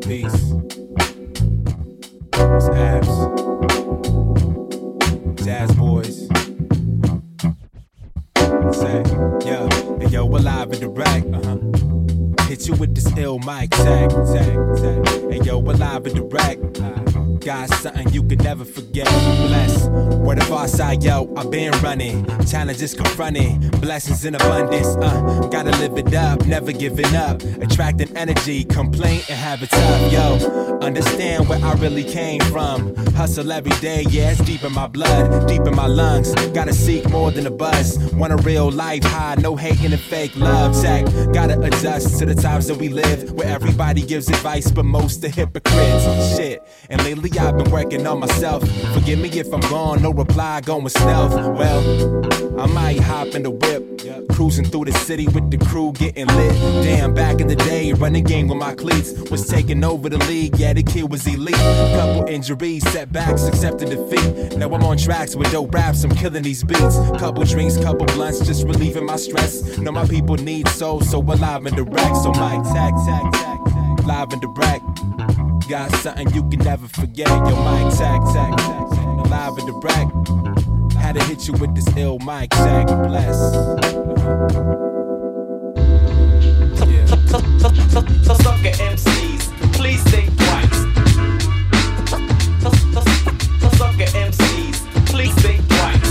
Peace. 0.00 0.52
It's 2.34 2.68
abs. 2.68 3.08
Jazz 5.44 5.74
boys. 5.74 6.28
Say, 8.76 9.02
yo, 9.46 9.68
hey, 9.98 10.08
yo, 10.08 10.24
we're 10.26 10.40
live 10.40 10.72
in 10.72 10.80
the 10.80 10.88
rack. 10.88 11.24
Uh-huh. 11.32 12.46
Hit 12.48 12.68
you 12.68 12.74
with 12.74 12.94
this 12.94 13.10
ill 13.16 13.38
mic, 13.38 13.70
tag, 13.70 14.10
tag, 14.10 14.58
tag. 14.76 15.30
Hey, 15.30 15.40
yo, 15.42 15.58
we're 15.58 15.74
live 15.74 16.06
in 16.06 16.14
the 16.14 16.22
rack. 16.22 16.58
Got 17.44 17.70
something 17.70 18.08
you 18.10 18.22
could 18.22 18.42
never 18.44 18.64
forget. 18.64 19.06
Bless. 19.06 19.86
Word 19.88 20.40
of 20.40 20.52
our 20.52 20.68
side, 20.68 21.02
yo, 21.02 21.32
I've 21.36 21.50
been 21.50 21.72
running. 21.82 22.24
Challenges 22.46 22.94
confronting, 22.94 23.68
blessings 23.80 24.24
in 24.24 24.36
abundance. 24.36 24.86
Uh, 24.86 25.48
gotta 25.50 25.70
live 25.72 25.98
it 25.98 26.14
up, 26.14 26.46
never 26.46 26.70
giving 26.70 27.12
up. 27.16 27.42
Attracting 27.60 28.16
energy, 28.16 28.62
complain 28.64 29.22
and 29.28 29.38
have 29.38 29.60
it 29.60 29.70
tough, 29.70 30.12
yo. 30.12 30.78
Understand 30.78 31.48
where 31.48 31.58
I 31.64 31.72
really 31.74 32.04
came 32.04 32.40
from. 32.42 32.94
Hustle 33.14 33.50
every 33.50 33.72
day, 33.80 34.04
yeah, 34.08 34.30
it's 34.30 34.40
deep 34.42 34.62
in 34.62 34.72
my 34.72 34.86
blood, 34.86 35.48
deep 35.48 35.62
in 35.62 35.74
my 35.74 35.88
lungs. 35.88 36.32
Gotta 36.54 36.72
seek 36.72 37.08
more 37.10 37.32
than 37.32 37.46
a 37.48 37.50
buzz. 37.50 37.98
Want 38.14 38.32
a 38.32 38.36
real 38.36 38.70
life 38.70 39.02
high, 39.02 39.34
no 39.40 39.56
hating 39.56 39.92
and 39.92 40.00
fake 40.00 40.36
love. 40.36 40.80
Tech, 40.80 41.04
gotta 41.32 41.60
adjust 41.60 42.20
to 42.20 42.26
the 42.26 42.36
times 42.36 42.68
that 42.68 42.78
we 42.78 42.88
live, 42.88 43.32
where 43.32 43.48
everybody 43.48 44.02
gives 44.02 44.28
advice, 44.28 44.70
but 44.70 44.84
most 44.84 45.24
are 45.24 45.28
hypocrites. 45.28 46.36
Shit, 46.36 46.62
and 46.88 47.02
lately 47.02 47.31
I've 47.38 47.56
been 47.56 47.70
working 47.70 48.06
on 48.06 48.20
myself. 48.20 48.62
Forgive 48.94 49.18
me 49.18 49.28
if 49.30 49.52
I'm 49.52 49.60
gone, 49.60 50.02
no 50.02 50.10
reply, 50.12 50.60
going 50.60 50.88
stealth. 50.88 51.34
Well, 51.34 52.60
I 52.60 52.66
might 52.66 53.00
hop 53.00 53.28
in 53.28 53.42
the 53.42 53.50
whip, 53.50 54.28
cruising 54.30 54.64
through 54.64 54.86
the 54.86 54.92
city 54.92 55.26
with 55.28 55.50
the 55.50 55.58
crew 55.58 55.92
getting 55.92 56.26
lit. 56.26 56.52
Damn, 56.84 57.14
back 57.14 57.40
in 57.40 57.48
the 57.48 57.56
day, 57.56 57.92
running 57.92 58.24
game 58.24 58.48
with 58.48 58.58
my 58.58 58.74
cleats 58.74 59.12
was 59.30 59.48
taking 59.48 59.82
over 59.84 60.08
the 60.08 60.18
league. 60.26 60.56
Yeah, 60.58 60.72
the 60.72 60.82
kid 60.82 61.10
was 61.10 61.26
elite. 61.26 61.54
Couple 61.54 62.26
injuries, 62.26 62.88
setbacks, 62.90 63.46
accepted 63.46 63.90
defeat. 63.90 64.56
Now 64.56 64.72
I'm 64.72 64.82
on 64.84 64.96
tracks 64.96 65.34
with 65.34 65.50
dope 65.52 65.74
raps, 65.74 66.04
I'm 66.04 66.10
killing 66.10 66.42
these 66.42 66.62
beats. 66.62 66.96
Couple 67.18 67.44
drinks, 67.44 67.76
couple 67.76 68.06
blunts, 68.06 68.40
just 68.46 68.64
relieving 68.66 69.06
my 69.06 69.16
stress. 69.16 69.78
Know 69.78 69.92
my 69.92 70.06
people 70.06 70.36
need 70.36 70.68
soul, 70.68 71.00
so 71.00 71.20
alive 71.20 71.64
and 71.66 71.76
direct. 71.76 72.16
So 72.16 72.32
my 72.32 72.56
tag, 72.72 72.94
tag, 73.06 73.32
tag, 73.32 74.06
live 74.06 74.32
and 74.32 74.42
direct. 74.42 75.31
Got 75.68 75.94
something 75.96 76.28
you 76.34 76.42
can 76.50 76.58
never 76.60 76.86
forget. 76.88 77.28
Yo, 77.28 77.56
mic 77.64 77.94
tag, 77.96 78.20
tag, 78.34 78.56
tag, 78.58 79.30
live 79.30 79.56
and 79.56 79.66
direct. 79.80 80.12
Had 80.98 81.14
to 81.14 81.24
hit 81.24 81.46
you 81.48 81.54
with 81.54 81.74
this 81.74 81.86
ill 81.96 82.18
mic 82.18 82.50
tag, 82.50 82.88
bless. 83.08 83.38
Yeah. 86.86 87.06
Sucker 87.06 88.74
MCs, 88.90 89.42
please 89.72 90.02
think 90.04 90.36
twice. 90.36 90.78
Sucker 93.78 94.10
MCs, 94.12 94.76
please 95.06 95.34
think 95.36 95.66
twice. 95.68 96.10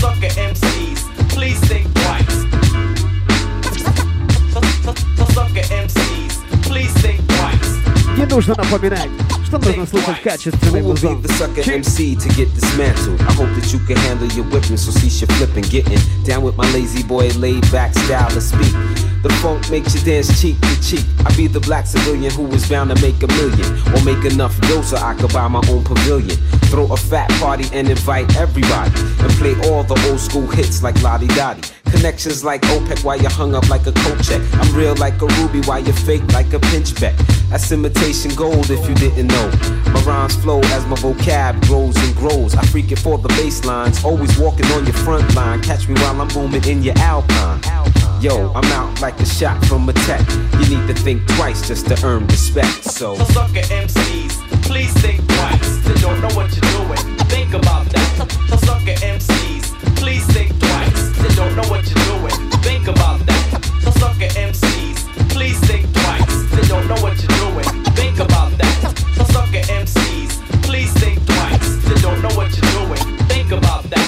Sucker 0.00 0.32
MCs, 0.40 1.00
please 1.30 1.60
think 1.68 1.92
twice. 1.94 2.36
Sucker 5.34 5.66
MCs. 5.74 6.33
Не 8.16 8.26
нужно 8.26 8.54
напоминать, 8.56 9.08
что 9.44 9.58
нужно 9.58 9.86
слушать 9.86 10.22
качественный 10.22 10.82
музон. 10.82 11.20
the 11.20 11.28
sucker 11.32 11.62
MC 11.62 12.16
to 12.16 12.28
get 12.36 12.52
dismantled. 12.54 13.20
I 13.20 13.32
hope 13.34 13.48
that 13.54 13.72
you 13.72 13.78
can 13.86 13.96
handle 14.08 14.28
your 14.28 14.44
whipping, 14.46 14.76
so 14.76 14.90
cease 14.92 15.20
your 15.20 15.28
flipping. 15.36 15.64
Getting 15.64 15.98
down 16.24 16.42
with 16.42 16.56
my 16.56 16.64
lazy 16.72 17.02
boy, 17.02 17.28
laid 17.38 17.62
back 17.70 17.92
style 17.94 18.36
of 18.36 18.42
speak. 18.42 18.72
The 19.22 19.30
funk 19.42 19.70
makes 19.70 19.94
you 19.94 20.00
dance 20.02 20.40
cheek 20.40 20.60
to 20.60 20.80
cheek. 20.82 21.04
I 21.26 21.34
be 21.36 21.48
the 21.48 21.60
black 21.60 21.86
civilian 21.86 22.30
who 22.32 22.44
was 22.44 22.68
bound 22.68 22.90
to 22.94 23.02
make 23.02 23.22
a 23.22 23.28
million. 23.28 23.66
Or 23.94 24.02
make 24.04 24.24
enough 24.24 24.58
dough 24.62 24.82
so 24.82 24.96
I 24.96 25.14
could 25.14 25.32
buy 25.32 25.48
my 25.48 25.62
own 25.68 25.84
pavilion. 25.84 26.36
Throw 26.70 26.92
a 26.92 26.96
fat 26.96 27.30
party 27.40 27.66
and 27.72 27.88
invite 27.88 28.36
everybody. 28.36 28.92
And 29.22 29.30
play 29.38 29.54
all 29.68 29.82
the 29.84 29.98
old 30.08 30.20
school 30.20 30.46
hits 30.46 30.82
like 30.82 31.00
Lodi 31.02 31.26
Dodi. 31.28 31.83
Connections 31.94 32.42
like 32.42 32.60
OPEC 32.62 33.04
while 33.04 33.16
you're 33.16 33.30
hung 33.30 33.54
up 33.54 33.68
like 33.70 33.86
a 33.86 33.92
coat 33.92 34.20
check. 34.22 34.42
I'm 34.54 34.74
real 34.74 34.96
like 34.96 35.22
a 35.22 35.26
ruby 35.38 35.60
while 35.62 35.78
you're 35.78 35.94
fake 35.94 36.26
like 36.32 36.52
a 36.52 36.58
pinchbeck. 36.58 37.16
That's 37.50 37.70
imitation 37.70 38.34
gold 38.34 38.68
if 38.68 38.86
you 38.88 38.94
didn't 38.96 39.28
know. 39.28 39.48
My 39.92 40.02
rhymes 40.02 40.34
flow 40.34 40.60
as 40.76 40.84
my 40.86 40.96
vocab 40.96 41.60
grows 41.66 41.96
and 41.96 42.14
grows. 42.16 42.56
I 42.56 42.62
freak 42.66 42.90
it 42.90 42.98
for 42.98 43.16
the 43.16 43.28
bass 43.28 43.64
lines, 43.64 44.04
always 44.04 44.36
walking 44.38 44.66
on 44.72 44.84
your 44.84 44.94
front 44.94 45.34
line. 45.36 45.62
Catch 45.62 45.88
me 45.88 45.94
while 46.00 46.20
I'm 46.20 46.28
booming 46.28 46.64
in 46.64 46.82
your 46.82 46.98
alpine. 46.98 47.60
Yo, 48.20 48.52
I'm 48.54 48.64
out 48.72 49.00
like 49.00 49.18
a 49.20 49.26
shot 49.26 49.64
from 49.66 49.88
a 49.88 49.92
tech. 49.92 50.28
You 50.58 50.76
need 50.76 50.88
to 50.88 50.94
think 50.94 51.24
twice 51.36 51.66
just 51.68 51.86
to 51.88 52.06
earn 52.06 52.26
respect. 52.26 52.84
So, 52.84 53.14
So 53.16 53.24
sucker 53.26 53.62
MCs, 53.70 54.62
please 54.62 54.92
think 54.94 55.26
twice. 55.28 55.76
They 55.86 55.94
don't 56.00 56.20
know 56.20 56.34
what 56.34 56.50
you're 56.56 56.72
doing. 56.86 57.18
Think 57.28 57.54
about 57.54 57.86
that. 57.90 58.32
So 58.48 58.56
sucker 58.56 58.98
MCs, 59.00 59.96
please 59.96 60.26
think 60.26 60.58
twice. 60.58 60.73
They 61.24 61.34
don't 61.34 61.56
know 61.56 61.66
what 61.68 61.82
you're 61.88 62.04
doing. 62.04 62.50
Think 62.60 62.86
about 62.86 63.18
that. 63.24 63.64
So 63.82 63.90
sucker 63.92 64.28
MCs, 64.36 65.30
please 65.30 65.58
think 65.60 65.90
twice. 65.94 66.50
They 66.50 66.68
don't 66.68 66.86
know 66.86 67.00
what 67.00 67.16
you're 67.16 67.38
doing. 67.48 67.84
Think 67.96 68.18
about 68.18 68.52
that. 68.58 68.76
So 69.16 69.24
sucker 69.32 69.64
MCs, 69.72 70.62
please 70.62 70.92
think 70.94 71.24
twice. 71.24 71.76
They 71.88 71.98
don't 72.02 72.20
know 72.20 72.34
what 72.36 72.50
you're 72.54 72.86
doing. 72.86 73.18
Think 73.26 73.52
about 73.52 73.84
that. 73.84 74.06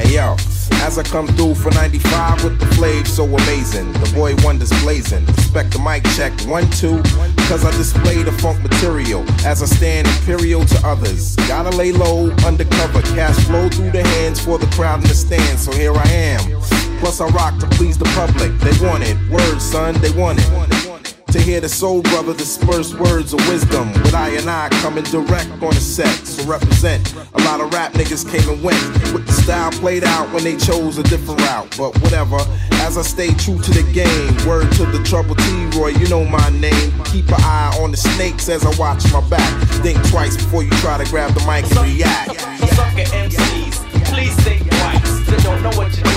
Hey 0.00 0.16
yo, 0.16 0.34
as 0.82 0.98
I 0.98 1.02
come 1.02 1.26
through 1.28 1.54
for 1.54 1.70
95 1.72 2.44
with 2.44 2.58
the 2.58 2.66
flave 2.76 3.06
so 3.06 3.24
amazing. 3.24 3.92
The 3.92 4.12
boy 4.14 4.34
wonders 4.44 4.70
blazing. 4.82 5.24
Respect 5.26 5.72
the 5.72 5.78
mic 5.78 6.04
check, 6.16 6.32
one, 6.46 6.68
two. 6.70 7.02
Cause 7.48 7.64
I 7.64 7.70
display 7.72 8.22
the 8.22 8.32
funk 8.32 8.62
material 8.62 9.24
as 9.44 9.62
I 9.62 9.66
stand 9.66 10.06
imperial 10.08 10.64
to 10.64 10.86
others. 10.86 11.36
Gotta 11.48 11.70
lay 11.76 11.92
low, 11.92 12.30
undercover. 12.44 13.02
Cash 13.02 13.36
flow 13.46 13.68
through 13.68 13.90
the 13.90 14.02
hands 14.02 14.44
for 14.44 14.58
the 14.58 14.66
crowd 14.68 15.02
in 15.02 15.08
the 15.08 15.14
stand. 15.14 15.58
So 15.58 15.72
here 15.72 15.92
I 15.94 16.08
am. 16.08 16.60
Plus 17.00 17.20
I 17.20 17.26
rock 17.28 17.58
to 17.60 17.66
please 17.68 17.98
the 17.98 18.06
public. 18.16 18.52
They 18.60 18.86
want 18.86 19.04
it. 19.04 19.16
Words, 19.30 19.64
son, 19.64 19.94
they 20.00 20.10
want 20.12 20.38
it. 20.40 20.95
To 21.32 21.40
hear 21.40 21.60
the 21.60 21.68
soul 21.68 22.02
brother 22.02 22.34
disperse 22.34 22.94
words 22.94 23.32
of 23.32 23.46
wisdom 23.48 23.92
with 23.92 24.14
I 24.14 24.30
and 24.30 24.48
I 24.48 24.68
coming 24.80 25.04
direct 25.04 25.50
on 25.50 25.74
the 25.74 25.80
set. 25.80 26.26
So 26.26 26.44
represent 26.48 27.14
a 27.34 27.42
lot 27.42 27.60
of 27.60 27.72
rap 27.72 27.92
niggas 27.92 28.28
came 28.30 28.48
and 28.48 28.62
went 28.62 28.80
with 29.12 29.26
the 29.26 29.32
style 29.32 29.70
played 29.72 30.04
out 30.04 30.32
when 30.32 30.44
they 30.44 30.56
chose 30.56 30.98
a 30.98 31.02
different 31.02 31.40
route. 31.42 31.74
But 31.76 32.00
whatever, 32.00 32.38
as 32.86 32.96
I 32.96 33.02
stay 33.02 33.34
true 33.34 33.58
to 33.58 33.70
the 33.70 33.82
game. 33.92 34.46
Word 34.46 34.70
to 34.72 34.86
the 34.86 35.02
trouble 35.04 35.34
T 35.34 35.78
Roy, 35.78 35.88
you 35.88 36.08
know 36.08 36.24
my 36.24 36.48
name. 36.50 36.92
Keep 37.04 37.28
an 37.28 37.40
eye 37.40 37.76
on 37.80 37.90
the 37.90 37.96
snakes 37.96 38.48
as 38.48 38.64
I 38.64 38.70
watch 38.78 39.02
my 39.12 39.20
back. 39.28 39.68
Think 39.82 39.98
twice 40.08 40.36
before 40.36 40.62
you 40.62 40.70
try 40.82 41.02
to 41.02 41.10
grab 41.10 41.34
the 41.34 41.40
mic 41.40 41.64
and 41.76 41.94
react. 41.94 42.40
Sucker 42.74 43.08
MCs, 43.12 44.04
please 44.06 44.34
think 44.44 44.68
twice. 44.70 45.26
They 45.28 45.36
don't 45.42 45.62
know 45.62 45.70
what 45.76 45.96
you're 45.98 46.15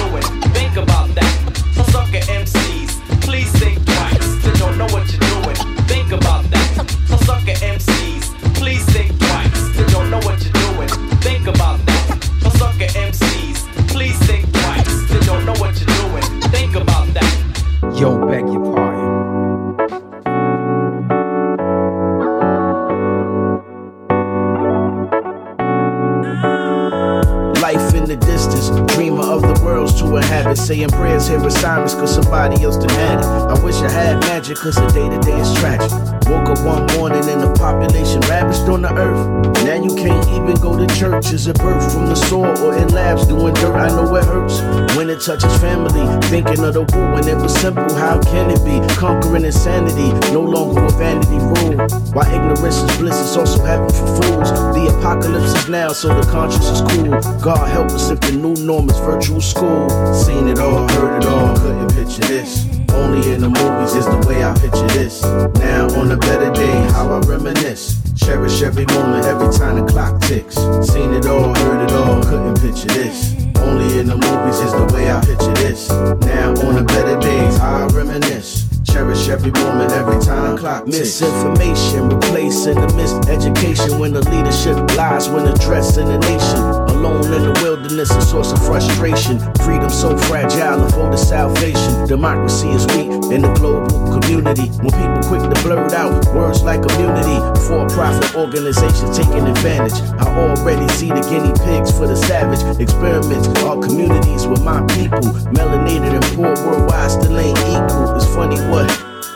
when 45.30 45.45
as 45.45 45.61
family. 45.61 46.27
Thinking 46.27 46.63
of 46.63 46.73
the 46.73 46.82
war 46.82 47.11
when 47.13 47.27
it 47.27 47.38
was 47.38 47.53
simple. 47.53 47.93
How 47.95 48.19
can 48.21 48.49
it 48.49 48.63
be? 48.65 48.82
Conquering 48.95 49.45
insanity, 49.45 50.11
no 50.34 50.41
longer 50.41 50.84
a 50.84 50.89
vanity 50.91 51.38
rule. 51.38 51.77
While 52.13 52.27
ignorance 52.27 52.77
is 52.77 52.97
bliss, 52.97 53.19
it's 53.21 53.38
also 53.38 53.63
heaven 53.63 53.89
for 53.89 54.07
fools. 54.17 54.49
The 54.73 54.95
apocalypse 54.97 55.53
is 55.53 55.69
now, 55.69 55.89
so 55.89 56.07
the 56.09 56.25
conscience 56.32 56.67
is 56.69 56.82
cool. 56.82 57.11
God 57.41 57.69
help 57.69 57.91
us 57.91 58.09
if 58.09 58.19
the 58.21 58.32
new 58.32 58.55
norm 58.65 58.89
is 58.89 58.97
virtual 58.99 59.41
school. 59.41 59.89
Seen 60.13 60.47
it 60.47 60.59
all, 60.59 60.88
heard 60.89 61.21
it 61.21 61.27
all, 61.27 61.55
couldn't 61.57 61.93
picture 61.93 62.27
this. 62.27 62.65
Only 62.93 63.31
in 63.31 63.41
the 63.41 63.49
movies 63.49 63.93
is 63.95 64.06
the 64.06 64.26
way 64.27 64.43
I 64.43 64.53
picture 64.57 64.88
this. 64.97 65.22
Now 65.61 65.88
on 65.99 66.11
a 66.11 66.18
better 66.18 66.51
day, 66.51 66.91
how 66.93 67.14
I 67.14 67.19
reminisce. 67.19 67.97
Cherish 68.15 68.61
every 68.61 68.85
moment, 68.85 69.26
every 69.26 69.56
time 69.57 69.80
the 69.80 69.85
clock 69.91 70.19
ticks. 70.22 70.56
Seen 70.91 71.14
it 71.14 71.26
all, 71.27 71.53
heard 71.53 71.84
it 71.85 71.91
all, 71.93 72.22
couldn't 72.23 72.60
picture 72.60 72.88
this. 72.88 73.39
Only 73.61 73.99
in 73.99 74.07
the 74.07 74.15
movies 74.15 74.60
is 74.60 74.72
the 74.72 74.91
way 74.94 75.11
I 75.11 75.19
picture 75.22 75.53
this. 75.53 75.90
Now 75.90 76.52
on 76.68 76.76
the 76.76 76.84
better 76.84 77.19
days, 77.19 77.60
I 77.60 77.88
reminisce. 77.88 78.68
Cherish 78.84 79.30
every 79.30 79.52
moment, 79.52 79.91
every 79.91 80.19
time 80.22 80.57
clock 80.57 80.88
Misinformation 80.88 82.10
replacing 82.10 82.76
the 82.76 82.88
miseducation 82.88 83.99
when 83.99 84.14
the 84.14 84.27
leadership 84.30 84.76
lies 84.98 85.30
when 85.30 85.48
addressing 85.48 86.07
the 86.07 86.18
nation. 86.19 86.89
Alone 86.90 87.32
in 87.34 87.44
the 87.44 87.60
wilderness, 87.61 88.10
a 88.11 88.22
source 88.22 88.52
of 88.52 88.66
frustration. 88.66 89.40
Freedom 89.64 89.90
so 89.90 90.18
fragile, 90.18 90.84
a 90.84 90.90
vote 90.90 91.14
of 91.14 91.20
salvation. 91.20 92.07
Democracy 92.07 92.70
is 92.70 92.86
weak 92.88 93.11
in 93.32 93.41
the 93.41 93.53
global 93.53 94.20
community. 94.20 94.68
When 94.82 94.91
people 94.91 95.22
quick 95.30 95.44
to 95.45 95.57
blurt 95.64 95.94
out 95.94 96.26
words 96.34 96.64
like 96.64 96.82
immunity, 96.91 97.38
for-profit 97.68 98.36
organizations 98.36 99.18
taking 99.18 99.45
advantage. 99.45 100.02
I 100.18 100.26
already 100.36 100.88
see 100.94 101.10
the 101.10 101.22
guinea 101.30 101.53
pigs 101.66 101.91
for 101.91 102.07
the 102.07 102.16
savage 102.16 102.64
experiments. 102.80 103.48
Our 103.64 103.80
communities 103.80 104.48
with 104.48 104.64
my 104.64 104.82
people, 104.98 105.22
melanated 105.53 106.18
and 106.18 106.26
poor 106.36 106.56
worldwide 106.66 107.11
still 107.11 107.38
ain't 107.38 107.57
equal. 107.60 108.16
It's 108.16 108.26
funny 108.34 108.57
what 108.72 108.90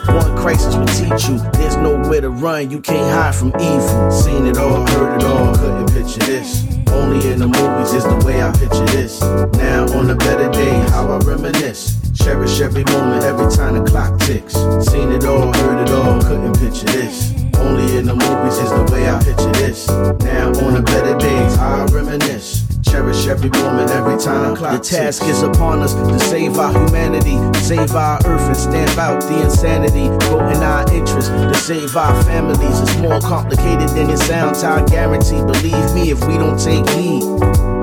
one 0.08 0.36
crisis 0.36 0.74
will 0.74 0.86
teach 0.86 1.28
you. 1.28 1.38
There's 1.52 1.76
nowhere 1.76 2.20
to 2.20 2.30
run, 2.30 2.70
you 2.70 2.80
can't 2.80 3.10
hide 3.12 3.34
from 3.34 3.48
evil. 3.60 4.10
Seen 4.10 4.46
it 4.46 4.58
all, 4.58 4.86
heard 4.86 5.22
it 5.22 5.24
all, 5.24 5.54
couldn't 5.54 5.92
picture 5.92 6.20
this. 6.26 6.73
Only 6.88 7.30
in 7.30 7.38
the 7.38 7.46
movies 7.46 7.92
is 7.92 8.04
the 8.04 8.22
way 8.24 8.42
I 8.42 8.50
picture 8.52 8.86
this. 8.86 9.20
Now 9.58 9.86
on 9.98 10.10
a 10.10 10.14
better 10.14 10.50
day, 10.50 10.74
how 10.90 11.08
I 11.08 11.18
reminisce. 11.18 12.00
Cherish 12.12 12.60
every 12.60 12.84
moment, 12.84 13.24
every 13.24 13.50
time 13.54 13.74
the 13.74 13.90
clock 13.90 14.18
ticks. 14.20 14.54
Seen 14.90 15.12
it 15.12 15.24
all, 15.24 15.52
heard 15.52 15.82
it 15.86 15.90
all, 15.92 16.20
couldn't 16.22 16.58
picture 16.58 16.86
this. 16.86 17.32
Only 17.56 17.96
in 17.98 18.06
the 18.06 18.14
movies 18.14 18.58
is 18.58 18.70
the 18.70 18.88
way 18.92 19.08
I 19.08 19.22
picture 19.22 19.52
this. 19.52 19.88
Now 19.88 20.48
on 20.64 20.74
the 20.74 20.82
better 20.82 21.16
days, 21.18 21.56
how 21.56 21.82
I 21.82 21.86
reminisce. 21.86 22.73
Cherish 22.94 23.26
every 23.26 23.50
moment, 23.50 23.90
every 23.90 24.16
time 24.16 24.54
the 24.54 24.78
task 24.78 25.24
is 25.24 25.42
upon 25.42 25.82
us 25.82 25.94
to 25.94 26.16
save 26.20 26.56
our 26.58 26.70
humanity, 26.70 27.34
save 27.58 27.90
our 27.90 28.20
earth, 28.24 28.46
and 28.46 28.56
stamp 28.56 28.96
out 28.98 29.20
the 29.20 29.42
insanity. 29.42 30.06
Go 30.30 30.38
in 30.46 30.62
our 30.62 30.86
interest 30.94 31.28
to 31.32 31.54
save 31.56 31.96
our 31.96 32.22
families. 32.22 32.78
It's 32.78 32.96
more 32.98 33.18
complicated 33.18 33.88
than 33.88 34.10
it 34.10 34.18
sounds. 34.18 34.62
I 34.62 34.86
guarantee. 34.86 35.42
Believe 35.42 35.92
me, 35.92 36.12
if 36.12 36.24
we 36.24 36.38
don't 36.38 36.56
take 36.56 36.88
heed. 36.90 37.24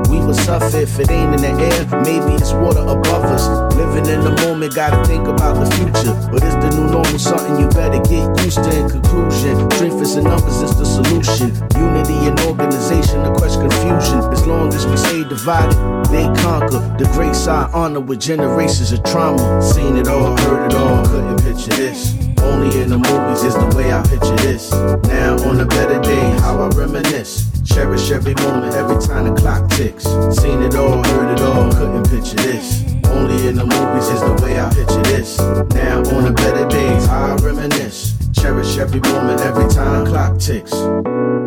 We 0.07 0.19
will 0.19 0.33
suffer 0.33 0.77
if 0.77 0.99
it 0.99 1.11
ain't 1.11 1.35
in 1.35 1.41
the 1.41 1.55
air. 1.59 1.83
Maybe 2.03 2.35
it's 2.35 2.53
water 2.53 2.79
above 2.79 3.23
us. 3.23 3.47
Living 3.75 4.07
in 4.07 4.21
the 4.23 4.31
moment, 4.43 4.75
gotta 4.75 5.03
think 5.05 5.27
about 5.27 5.55
the 5.59 5.67
future. 5.75 6.15
But 6.31 6.43
it's 6.43 6.55
the 6.55 6.71
new 6.71 6.88
normal, 6.91 7.19
something 7.19 7.59
you 7.59 7.67
better 7.69 7.99
get 7.99 8.27
used 8.43 8.63
to. 8.63 8.71
In 8.79 8.89
conclusion, 8.89 9.71
strength 9.71 10.01
is 10.01 10.15
in 10.15 10.23
numbers 10.23 10.61
it's 10.61 10.75
the 10.75 10.85
solution. 10.85 11.51
Unity 11.75 12.00
divided, 15.41 16.05
they 16.11 16.26
conquer. 16.41 16.80
The 16.97 17.09
great 17.13 17.35
side 17.35 17.72
honor 17.73 17.99
with 17.99 18.19
generations 18.19 18.91
of 18.91 19.03
trauma. 19.03 19.61
Seen 19.61 19.97
it 19.97 20.07
all, 20.07 20.38
heard 20.38 20.72
it 20.72 20.76
all, 20.76 21.03
couldn't 21.05 21.41
picture 21.41 21.76
this. 21.76 22.13
Only 22.41 22.81
in 22.81 22.89
the 22.89 22.97
movies 22.97 23.43
is 23.43 23.55
the 23.55 23.73
way 23.76 23.91
I 23.91 24.03
picture 24.03 24.35
this. 24.38 24.72
Now 25.09 25.38
on 25.49 25.59
a 25.59 25.65
better 25.65 25.99
day, 25.99 26.30
how 26.41 26.61
I 26.61 26.68
reminisce. 26.69 27.49
Cherish 27.63 28.11
every 28.11 28.35
moment, 28.35 28.76
every 28.76 29.01
time 29.01 29.34
the 29.34 29.41
clock 29.41 29.68
ticks. 29.72 30.03
Seen 30.39 30.61
it 30.61 30.76
all, 30.76 31.03
heard 31.03 31.34
it 31.34 31.41
all, 31.41 31.72
couldn't 31.72 32.09
picture 32.09 32.41
this. 32.47 32.84
Only 33.05 33.47
in 33.47 33.55
the 33.55 33.65
movies 33.65 34.07
is 34.09 34.22
the 34.22 34.38
way 34.43 34.59
I 34.59 34.69
picture 34.69 35.03
this. 35.03 35.39
Now 35.73 36.03
on 36.15 36.27
a 36.27 36.34
better 36.34 36.68
day, 36.68 36.93
how 37.07 37.34
I 37.34 37.35
reminisce. 37.38 38.13
Cherish 38.34 38.77
every 38.77 38.99
moment, 38.99 39.41
every 39.41 39.68
time 39.69 40.03
the 40.03 40.11
clock 40.11 40.38
ticks. 40.38 41.40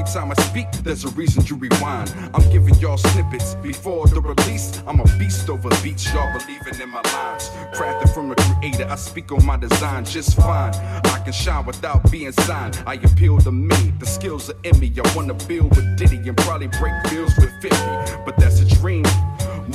Every 0.00 0.12
time 0.12 0.30
I 0.30 0.34
speak, 0.42 0.70
there's 0.82 1.04
a 1.04 1.08
reason 1.08 1.44
you 1.46 1.56
rewind. 1.56 2.14
I'm 2.32 2.48
giving 2.50 2.74
y'all 2.76 2.96
snippets 2.96 3.54
before 3.56 4.06
the 4.06 4.20
release. 4.20 4.82
I'm 4.86 5.00
a 5.00 5.04
beast 5.18 5.48
over 5.50 5.68
beats, 5.82 6.12
y'all 6.12 6.32
believing 6.38 6.80
in 6.80 6.88
my 6.88 7.02
lines. 7.12 7.50
Crafted 7.74 8.12
from 8.14 8.30
a 8.30 8.34
creator, 8.36 8.86
I 8.88 8.96
speak 8.96 9.30
on 9.32 9.44
my 9.44 9.56
design 9.56 10.04
just 10.04 10.36
fine. 10.36 10.74
I 10.74 11.20
can 11.24 11.32
shine 11.32 11.66
without 11.66 12.10
being 12.10 12.32
signed. 12.32 12.82
I 12.86 12.94
appeal 12.94 13.38
to 13.40 13.52
me, 13.52 13.92
the 13.98 14.06
skills 14.06 14.50
are 14.50 14.56
in 14.64 14.78
me. 14.78 14.92
I 15.04 15.14
wanna 15.14 15.34
build 15.34 15.76
with 15.76 15.96
Diddy 15.96 16.16
and 16.28 16.36
probably 16.36 16.68
break 16.68 16.94
bills 17.10 17.36
with 17.36 17.52
50, 17.60 17.76
but 18.24 18.36
that's 18.38 18.60
a 18.60 18.66
dream 18.66 19.04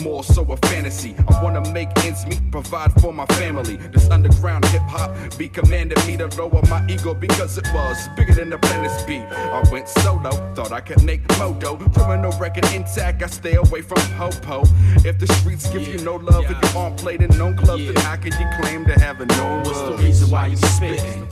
more 0.02 0.24
so 0.24 0.44
a 0.52 0.58
fantasy. 0.58 1.16
I 1.28 1.44
wanna 1.44 1.62
make 1.72 1.90
ends 2.04 2.26
meet, 2.26 2.42
provide 2.52 2.92
for 3.02 3.14
my 3.14 3.26
family. 3.28 3.78
This 3.94 4.10
underground 4.10 4.66
hip 4.66 4.82
hop 4.84 5.12
be 5.38 5.50
commanded 5.50 5.98
me 6.08 6.18
to 6.18 6.28
lower 6.38 6.62
my 6.70 6.86
ego 6.88 7.14
because 7.14 7.58
it 7.58 7.68
was 7.74 8.08
bigger 8.16 8.34
than 8.34 8.50
the 8.50 8.58
planet's 8.58 9.04
beat. 9.04 9.22
I 9.22 9.64
went 9.72 9.88
solo, 9.90 10.32
thought 10.56 10.72
I 10.72 10.82
could 10.82 11.04
make 11.04 11.22
modo. 11.38 11.78
Criminal 11.94 12.32
record 12.40 12.66
intact, 12.74 13.24
I 13.24 13.28
stay 13.28 13.56
away 13.56 13.82
from 13.82 13.98
popo. 14.18 14.64
If 15.06 15.20
the 15.20 15.28
streets 15.36 15.70
give 15.70 15.88
you 15.88 16.00
no 16.00 16.16
love 16.16 16.46
and 16.46 16.58
you 16.64 16.80
aren't 16.80 16.98
played 16.98 17.22
in 17.22 17.36
no 17.38 17.54
club, 17.54 17.80
then 17.80 17.96
how 17.98 18.16
can 18.16 18.34
you 18.34 18.48
claim 18.62 18.86
to 18.86 19.00
have 19.00 19.22
a 19.22 19.26
known 19.26 19.64
What's 19.64 19.82
the 19.82 19.98
reason 19.98 20.30
why 20.30 20.48
you 20.48 20.58
spitting? 20.58 21.28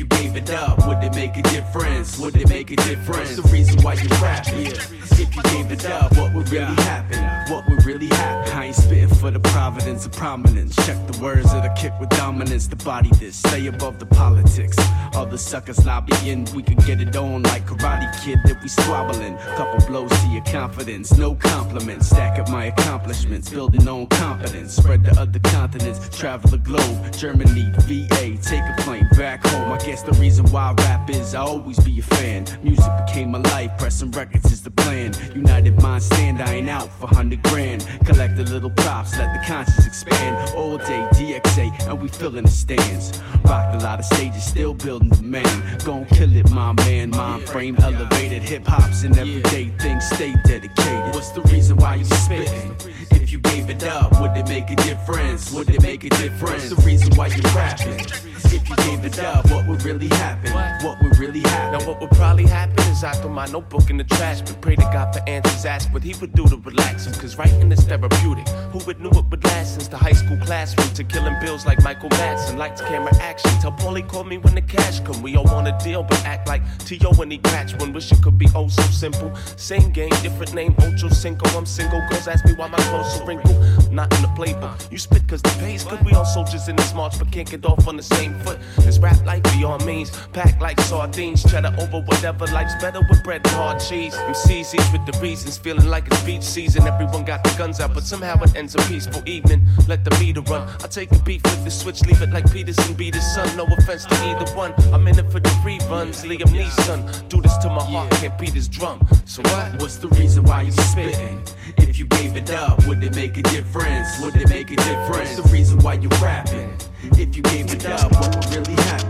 You 0.00 0.06
gave 0.06 0.34
it 0.34 0.48
up, 0.48 0.86
would 0.86 1.04
it 1.04 1.14
make 1.14 1.36
a 1.36 1.42
difference? 1.42 2.18
Would 2.18 2.34
it 2.34 2.48
make 2.48 2.70
a 2.70 2.76
difference? 2.76 3.36
The 3.36 3.42
reason 3.52 3.82
why 3.82 3.92
you 3.92 4.08
rap, 4.22 4.46
yeah. 4.46 4.72
If 5.20 5.36
you 5.36 5.42
gave 5.42 5.70
it 5.70 5.84
up, 5.84 6.16
what 6.16 6.32
would 6.32 6.48
really 6.48 6.74
happen? 6.88 7.52
What 7.52 7.68
would 7.68 7.84
really 7.84 8.06
happen? 8.06 8.52
I 8.54 8.66
ain't 8.66 8.76
spitting 8.76 9.08
for 9.08 9.30
the 9.30 9.40
providence 9.40 10.06
of 10.06 10.12
prominence. 10.12 10.74
Check 10.86 10.96
the 11.06 11.20
words 11.20 11.52
of 11.52 11.62
the 11.62 11.68
kick 11.76 11.92
with 12.00 12.08
dominance. 12.08 12.66
The 12.66 12.76
body 12.76 13.10
this, 13.18 13.36
stay 13.36 13.66
above 13.66 13.98
the 13.98 14.06
politics. 14.06 14.78
Other 15.14 15.36
suckers 15.36 15.84
lobbying, 15.84 16.48
we 16.54 16.62
could 16.62 16.78
get 16.86 17.02
it 17.02 17.14
on 17.16 17.42
like 17.42 17.66
Karate 17.66 18.08
Kid 18.24 18.38
if 18.46 18.62
we 18.62 18.68
squabbling. 18.68 19.36
Couple 19.56 19.86
blows 19.86 20.10
to 20.22 20.28
your 20.28 20.44
confidence, 20.44 21.14
no 21.18 21.34
compliments. 21.34 22.08
Stack 22.08 22.38
up 22.38 22.48
my 22.48 22.66
accomplishments, 22.66 23.50
building 23.50 23.86
on 23.86 24.06
confidence. 24.06 24.76
Spread 24.76 25.04
to 25.04 25.20
other 25.20 25.40
continents, 25.40 26.08
travel 26.16 26.48
the 26.48 26.58
globe. 26.58 27.12
Germany, 27.12 27.70
VA, 27.80 28.38
take 28.40 28.62
a 28.62 28.74
plane 28.78 29.06
back 29.18 29.46
home. 29.46 29.72
I 29.72 29.76
guess 29.90 30.02
the 30.02 30.12
reason 30.20 30.46
why 30.52 30.72
rap 30.78 31.10
is 31.10 31.34
I 31.34 31.40
always 31.40 31.80
be 31.80 31.98
a 31.98 32.02
fan. 32.02 32.46
Music 32.62 32.92
became 33.04 33.32
my 33.32 33.40
life, 33.40 33.72
pressing 33.76 34.12
records 34.12 34.52
is 34.52 34.62
the 34.62 34.70
plan. 34.70 35.12
United 35.34 35.82
mind 35.82 36.04
stand, 36.04 36.40
I 36.40 36.54
ain't 36.54 36.70
out 36.70 36.88
for 37.00 37.06
100 37.06 37.42
grand. 37.42 37.84
Collect 38.04 38.36
the 38.36 38.44
little 38.44 38.70
props, 38.70 39.18
let 39.18 39.34
the 39.34 39.44
conscience 39.44 39.84
expand. 39.84 40.54
All 40.54 40.78
day 40.78 41.08
DXA, 41.14 41.88
and 41.88 42.00
we 42.00 42.06
filling 42.06 42.44
the 42.44 42.50
stands. 42.50 43.20
Rocked 43.42 43.82
a 43.82 43.84
lot 43.84 43.98
of 43.98 44.04
stages, 44.04 44.44
still 44.44 44.74
building 44.74 45.08
demand. 45.08 45.84
Gon' 45.84 46.04
kill 46.04 46.36
it, 46.36 46.48
my 46.50 46.72
man. 46.84 47.10
Mind 47.10 47.42
frame 47.48 47.76
elevated, 47.82 48.42
hip 48.42 48.64
hop's 48.68 49.02
an 49.02 49.18
everyday 49.18 49.70
thing. 49.80 50.00
Stay 50.00 50.36
dedicated. 50.44 51.14
What's 51.14 51.30
the 51.30 51.42
reason 51.52 51.76
why 51.78 51.96
you 51.96 52.04
spitting? 52.04 52.76
If 53.10 53.32
you 53.32 53.40
gave 53.40 53.68
it 53.68 53.82
up, 53.82 54.20
would 54.20 54.36
it 54.36 54.48
make 54.48 54.70
a 54.70 54.76
difference? 54.76 55.50
Would 55.52 55.68
it 55.70 55.82
make 55.82 56.04
a 56.04 56.10
difference? 56.10 56.70
The 56.70 56.80
reason 56.82 57.12
why 57.16 57.26
you 57.26 57.42
rapping. 57.56 58.06
If 58.52 58.68
you 58.68 58.76
gave 58.76 59.04
it 59.04 59.18
up, 59.20 59.48
what 59.50 59.66
would 59.68 59.79
really 59.84 60.08
happen? 60.08 60.52
What 60.84 61.02
would 61.02 61.18
really 61.18 61.40
happen? 61.40 61.78
Now 61.78 61.86
what 61.86 62.00
would 62.00 62.10
probably 62.10 62.46
happen 62.46 62.78
is 62.90 63.04
I 63.04 63.12
throw 63.12 63.30
my 63.30 63.46
notebook 63.46 63.90
in 63.90 63.96
the 63.96 64.04
trash, 64.04 64.40
but 64.40 64.60
pray 64.60 64.76
to 64.76 64.82
God 64.92 65.12
for 65.14 65.22
answers 65.28 65.64
Ask 65.64 65.92
What 65.92 66.02
he 66.02 66.14
would 66.20 66.32
do 66.34 66.46
to 66.48 66.56
relax 66.56 67.06
him, 67.06 67.14
cause 67.14 67.36
writing 67.36 67.70
is 67.72 67.80
therapeutic. 67.84 68.48
Who 68.72 68.78
would 68.86 69.00
knew 69.00 69.10
it 69.10 69.24
would 69.30 69.44
last 69.44 69.74
since 69.74 69.88
the 69.88 69.96
high 69.96 70.12
school 70.12 70.38
classroom 70.38 70.88
to 70.94 71.04
killing 71.04 71.36
bills 71.40 71.66
like 71.66 71.82
Michael 71.82 72.08
Madsen, 72.10 72.56
lights, 72.56 72.80
camera, 72.80 73.14
action. 73.16 73.50
Tell 73.60 73.72
Paulie 73.72 74.06
call 74.06 74.24
me 74.24 74.38
when 74.38 74.54
the 74.54 74.62
cash 74.62 75.00
come. 75.00 75.22
We 75.22 75.36
all 75.36 75.44
want 75.44 75.68
a 75.68 75.78
deal, 75.82 76.02
but 76.02 76.24
act 76.24 76.48
like 76.48 76.62
T.O. 76.84 77.14
when 77.14 77.30
he 77.30 77.38
catch 77.38 77.74
one. 77.78 77.92
Wish 77.92 78.12
it 78.12 78.22
could 78.22 78.38
be 78.38 78.48
oh 78.54 78.68
so 78.68 78.82
simple. 78.82 79.34
Same 79.56 79.90
game, 79.90 80.10
different 80.22 80.54
name, 80.54 80.74
Ocho 80.80 81.08
Cinco. 81.08 81.48
I'm 81.56 81.66
single. 81.66 82.00
Girls 82.10 82.28
ask 82.28 82.44
me 82.44 82.52
why 82.54 82.68
my 82.68 82.78
clothes 82.78 83.16
so 83.16 83.24
wrinkled. 83.24 83.58
Not 83.92 84.14
in 84.16 84.22
the 84.22 84.28
playbook. 84.28 84.90
You 84.90 84.98
spit 84.98 85.26
cause 85.28 85.42
the 85.42 85.56
pay's 85.60 85.84
good. 85.84 86.04
We 86.04 86.12
all 86.12 86.24
soldiers 86.24 86.68
in 86.68 86.76
this 86.76 86.94
march, 86.94 87.18
but 87.18 87.30
can't 87.30 87.50
get 87.50 87.64
off 87.64 87.86
on 87.88 87.96
the 87.96 88.02
same 88.02 88.34
foot. 88.40 88.58
It's 88.78 88.98
rap 88.98 89.24
like 89.24 89.44
life 89.44 89.60
beyond 89.70 89.86
means. 89.86 90.10
Packed 90.32 90.60
like 90.60 90.80
sardines. 90.80 91.42
Cheddar 91.42 91.74
over 91.78 92.00
whatever. 92.00 92.46
Life's 92.46 92.74
better 92.80 93.00
with 93.08 93.22
bread 93.24 93.42
and 93.44 93.54
hard 93.54 93.80
cheese. 93.80 94.14
MCs 94.14 94.74
each 94.74 94.92
with 94.92 95.06
the 95.06 95.18
reasons. 95.20 95.58
Feeling 95.58 95.86
like 95.86 96.06
it's 96.06 96.22
beach 96.22 96.42
season. 96.42 96.86
Everyone 96.86 97.24
got 97.24 97.44
the 97.44 97.54
guns 97.56 97.80
out, 97.80 97.94
but 97.94 98.02
somehow 98.02 98.42
it 98.42 98.56
ends 98.56 98.74
a 98.74 98.78
peaceful 98.88 99.22
evening. 99.26 99.66
Let 99.88 100.04
the 100.04 100.10
meter 100.18 100.42
run. 100.42 100.68
I 100.82 100.86
take 100.88 101.12
a 101.12 101.18
beat, 101.20 101.42
flip 101.46 101.64
the 101.64 101.70
switch, 101.70 102.02
leave 102.02 102.22
it 102.22 102.30
like 102.30 102.50
Peterson 102.52 102.94
beat 102.94 103.14
his 103.14 103.34
son. 103.34 103.56
No 103.56 103.64
offense 103.78 104.04
to 104.06 104.14
either 104.24 104.50
one. 104.56 104.72
I'm 104.92 105.06
in 105.08 105.18
it 105.18 105.30
for 105.30 105.40
the 105.40 105.50
reruns. 105.64 106.24
Liam 106.24 106.50
Neeson. 106.50 107.28
Do 107.28 107.40
this 107.40 107.56
to 107.58 107.68
my 107.68 107.84
heart, 107.84 108.10
can't 108.12 108.36
beat 108.38 108.54
his 108.54 108.68
drum. 108.68 109.06
So 109.24 109.42
what? 109.42 109.80
What's 109.80 109.96
the 109.96 110.08
reason 110.08 110.44
why 110.44 110.62
you 110.62 110.72
spitting? 110.72 111.42
If 111.78 111.98
you 111.98 112.06
gave 112.06 112.36
it 112.36 112.50
up, 112.50 112.86
would 112.86 113.02
it 113.02 113.14
make 113.14 113.36
a 113.36 113.42
difference? 113.42 114.08
Would 114.22 114.36
it 114.36 114.48
make 114.48 114.70
a 114.70 114.76
difference? 114.76 115.38
What's 115.38 115.48
The 115.48 115.48
reason 115.52 115.78
why 115.80 115.94
you 115.94 116.08
rapping. 116.22 116.72
If 117.02 117.36
you 117.36 117.42
gave 117.42 117.72
it 117.72 117.86
up, 117.86 118.12
what 118.12 118.34
would 118.34 118.56
really 118.56 118.82
happen? 118.82 119.09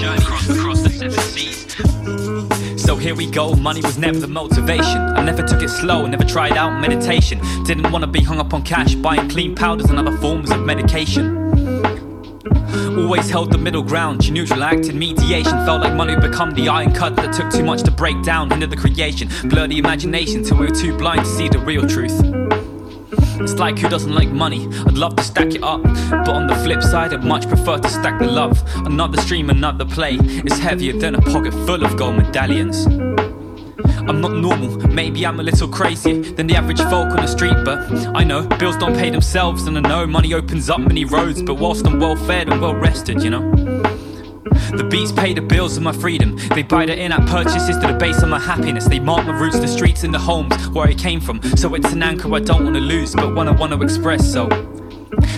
Journey 0.00 0.22
across 0.22 0.46
the 0.82 0.88
seven 0.88 1.20
seas. 1.20 2.82
So 2.82 2.96
here 2.96 3.14
we 3.14 3.30
go, 3.30 3.54
money 3.54 3.82
was 3.82 3.98
never 3.98 4.18
the 4.18 4.26
motivation. 4.26 4.96
I 4.96 5.22
never 5.22 5.42
took 5.42 5.62
it 5.62 5.68
slow, 5.68 6.06
never 6.06 6.24
tried 6.24 6.56
out 6.56 6.80
meditation. 6.80 7.38
Didn't 7.64 7.92
wanna 7.92 8.06
be 8.06 8.22
hung 8.22 8.38
up 8.38 8.54
on 8.54 8.62
cash, 8.62 8.94
buying 8.94 9.28
clean 9.28 9.54
powders 9.54 9.90
and 9.90 9.98
other 9.98 10.16
forms 10.16 10.50
of 10.50 10.60
medication. 10.64 11.36
Always 12.98 13.28
held 13.28 13.52
the 13.52 13.58
middle 13.58 13.82
ground, 13.82 14.24
she 14.24 14.30
neutral 14.30 14.64
acted 14.64 14.94
mediation. 14.94 15.52
Felt 15.66 15.82
like 15.82 15.94
money 15.94 16.16
become 16.16 16.52
the 16.52 16.68
iron 16.68 16.92
cut 16.92 17.14
that 17.16 17.34
took 17.34 17.50
too 17.50 17.64
much 17.64 17.82
to 17.82 17.90
break 17.90 18.22
down 18.22 18.50
into 18.52 18.66
the 18.66 18.76
creation. 18.76 19.28
Blur 19.50 19.66
the 19.66 19.78
imagination 19.78 20.42
till 20.42 20.56
we 20.56 20.66
were 20.66 20.74
too 20.74 20.96
blind 20.96 21.20
to 21.20 21.26
see 21.26 21.48
the 21.48 21.58
real 21.58 21.86
truth. 21.86 22.59
It's 23.12 23.54
like 23.54 23.78
who 23.78 23.88
doesn't 23.88 24.14
like 24.14 24.28
money? 24.30 24.66
I'd 24.86 24.98
love 24.98 25.16
to 25.16 25.22
stack 25.22 25.54
it 25.54 25.62
up, 25.62 25.82
but 25.82 26.28
on 26.28 26.46
the 26.46 26.54
flip 26.56 26.82
side, 26.82 27.12
I'd 27.12 27.24
much 27.24 27.48
prefer 27.48 27.78
to 27.78 27.88
stack 27.88 28.18
the 28.18 28.26
love. 28.26 28.62
Another 28.86 29.20
stream, 29.20 29.50
another 29.50 29.84
play. 29.84 30.18
It's 30.20 30.58
heavier 30.58 30.92
than 30.92 31.14
a 31.14 31.20
pocket 31.20 31.52
full 31.52 31.84
of 31.84 31.96
gold 31.96 32.16
medallions. 32.16 32.86
I'm 34.08 34.20
not 34.20 34.32
normal, 34.32 34.76
maybe 34.88 35.26
I'm 35.26 35.40
a 35.40 35.42
little 35.42 35.68
crazier 35.68 36.20
than 36.20 36.46
the 36.46 36.56
average 36.56 36.80
folk 36.80 37.10
on 37.10 37.16
the 37.16 37.26
street, 37.26 37.56
but 37.64 37.78
I 38.16 38.24
know 38.24 38.46
bills 38.58 38.76
don't 38.76 38.94
pay 38.94 39.10
themselves, 39.10 39.66
and 39.66 39.76
I 39.78 39.80
know 39.80 40.06
money 40.06 40.34
opens 40.34 40.68
up 40.68 40.80
many 40.80 41.04
roads. 41.04 41.42
But 41.42 41.54
whilst 41.54 41.86
I'm 41.86 41.98
well 42.00 42.16
fed 42.16 42.48
and 42.48 42.60
well 42.60 42.74
rested, 42.74 43.22
you 43.22 43.30
know. 43.30 43.99
The 44.76 44.84
beats 44.84 45.12
pay 45.12 45.34
the 45.34 45.42
bills 45.42 45.76
of 45.76 45.82
my 45.82 45.92
freedom. 45.92 46.36
They 46.54 46.62
buy 46.62 46.86
the 46.86 46.96
in-app 46.98 47.26
purchases 47.26 47.76
to 47.78 47.86
the 47.88 47.98
base 47.98 48.22
of 48.22 48.28
my 48.28 48.38
happiness. 48.38 48.86
They 48.86 49.00
mark 49.00 49.26
my 49.26 49.38
roots, 49.38 49.58
the 49.58 49.68
streets 49.68 50.04
and 50.04 50.14
the 50.14 50.18
homes 50.18 50.68
where 50.68 50.86
I 50.86 50.94
came 50.94 51.20
from. 51.20 51.42
So 51.56 51.74
it's 51.74 51.92
an 51.92 52.02
anchor 52.02 52.32
I 52.34 52.40
don't 52.40 52.64
wanna 52.64 52.80
lose, 52.80 53.14
but 53.14 53.34
one 53.34 53.48
I 53.48 53.52
wanna 53.52 53.80
express. 53.80 54.32
So. 54.32 54.48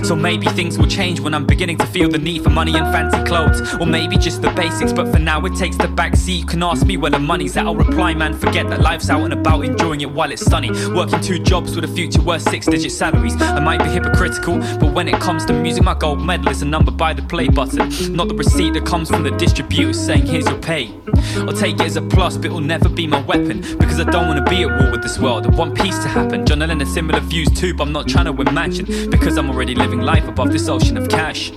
So 0.02 0.16
maybe 0.16 0.46
things 0.48 0.78
will 0.78 0.88
change 0.88 1.20
when 1.20 1.32
I'm 1.32 1.46
beginning 1.46 1.78
to 1.78 1.86
feel 1.86 2.08
the 2.08 2.18
need 2.18 2.42
for 2.42 2.50
money 2.50 2.76
and 2.76 2.86
fancy 2.92 3.22
clothes. 3.24 3.74
Or 3.76 3.86
maybe 3.86 4.16
just 4.16 4.42
the 4.42 4.50
basics, 4.50 4.92
but 4.92 5.08
for 5.10 5.18
now 5.18 5.44
it 5.46 5.54
takes 5.56 5.76
the 5.76 5.88
back 5.88 6.16
seat. 6.16 6.40
You 6.40 6.46
can 6.46 6.62
ask 6.62 6.84
me 6.84 6.96
where 6.96 7.10
the 7.10 7.18
money's 7.18 7.56
at, 7.56 7.66
I'll 7.66 7.76
reply, 7.76 8.14
man, 8.14 8.34
forget 8.34 8.68
that 8.68 8.80
life's 8.80 9.08
out 9.10 9.22
and 9.22 9.32
about, 9.32 9.64
enjoying 9.64 10.00
it 10.00 10.10
while 10.10 10.30
it's 10.30 10.42
sunny. 10.42 10.70
Working 10.92 11.20
two 11.20 11.38
jobs 11.38 11.74
with 11.76 11.84
a 11.84 11.88
future 11.88 12.20
worth 12.20 12.42
six 12.42 12.66
digit 12.66 12.92
salaries. 12.92 13.40
I 13.40 13.60
might 13.60 13.82
be 13.82 13.90
hypocritical, 13.90 14.58
but 14.78 14.92
when 14.92 15.08
it 15.08 15.20
comes 15.20 15.44
to 15.46 15.52
music, 15.52 15.84
my 15.84 15.94
gold 15.94 16.20
medal 16.20 16.48
is 16.48 16.62
a 16.62 16.66
number 16.66 16.90
by 16.90 17.14
the 17.14 17.22
play 17.22 17.48
button. 17.48 17.88
Not 18.14 18.28
the 18.28 18.34
receipt 18.34 18.74
that 18.74 18.84
comes 18.84 19.08
from 19.08 19.22
the 19.22 19.30
distributor 19.30 19.92
saying, 19.92 20.26
here's 20.26 20.46
your 20.46 20.58
pay. 20.58 20.92
I'll 21.36 21.52
take 21.52 21.76
it 21.76 21.82
as 21.82 21.96
a 21.96 22.02
plus, 22.02 22.36
but 22.36 22.46
it'll 22.46 22.60
never 22.60 22.88
be 22.88 23.06
my 23.06 23.22
weapon. 23.22 23.60
Because 23.78 24.00
I 24.00 24.04
don't 24.04 24.26
wanna 24.26 24.44
be 24.44 24.62
at 24.64 24.68
war 24.68 24.90
with 24.90 25.02
this 25.02 25.18
world. 25.18 25.46
I 25.46 25.50
want 25.50 25.76
peace 25.76 25.98
to 26.00 26.08
happen. 26.08 26.44
John 26.44 26.58
Lennon 26.58 26.80
has 26.80 26.92
similar 26.92 27.20
views 27.20 27.48
too, 27.50 27.72
but 27.72 27.84
I'm 27.84 27.92
not 27.92 28.08
trying 28.08 28.26
to 28.26 28.42
imagine. 28.42 29.08
Because 29.08 29.38
I'm 29.38 29.48
already 29.48 29.61
living 29.70 30.00
life 30.00 30.26
above 30.26 30.50
this 30.50 30.68
ocean 30.68 30.96
of 30.96 31.08
cash. 31.08 31.52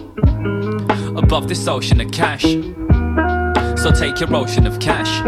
Above 1.18 1.48
this 1.48 1.68
ocean 1.68 2.00
of 2.00 2.12
cash. 2.12 2.44
So 3.82 3.92
take 3.92 4.20
your 4.20 4.34
ocean 4.36 4.68
of 4.68 4.80
cash. 4.80 5.22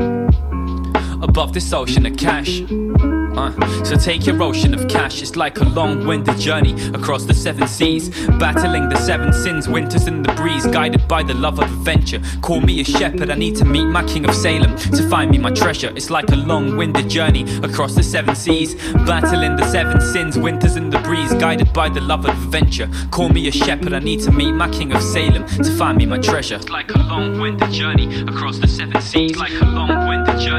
Above 1.23 1.53
this 1.53 1.73
ocean 1.73 2.05
of 2.05 2.15
cash. 2.17 2.61
Uh, 3.37 3.83
so 3.83 3.95
take 3.95 4.25
your 4.25 4.41
ocean 4.41 4.73
of 4.73 4.87
cash. 4.87 5.21
It's 5.21 5.35
like 5.35 5.59
a 5.59 5.63
long-winded 5.63 6.39
journey 6.39 6.73
across 6.93 7.23
the 7.25 7.35
seven 7.35 7.67
seas, 7.67 8.09
battling 8.39 8.89
the 8.89 8.97
seven 8.97 9.31
sins, 9.31 9.69
winters 9.69 10.07
in 10.07 10.23
the 10.23 10.33
breeze, 10.33 10.65
guided 10.65 11.07
by 11.07 11.21
the 11.21 11.35
love 11.35 11.59
of 11.59 11.65
adventure. 11.65 12.19
Call 12.41 12.61
me 12.61 12.81
a 12.81 12.83
shepherd. 12.83 13.29
I 13.29 13.35
need 13.35 13.55
to 13.57 13.65
meet 13.65 13.85
my 13.85 14.03
king 14.05 14.27
of 14.27 14.33
Salem 14.33 14.75
to 14.77 15.07
find 15.07 15.29
me 15.29 15.37
my 15.37 15.51
treasure. 15.51 15.93
It's 15.95 16.09
like 16.09 16.31
a 16.31 16.35
long-winded 16.35 17.09
journey 17.09 17.45
across 17.61 17.93
the 17.93 18.01
seven 18.01 18.35
seas, 18.35 18.73
battling 19.05 19.55
the 19.55 19.69
seven 19.71 20.01
sins, 20.01 20.35
winters 20.35 20.75
in 20.75 20.89
the 20.89 20.99
breeze, 20.99 21.33
guided 21.35 21.71
by 21.73 21.89
the 21.89 22.01
love 22.01 22.25
of 22.25 22.31
adventure. 22.31 22.89
Call 23.11 23.29
me 23.29 23.47
a 23.47 23.51
shepherd. 23.51 23.93
I 23.93 23.99
need 23.99 24.21
to 24.21 24.31
meet 24.31 24.53
my 24.53 24.69
king 24.69 24.93
of 24.93 25.01
Salem 25.03 25.45
to 25.47 25.71
find 25.77 25.97
me 25.99 26.07
my 26.07 26.17
treasure. 26.17 26.55
It's 26.55 26.69
like 26.69 26.89
a 26.89 26.97
long-winded 26.97 27.71
journey 27.71 28.23
across 28.23 28.57
the 28.57 28.67
seven 28.67 28.99
seas, 28.99 29.37
like 29.37 29.53
a 29.61 29.65
long-winded 29.65 30.39
journey 30.39 30.56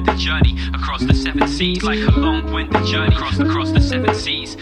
long-winded 0.00 0.18
journey 0.18 0.56
across 0.74 1.02
the 1.02 1.14
seven 1.14 1.46
seas, 1.48 1.82
like 1.82 1.98
a 1.98 2.10
long-winded 2.10 2.86
journey 2.86 3.14
across 3.14 3.38
across 3.38 3.70
the 3.70 3.80
seven 3.80 4.14
seas. 4.14 4.56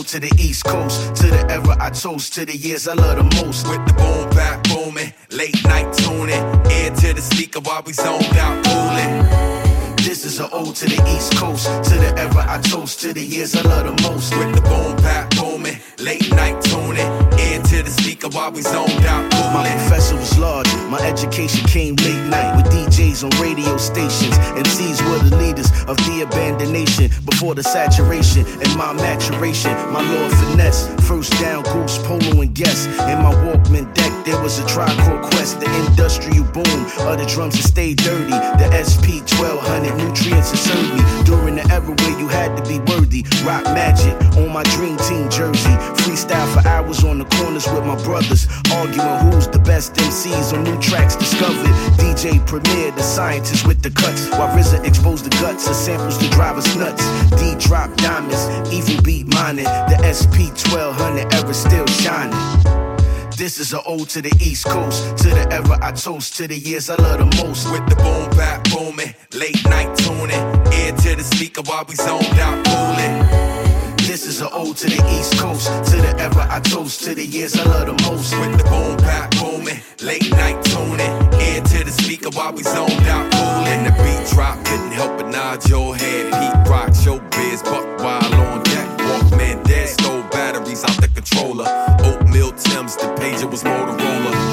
Ode 0.00 0.06
to 0.06 0.20
the 0.20 0.32
East 0.38 0.64
Coast, 0.64 1.14
to 1.16 1.26
the 1.26 1.44
era 1.50 1.76
I 1.78 1.90
toast, 1.90 2.32
to 2.32 2.46
the 2.46 2.56
years 2.56 2.88
I 2.88 2.94
love 2.94 3.18
the 3.18 3.44
most. 3.44 3.68
With 3.68 3.84
the 3.86 3.92
boom 3.92 4.30
back 4.30 4.62
booming, 4.62 5.12
late 5.30 5.62
night 5.64 5.92
tuning, 5.92 6.42
ear 6.72 6.90
to 6.90 7.12
the 7.12 7.20
speaker 7.20 7.60
while 7.60 7.82
we 7.84 7.92
zoned 7.92 8.24
out 8.38 8.64
cooling. 8.64 9.96
This 9.96 10.24
is 10.24 10.40
an 10.40 10.48
ode 10.52 10.74
to 10.76 10.86
the 10.86 11.02
East 11.06 11.36
Coast, 11.36 11.66
to 11.66 11.94
the 11.98 12.14
era 12.16 12.46
I 12.48 12.62
toast, 12.62 13.00
to 13.00 13.12
the 13.12 13.20
years 13.20 13.54
I 13.54 13.60
love 13.60 13.94
the 13.94 14.08
most. 14.08 14.34
With 14.38 14.54
the 14.54 14.62
boom 14.62 14.96
back 15.02 15.36
booming, 15.36 15.76
late 15.98 16.30
night 16.30 16.62
tuning, 16.62 17.10
ear 17.38 17.60
to 17.60 17.82
the 17.82 17.90
speaker 17.90 18.30
while 18.30 18.52
we 18.52 18.62
zoned 18.62 19.04
out 19.04 19.29
My 19.60 19.68
professor 19.72 20.16
was 20.16 20.38
large, 20.38 20.72
my 20.88 20.98
education 21.06 21.66
came 21.68 21.94
late 21.96 22.24
night 22.30 22.56
with 22.56 22.72
DJs 22.72 23.24
on 23.24 23.42
radio 23.42 23.76
stations. 23.76 24.34
MCs 24.56 25.04
were 25.04 25.28
the 25.28 25.36
leaders 25.36 25.68
of 25.82 25.98
the 26.08 26.22
abandonation 26.22 27.10
before 27.26 27.54
the 27.54 27.62
saturation 27.62 28.46
and 28.46 28.74
my 28.78 28.94
maturation. 28.94 29.72
My 29.92 30.00
Lord 30.00 30.32
Finesse, 30.32 30.88
first 31.06 31.32
down, 31.42 31.64
goose, 31.64 31.98
polo, 32.06 32.40
and 32.40 32.54
guest. 32.54 32.88
In 32.88 33.20
my 33.20 33.34
Walkman 33.44 33.92
deck, 33.92 34.24
there 34.24 34.40
was 34.40 34.58
a 34.58 34.66
Tribe 34.66 34.96
Called 35.04 35.30
Quest, 35.30 35.60
the 35.60 35.68
industrial 35.84 36.44
boom 36.56 36.80
of 37.04 37.18
the 37.18 37.26
drums 37.28 37.56
that 37.56 37.68
stay 37.68 37.92
dirty. 37.92 38.30
The 38.30 38.72
SP 38.80 39.20
1200 39.36 39.94
nutrients 40.00 40.52
that 40.52 40.56
served 40.56 40.94
me 40.96 41.04
during 41.24 41.56
the 41.56 41.68
era 41.68 41.84
where 41.84 42.18
you 42.18 42.28
had 42.28 42.56
to 42.56 42.62
be 42.64 42.78
worthy. 42.90 43.26
Rock 43.44 43.64
magic 43.76 44.14
on 44.40 44.48
my 44.52 44.62
dream 44.72 44.96
team 45.08 45.28
jersey. 45.28 45.76
Freestyle 46.00 46.48
for 46.54 46.66
hours 46.66 47.04
on 47.04 47.18
the 47.18 47.26
corners 47.36 47.66
with 47.66 47.84
my 47.84 47.96
brothers, 48.04 48.48
arguing 48.72 49.32
who's 49.32 49.49
the 49.52 49.58
best 49.58 49.94
MCs 49.94 50.52
on 50.52 50.64
new 50.64 50.78
tracks 50.80 51.16
discovered. 51.16 51.66
DJ 51.98 52.44
Premier, 52.46 52.90
the 52.92 53.02
scientist 53.02 53.66
with 53.66 53.82
the 53.82 53.90
cuts, 53.90 54.28
while 54.30 54.48
RZA 54.56 54.86
exposed 54.86 55.24
the 55.24 55.30
guts 55.40 55.68
of 55.68 55.74
samples 55.74 56.18
to 56.18 56.28
drive 56.30 56.56
us 56.56 56.74
nuts. 56.76 57.04
D 57.38 57.54
drop 57.58 57.94
diamonds, 57.96 58.42
evil 58.72 59.02
beat 59.02 59.26
mining. 59.26 59.64
The 59.64 59.98
SP 60.04 60.50
1200 60.70 61.34
ever 61.34 61.54
still 61.54 61.86
shining. 61.86 62.36
This 63.36 63.58
is 63.58 63.72
an 63.72 63.80
ode 63.86 64.08
to 64.10 64.20
the 64.20 64.36
East 64.38 64.66
Coast, 64.66 65.16
to 65.18 65.30
the 65.30 65.50
era 65.50 65.78
I 65.80 65.92
toast, 65.92 66.36
to 66.36 66.46
the 66.46 66.58
years 66.58 66.90
I 66.90 66.96
love 66.96 67.18
the 67.18 67.42
most. 67.42 67.70
With 67.72 67.88
the 67.88 67.96
boom 67.96 68.28
back 68.36 68.62
booming, 68.64 69.14
late 69.32 69.64
night 69.64 69.96
tuning, 69.96 70.44
ear 70.80 70.92
to 70.92 71.16
the 71.16 71.24
speaker 71.24 71.62
while 71.62 71.84
we 71.88 71.94
zoned 71.94 72.38
out 72.38 72.64
cooling. 72.66 73.49
This 74.20 74.34
is 74.34 74.40
an 74.42 74.48
ode 74.52 74.76
to 74.76 74.86
the 74.86 75.02
East 75.18 75.38
Coast, 75.38 75.66
to 75.92 75.96
the 75.96 76.14
era 76.20 76.46
I 76.50 76.60
toast, 76.60 77.04
to 77.04 77.14
the 77.14 77.24
years 77.24 77.56
I 77.56 77.64
love 77.64 77.86
the 77.86 77.94
most. 78.04 78.38
With 78.38 78.58
the 78.58 78.64
boom 78.64 78.98
back 78.98 79.30
booming, 79.40 79.80
late 80.02 80.30
night 80.32 80.62
tuning, 80.62 81.08
ear 81.40 81.62
to 81.62 81.84
the 81.84 81.90
speaker 81.90 82.28
while 82.28 82.52
we 82.52 82.62
zoned 82.62 83.08
out 83.08 83.32
cooling. 83.32 83.84
The 83.84 83.92
beat 83.96 84.30
drop 84.30 84.62
couldn't 84.66 84.92
help 84.92 85.16
but 85.16 85.30
nod 85.30 85.66
your 85.70 85.96
head. 85.96 86.34
Pete 86.36 86.68
Rock, 86.68 86.90
showbiz, 86.90 87.64
buck 87.64 87.86
wild 88.04 88.34
on 88.34 88.62
deck. 88.64 88.88
Walkman 88.98 89.64
dead, 89.64 89.88
stole 89.88 90.22
batteries 90.24 90.84
out 90.84 91.00
the 91.00 91.08
controller. 91.08 91.64
Oatmeal 92.04 92.52
Tim's, 92.52 92.96
the 92.96 93.08
pager 93.16 93.50
was 93.50 93.64
Motorola. 93.64 94.49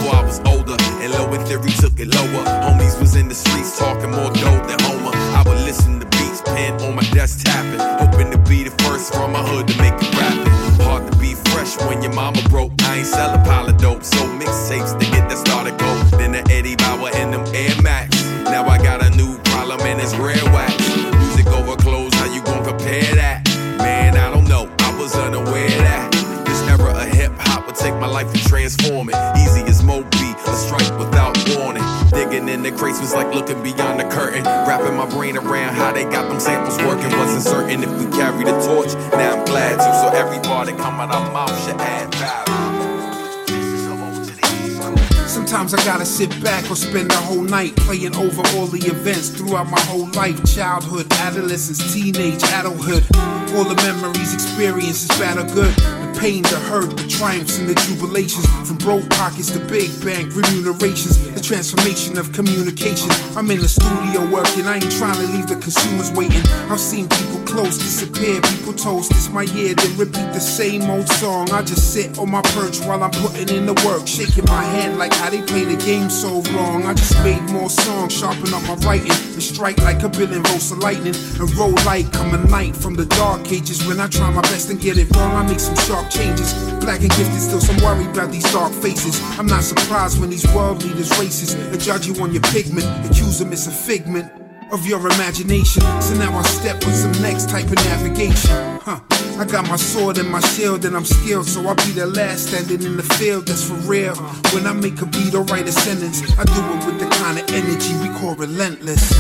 Sit 46.18 46.44
back 46.44 46.68
or 46.72 46.76
spend 46.76 47.12
the 47.12 47.16
whole 47.16 47.44
night 47.44 47.76
playing 47.76 48.16
over 48.16 48.42
all 48.56 48.66
the 48.66 48.80
events 48.88 49.30
throughout 49.30 49.70
my 49.70 49.80
whole 49.82 50.10
life 50.14 50.44
childhood, 50.52 51.06
adolescence, 51.14 51.94
teenage, 51.94 52.42
adulthood. 52.58 53.06
All 53.54 53.64
the 53.64 53.76
memories, 53.86 54.34
experiences, 54.34 55.10
bad 55.20 55.38
or 55.38 55.54
good. 55.54 55.97
Pain, 56.20 56.42
the 56.44 56.58
hurt, 56.68 56.98
the 56.98 57.08
triumphs, 57.08 57.60
and 57.60 57.70
the 57.70 57.76
jubilations. 57.76 58.46
From 58.66 58.78
broke 58.78 59.08
pockets 59.12 59.52
to 59.52 59.60
big 59.60 59.90
bank 60.04 60.36
remunerations. 60.36 61.22
The 61.32 61.40
transformation 61.40 62.18
of 62.18 62.34
communication. 62.34 63.10
I'm 63.38 63.50
in 63.52 63.60
the 63.60 63.70
studio 63.70 64.26
working, 64.34 64.66
I 64.66 64.76
ain't 64.82 64.92
trying 64.98 65.16
to 65.16 65.28
leave 65.32 65.48
the 65.48 65.56
consumers 65.56 66.12
waiting. 66.12 66.42
I've 66.74 66.80
seen 66.80 67.08
people 67.08 67.40
close 67.46 67.78
disappear, 67.78 68.42
people 68.42 68.74
toast. 68.74 69.12
It's 69.12 69.30
my 69.30 69.44
year, 69.44 69.76
then 69.76 69.98
repeat 69.98 70.34
the 70.34 70.40
same 70.40 70.90
old 70.90 71.08
song. 71.08 71.52
I 71.52 71.62
just 71.62 71.94
sit 71.94 72.18
on 72.18 72.32
my 72.32 72.42
perch 72.42 72.82
while 72.82 73.04
I'm 73.04 73.12
putting 73.12 73.50
in 73.56 73.66
the 73.68 73.78
work, 73.86 74.08
shaking 74.08 74.46
my 74.46 74.64
head 74.64 74.98
like 74.98 75.14
how 75.14 75.30
they 75.30 75.42
play 75.44 75.66
the 75.66 75.78
game 75.78 76.10
so 76.10 76.42
wrong. 76.54 76.84
I 76.84 76.94
just 76.94 77.14
made 77.24 77.42
more 77.58 77.70
songs, 77.70 78.14
sharpen 78.14 78.54
up 78.54 78.62
my 78.64 78.76
writing, 78.86 79.12
and 79.12 79.42
strike 79.42 79.78
like 79.80 80.04
a 80.04 80.10
billion 80.10 80.44
volts 80.44 80.72
of 80.72 80.80
lightning, 80.80 81.16
and 81.40 81.56
roll 81.56 81.74
like 81.86 82.12
come 82.14 82.34
a 82.34 82.38
night 82.50 82.76
from 82.76 82.96
the 82.96 83.06
dark 83.06 83.52
ages. 83.52 83.86
When 83.86 84.00
I 84.00 84.08
try 84.08 84.30
my 84.32 84.42
best 84.42 84.70
and 84.70 84.80
get 84.80 84.98
it 84.98 85.14
wrong, 85.16 85.34
I 85.36 85.44
make 85.48 85.60
some 85.60 85.76
sharp 85.76 86.10
changes. 86.10 86.54
Black 86.86 87.02
and 87.02 87.10
gifted, 87.10 87.42
still 87.42 87.62
some 87.62 87.78
worry 87.78 88.06
about 88.06 88.32
these 88.32 88.50
dark 88.52 88.74
faces. 88.74 89.20
I'm 89.40 89.48
not 89.48 89.64
surprised 89.64 90.20
when 90.20 90.30
these 90.30 90.48
world 90.54 90.84
leaders 90.84 91.10
racist 91.12 91.56
and 91.72 91.82
judge 91.82 92.08
you 92.08 92.16
on 92.22 92.32
your 92.32 92.44
pigment, 92.54 92.86
accuse 93.10 93.40
them 93.40 93.52
it's 93.52 93.68
a 93.68 93.72
figment 93.72 94.32
of 94.72 94.86
your 94.86 95.00
imagination. 95.00 95.82
So 96.02 96.14
now 96.16 96.38
I 96.38 96.44
step 96.44 96.78
with 96.86 96.96
some 96.96 97.16
next 97.22 97.50
type 97.50 97.66
of 97.66 97.76
navigation. 97.76 98.80
Huh. 98.82 99.17
I 99.40 99.46
got 99.46 99.70
my 99.70 99.76
sword 99.76 100.18
and 100.18 100.32
my 100.32 100.40
shield 100.40 100.84
and 100.84 100.96
I'm 100.96 101.06
skilled, 101.06 101.46
so 101.46 101.62
I'll 101.68 101.76
be 101.76 101.92
the 101.92 102.08
last 102.08 102.48
standing 102.48 102.82
in 102.82 102.98
the 102.98 103.04
field. 103.04 103.46
That's 103.46 103.70
for 103.70 103.76
real. 103.88 104.16
When 104.52 104.66
I 104.66 104.74
make 104.74 105.00
a 105.02 105.06
beat 105.06 105.36
or 105.36 105.44
write 105.44 105.68
a 105.68 105.72
sentence, 105.72 106.24
I 106.40 106.44
do 106.44 106.62
it 106.74 106.86
with 106.88 107.00
the 107.00 107.06
kind 107.06 107.38
of 107.38 107.46
energy 107.54 107.94
we 108.02 108.10
call 108.18 108.34
relentless. 108.34 109.14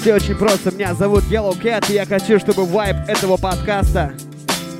Все 0.00 0.14
очень 0.14 0.34
просто. 0.34 0.70
Меня 0.70 0.94
зовут 0.94 1.24
Yellow 1.24 1.60
Cat, 1.60 1.90
и 1.90 1.92
я 1.92 2.06
хочу, 2.06 2.38
чтобы 2.38 2.64
вайб 2.64 2.96
этого 3.06 3.36
подкаста 3.36 4.14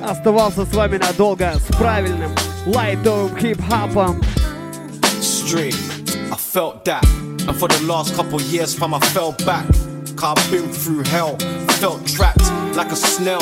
оставался 0.01 0.65
с 0.65 0.73
вами 0.73 0.97
надолго 0.97 1.53
с 1.59 1.75
правильным 1.75 2.31
light 2.69 3.01
dope 3.03 3.37
hip 3.37 3.59
hopper. 3.59 3.99
Um. 3.99 4.21
Street, 5.21 5.75
I 6.31 6.35
felt 6.35 6.85
that. 6.85 7.05
And 7.07 7.55
for 7.55 7.67
the 7.67 7.81
last 7.83 8.15
couple 8.15 8.39
years, 8.41 8.73
from 8.77 8.93
I 8.93 8.99
fell 8.99 9.31
back. 9.45 9.65
Cause 10.15 10.37
I've 10.37 10.51
been 10.51 10.69
through 10.69 11.03
hell, 11.03 11.37
felt 11.79 12.05
trapped 12.05 12.43
like 12.75 12.91
a 12.91 12.95
snail. 12.95 13.39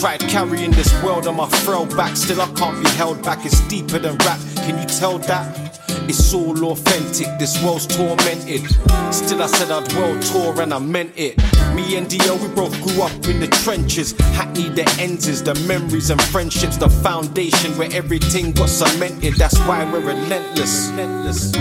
Tried 0.00 0.20
carrying 0.20 0.70
this 0.72 0.92
world 1.02 1.26
on 1.26 1.36
my 1.36 1.48
frail 1.48 1.86
back, 1.86 2.16
still 2.16 2.40
I 2.40 2.50
can't 2.52 2.82
be 2.82 2.90
held 2.90 3.22
back. 3.22 3.44
It's 3.44 3.60
deeper 3.68 3.98
than 3.98 4.16
rap, 4.18 4.40
can 4.56 4.78
you 4.78 4.86
tell 4.86 5.18
that? 5.18 5.71
It's 6.08 6.34
all 6.34 6.72
authentic, 6.72 7.26
this 7.38 7.62
world's 7.62 7.86
tormented. 7.86 8.62
Still, 9.12 9.42
I 9.42 9.46
said 9.46 9.70
I'd 9.70 9.92
world 9.94 10.22
tour 10.22 10.60
and 10.60 10.72
I 10.72 10.78
meant 10.78 11.12
it. 11.16 11.36
Me 11.74 11.96
and 11.96 12.08
Dio, 12.08 12.36
we 12.36 12.48
both 12.48 12.72
grew 12.82 13.02
up 13.02 13.12
in 13.26 13.40
the 13.40 13.48
trenches. 13.62 14.12
Hackney, 14.36 14.68
the 14.68 14.84
ends 15.00 15.28
is 15.28 15.42
the 15.42 15.54
memories 15.66 16.10
and 16.10 16.20
friendships, 16.20 16.76
the 16.76 16.88
foundation 16.88 17.76
where 17.78 17.90
everything 17.92 18.52
got 18.52 18.68
cemented. 18.68 19.34
That's 19.34 19.58
why 19.60 19.84
we're 19.90 20.00
relentless. 20.00 20.90
relentless. 20.90 21.52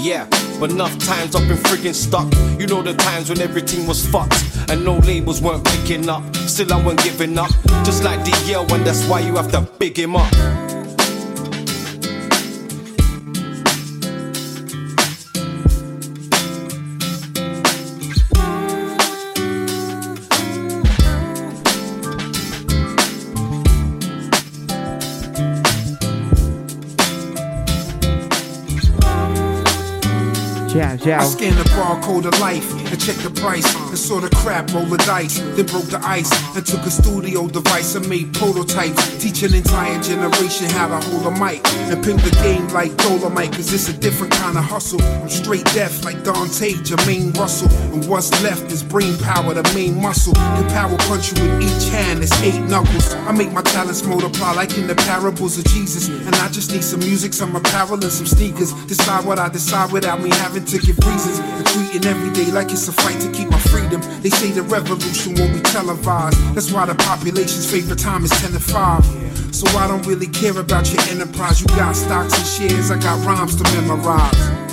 Yeah, 0.00 0.28
but 0.60 0.70
enough 0.70 0.96
times 0.98 1.34
I've 1.34 1.48
been 1.48 1.56
friggin' 1.56 1.94
stuck. 1.94 2.32
You 2.60 2.66
know 2.66 2.82
the 2.82 2.94
times 2.94 3.28
when 3.30 3.40
everything 3.40 3.86
was 3.86 4.06
fucked 4.06 4.44
and 4.68 4.84
no 4.84 4.98
labels 4.98 5.40
weren't 5.40 5.64
picking 5.64 6.08
up. 6.08 6.22
Still, 6.36 6.72
I 6.72 6.82
wasn't 6.82 7.02
giving 7.02 7.38
up. 7.38 7.50
Just 7.84 8.04
like 8.04 8.20
DL, 8.20 8.70
and 8.72 8.86
that's 8.86 9.06
why 9.08 9.20
you 9.20 9.34
have 9.36 9.50
to 9.52 9.62
big 9.78 9.98
him 9.98 10.16
up. 10.16 10.67
I 31.06 31.22
scanned 31.24 31.56
the 31.56 31.64
barcode 31.70 32.26
of 32.26 32.38
life 32.40 32.72
and 32.90 33.00
checked 33.00 33.22
the 33.22 33.30
price 33.30 33.64
and 33.88 33.96
saw 33.96 34.20
the 34.20 34.28
crap 34.30 34.72
roll 34.74 34.84
the 34.84 34.98
dice. 34.98 35.38
Then 35.38 35.66
broke 35.66 35.86
the 35.86 36.00
ice 36.02 36.30
and 36.56 36.66
took 36.66 36.80
a 36.80 36.90
studio 36.90 37.46
device 37.46 37.94
and 37.94 38.08
made 38.08 38.34
prototypes. 38.34 38.98
Teach 39.22 39.42
an 39.44 39.54
entire 39.54 40.00
generation 40.02 40.68
how 40.70 40.88
to 40.88 40.98
hold 41.08 41.26
a 41.26 41.30
mic 41.38 41.62
and 41.88 42.02
pimp 42.02 42.22
the 42.22 42.34
game 42.42 42.66
like 42.68 42.96
Dolomite. 42.96 43.52
Cause 43.52 43.72
it's 43.72 43.88
a 43.88 43.92
different 43.92 44.32
kind 44.32 44.58
of 44.58 44.64
hustle. 44.64 45.00
I'm 45.22 45.28
straight 45.28 45.64
deaf 45.66 46.04
like 46.04 46.24
Dante, 46.24 46.72
Jermaine 46.82 47.36
Russell. 47.38 47.70
And 47.94 48.04
what's 48.08 48.30
left 48.42 48.72
is 48.72 48.82
brain 48.82 49.16
power, 49.18 49.54
the 49.54 49.62
main 49.74 50.00
muscle. 50.02 50.34
Can 50.34 50.68
power 50.70 50.96
punch 51.06 51.30
you 51.32 51.42
with 51.44 51.62
each 51.62 51.88
hand, 51.90 52.22
it's 52.22 52.34
eight 52.42 52.60
knuckles. 52.66 53.14
I 53.14 53.32
make 53.32 53.52
my 53.52 53.62
talents 53.62 54.04
multiply 54.04 54.52
like 54.52 54.76
in 54.76 54.88
the 54.88 54.96
parables 54.96 55.58
of 55.58 55.64
Jesus. 55.66 56.08
And 56.08 56.34
I 56.36 56.48
just 56.48 56.72
need 56.72 56.82
some 56.82 57.00
music, 57.00 57.32
some 57.32 57.54
apparel, 57.54 57.94
and 57.94 58.12
some 58.12 58.26
sneakers. 58.26 58.72
Decide 58.86 59.24
what 59.24 59.38
I 59.38 59.48
decide 59.48 59.92
without 59.92 60.20
me 60.20 60.30
having 60.30 60.64
to 60.64 60.87
give 60.88 60.98
reasons. 61.06 61.38
And 61.38 61.66
treating 61.66 62.04
every 62.08 62.30
day 62.32 62.50
like 62.50 62.70
it's 62.72 62.88
a 62.88 62.92
fight 62.92 63.20
to 63.20 63.30
keep 63.30 63.50
my 63.50 63.58
freedom. 63.58 64.00
They 64.22 64.30
say 64.30 64.50
the 64.50 64.62
revolution 64.62 65.34
won't 65.36 65.52
be 65.52 65.60
televised. 65.60 66.38
That's 66.54 66.72
why 66.72 66.86
the 66.86 66.94
population's 66.94 67.70
favorite 67.70 67.98
time 67.98 68.24
is 68.24 68.30
10 68.30 68.52
to 68.52 68.60
5. 68.60 69.54
So 69.54 69.66
I 69.78 69.86
don't 69.86 70.06
really 70.06 70.28
care 70.28 70.58
about 70.58 70.92
your 70.92 71.02
enterprise. 71.08 71.60
You 71.60 71.66
got 71.68 71.94
stocks 71.94 72.36
and 72.38 72.70
shares, 72.70 72.90
I 72.90 72.98
got 72.98 73.24
rhymes 73.26 73.56
to 73.56 73.64
memorize. 73.74 74.67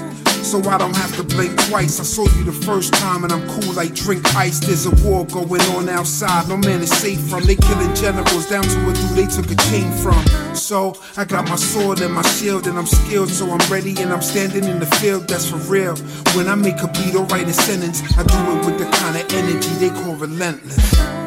So 0.45 0.59
I 0.69 0.77
don't 0.77 0.95
have 0.95 1.15
to 1.15 1.23
blink 1.23 1.59
twice. 1.69 1.99
I 1.99 2.03
saw 2.03 2.21
you 2.37 2.43
the 2.43 2.51
first 2.51 2.93
time 2.93 3.23
and 3.23 3.33
I'm 3.33 3.41
cool 3.49 3.73
like 3.73 3.95
drink 3.95 4.23
ice. 4.35 4.59
There's 4.59 4.85
a 4.85 4.91
war 5.03 5.25
going 5.25 5.61
on 5.73 5.89
outside. 5.89 6.47
No 6.47 6.55
man 6.55 6.81
is 6.81 6.91
safe 6.91 7.19
from. 7.19 7.41
They 7.41 7.55
killing 7.55 7.91
generals 7.95 8.47
down 8.47 8.63
to 8.63 8.89
a 8.89 8.93
dude 8.93 9.17
they 9.17 9.25
took 9.25 9.49
a 9.49 9.55
chain 9.69 9.91
from. 9.91 10.23
So 10.55 10.95
I 11.17 11.25
got 11.25 11.49
my 11.49 11.55
sword 11.55 11.99
and 12.01 12.13
my 12.13 12.21
shield 12.21 12.67
and 12.67 12.77
I'm 12.77 12.85
skilled. 12.85 13.29
So 13.29 13.49
I'm 13.49 13.71
ready 13.71 13.99
and 13.99 14.13
I'm 14.13 14.21
standing 14.21 14.65
in 14.65 14.79
the 14.79 14.85
field. 14.85 15.27
That's 15.27 15.49
for 15.49 15.57
real. 15.57 15.95
When 16.37 16.47
I 16.47 16.53
make 16.53 16.79
a 16.83 16.89
beat 16.89 17.15
or 17.15 17.25
write 17.25 17.47
a 17.47 17.53
sentence, 17.53 18.03
I 18.15 18.21
do 18.21 18.37
it 18.53 18.65
with 18.67 18.77
the 18.77 18.85
kind 18.97 19.17
of 19.17 19.25
energy 19.33 19.69
they 19.79 19.89
call 19.89 20.13
relentless. 20.13 21.24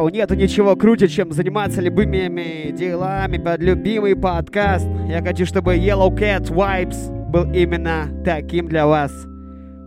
Яу, 0.00 0.08
нету 0.08 0.34
ничего 0.34 0.76
круче, 0.76 1.08
чем 1.08 1.30
заниматься 1.30 1.82
любыми 1.82 2.70
делами 2.70 3.36
под 3.36 3.60
любимый 3.60 4.16
подкаст. 4.16 4.88
Я 5.06 5.20
хочу, 5.20 5.44
чтобы 5.44 5.76
Yellow 5.76 6.08
Cat 6.16 6.44
Vibes 6.44 7.28
был 7.30 7.52
именно 7.52 8.08
таким 8.24 8.66
для 8.66 8.86
вас. 8.86 9.12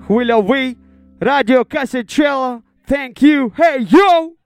Хуйловый, 0.06 0.78
радио 1.20 1.66
Кассичелло, 1.66 2.62
thank 2.88 3.24
you, 3.24 3.52
hey 3.58 3.88
yo! 3.90 4.43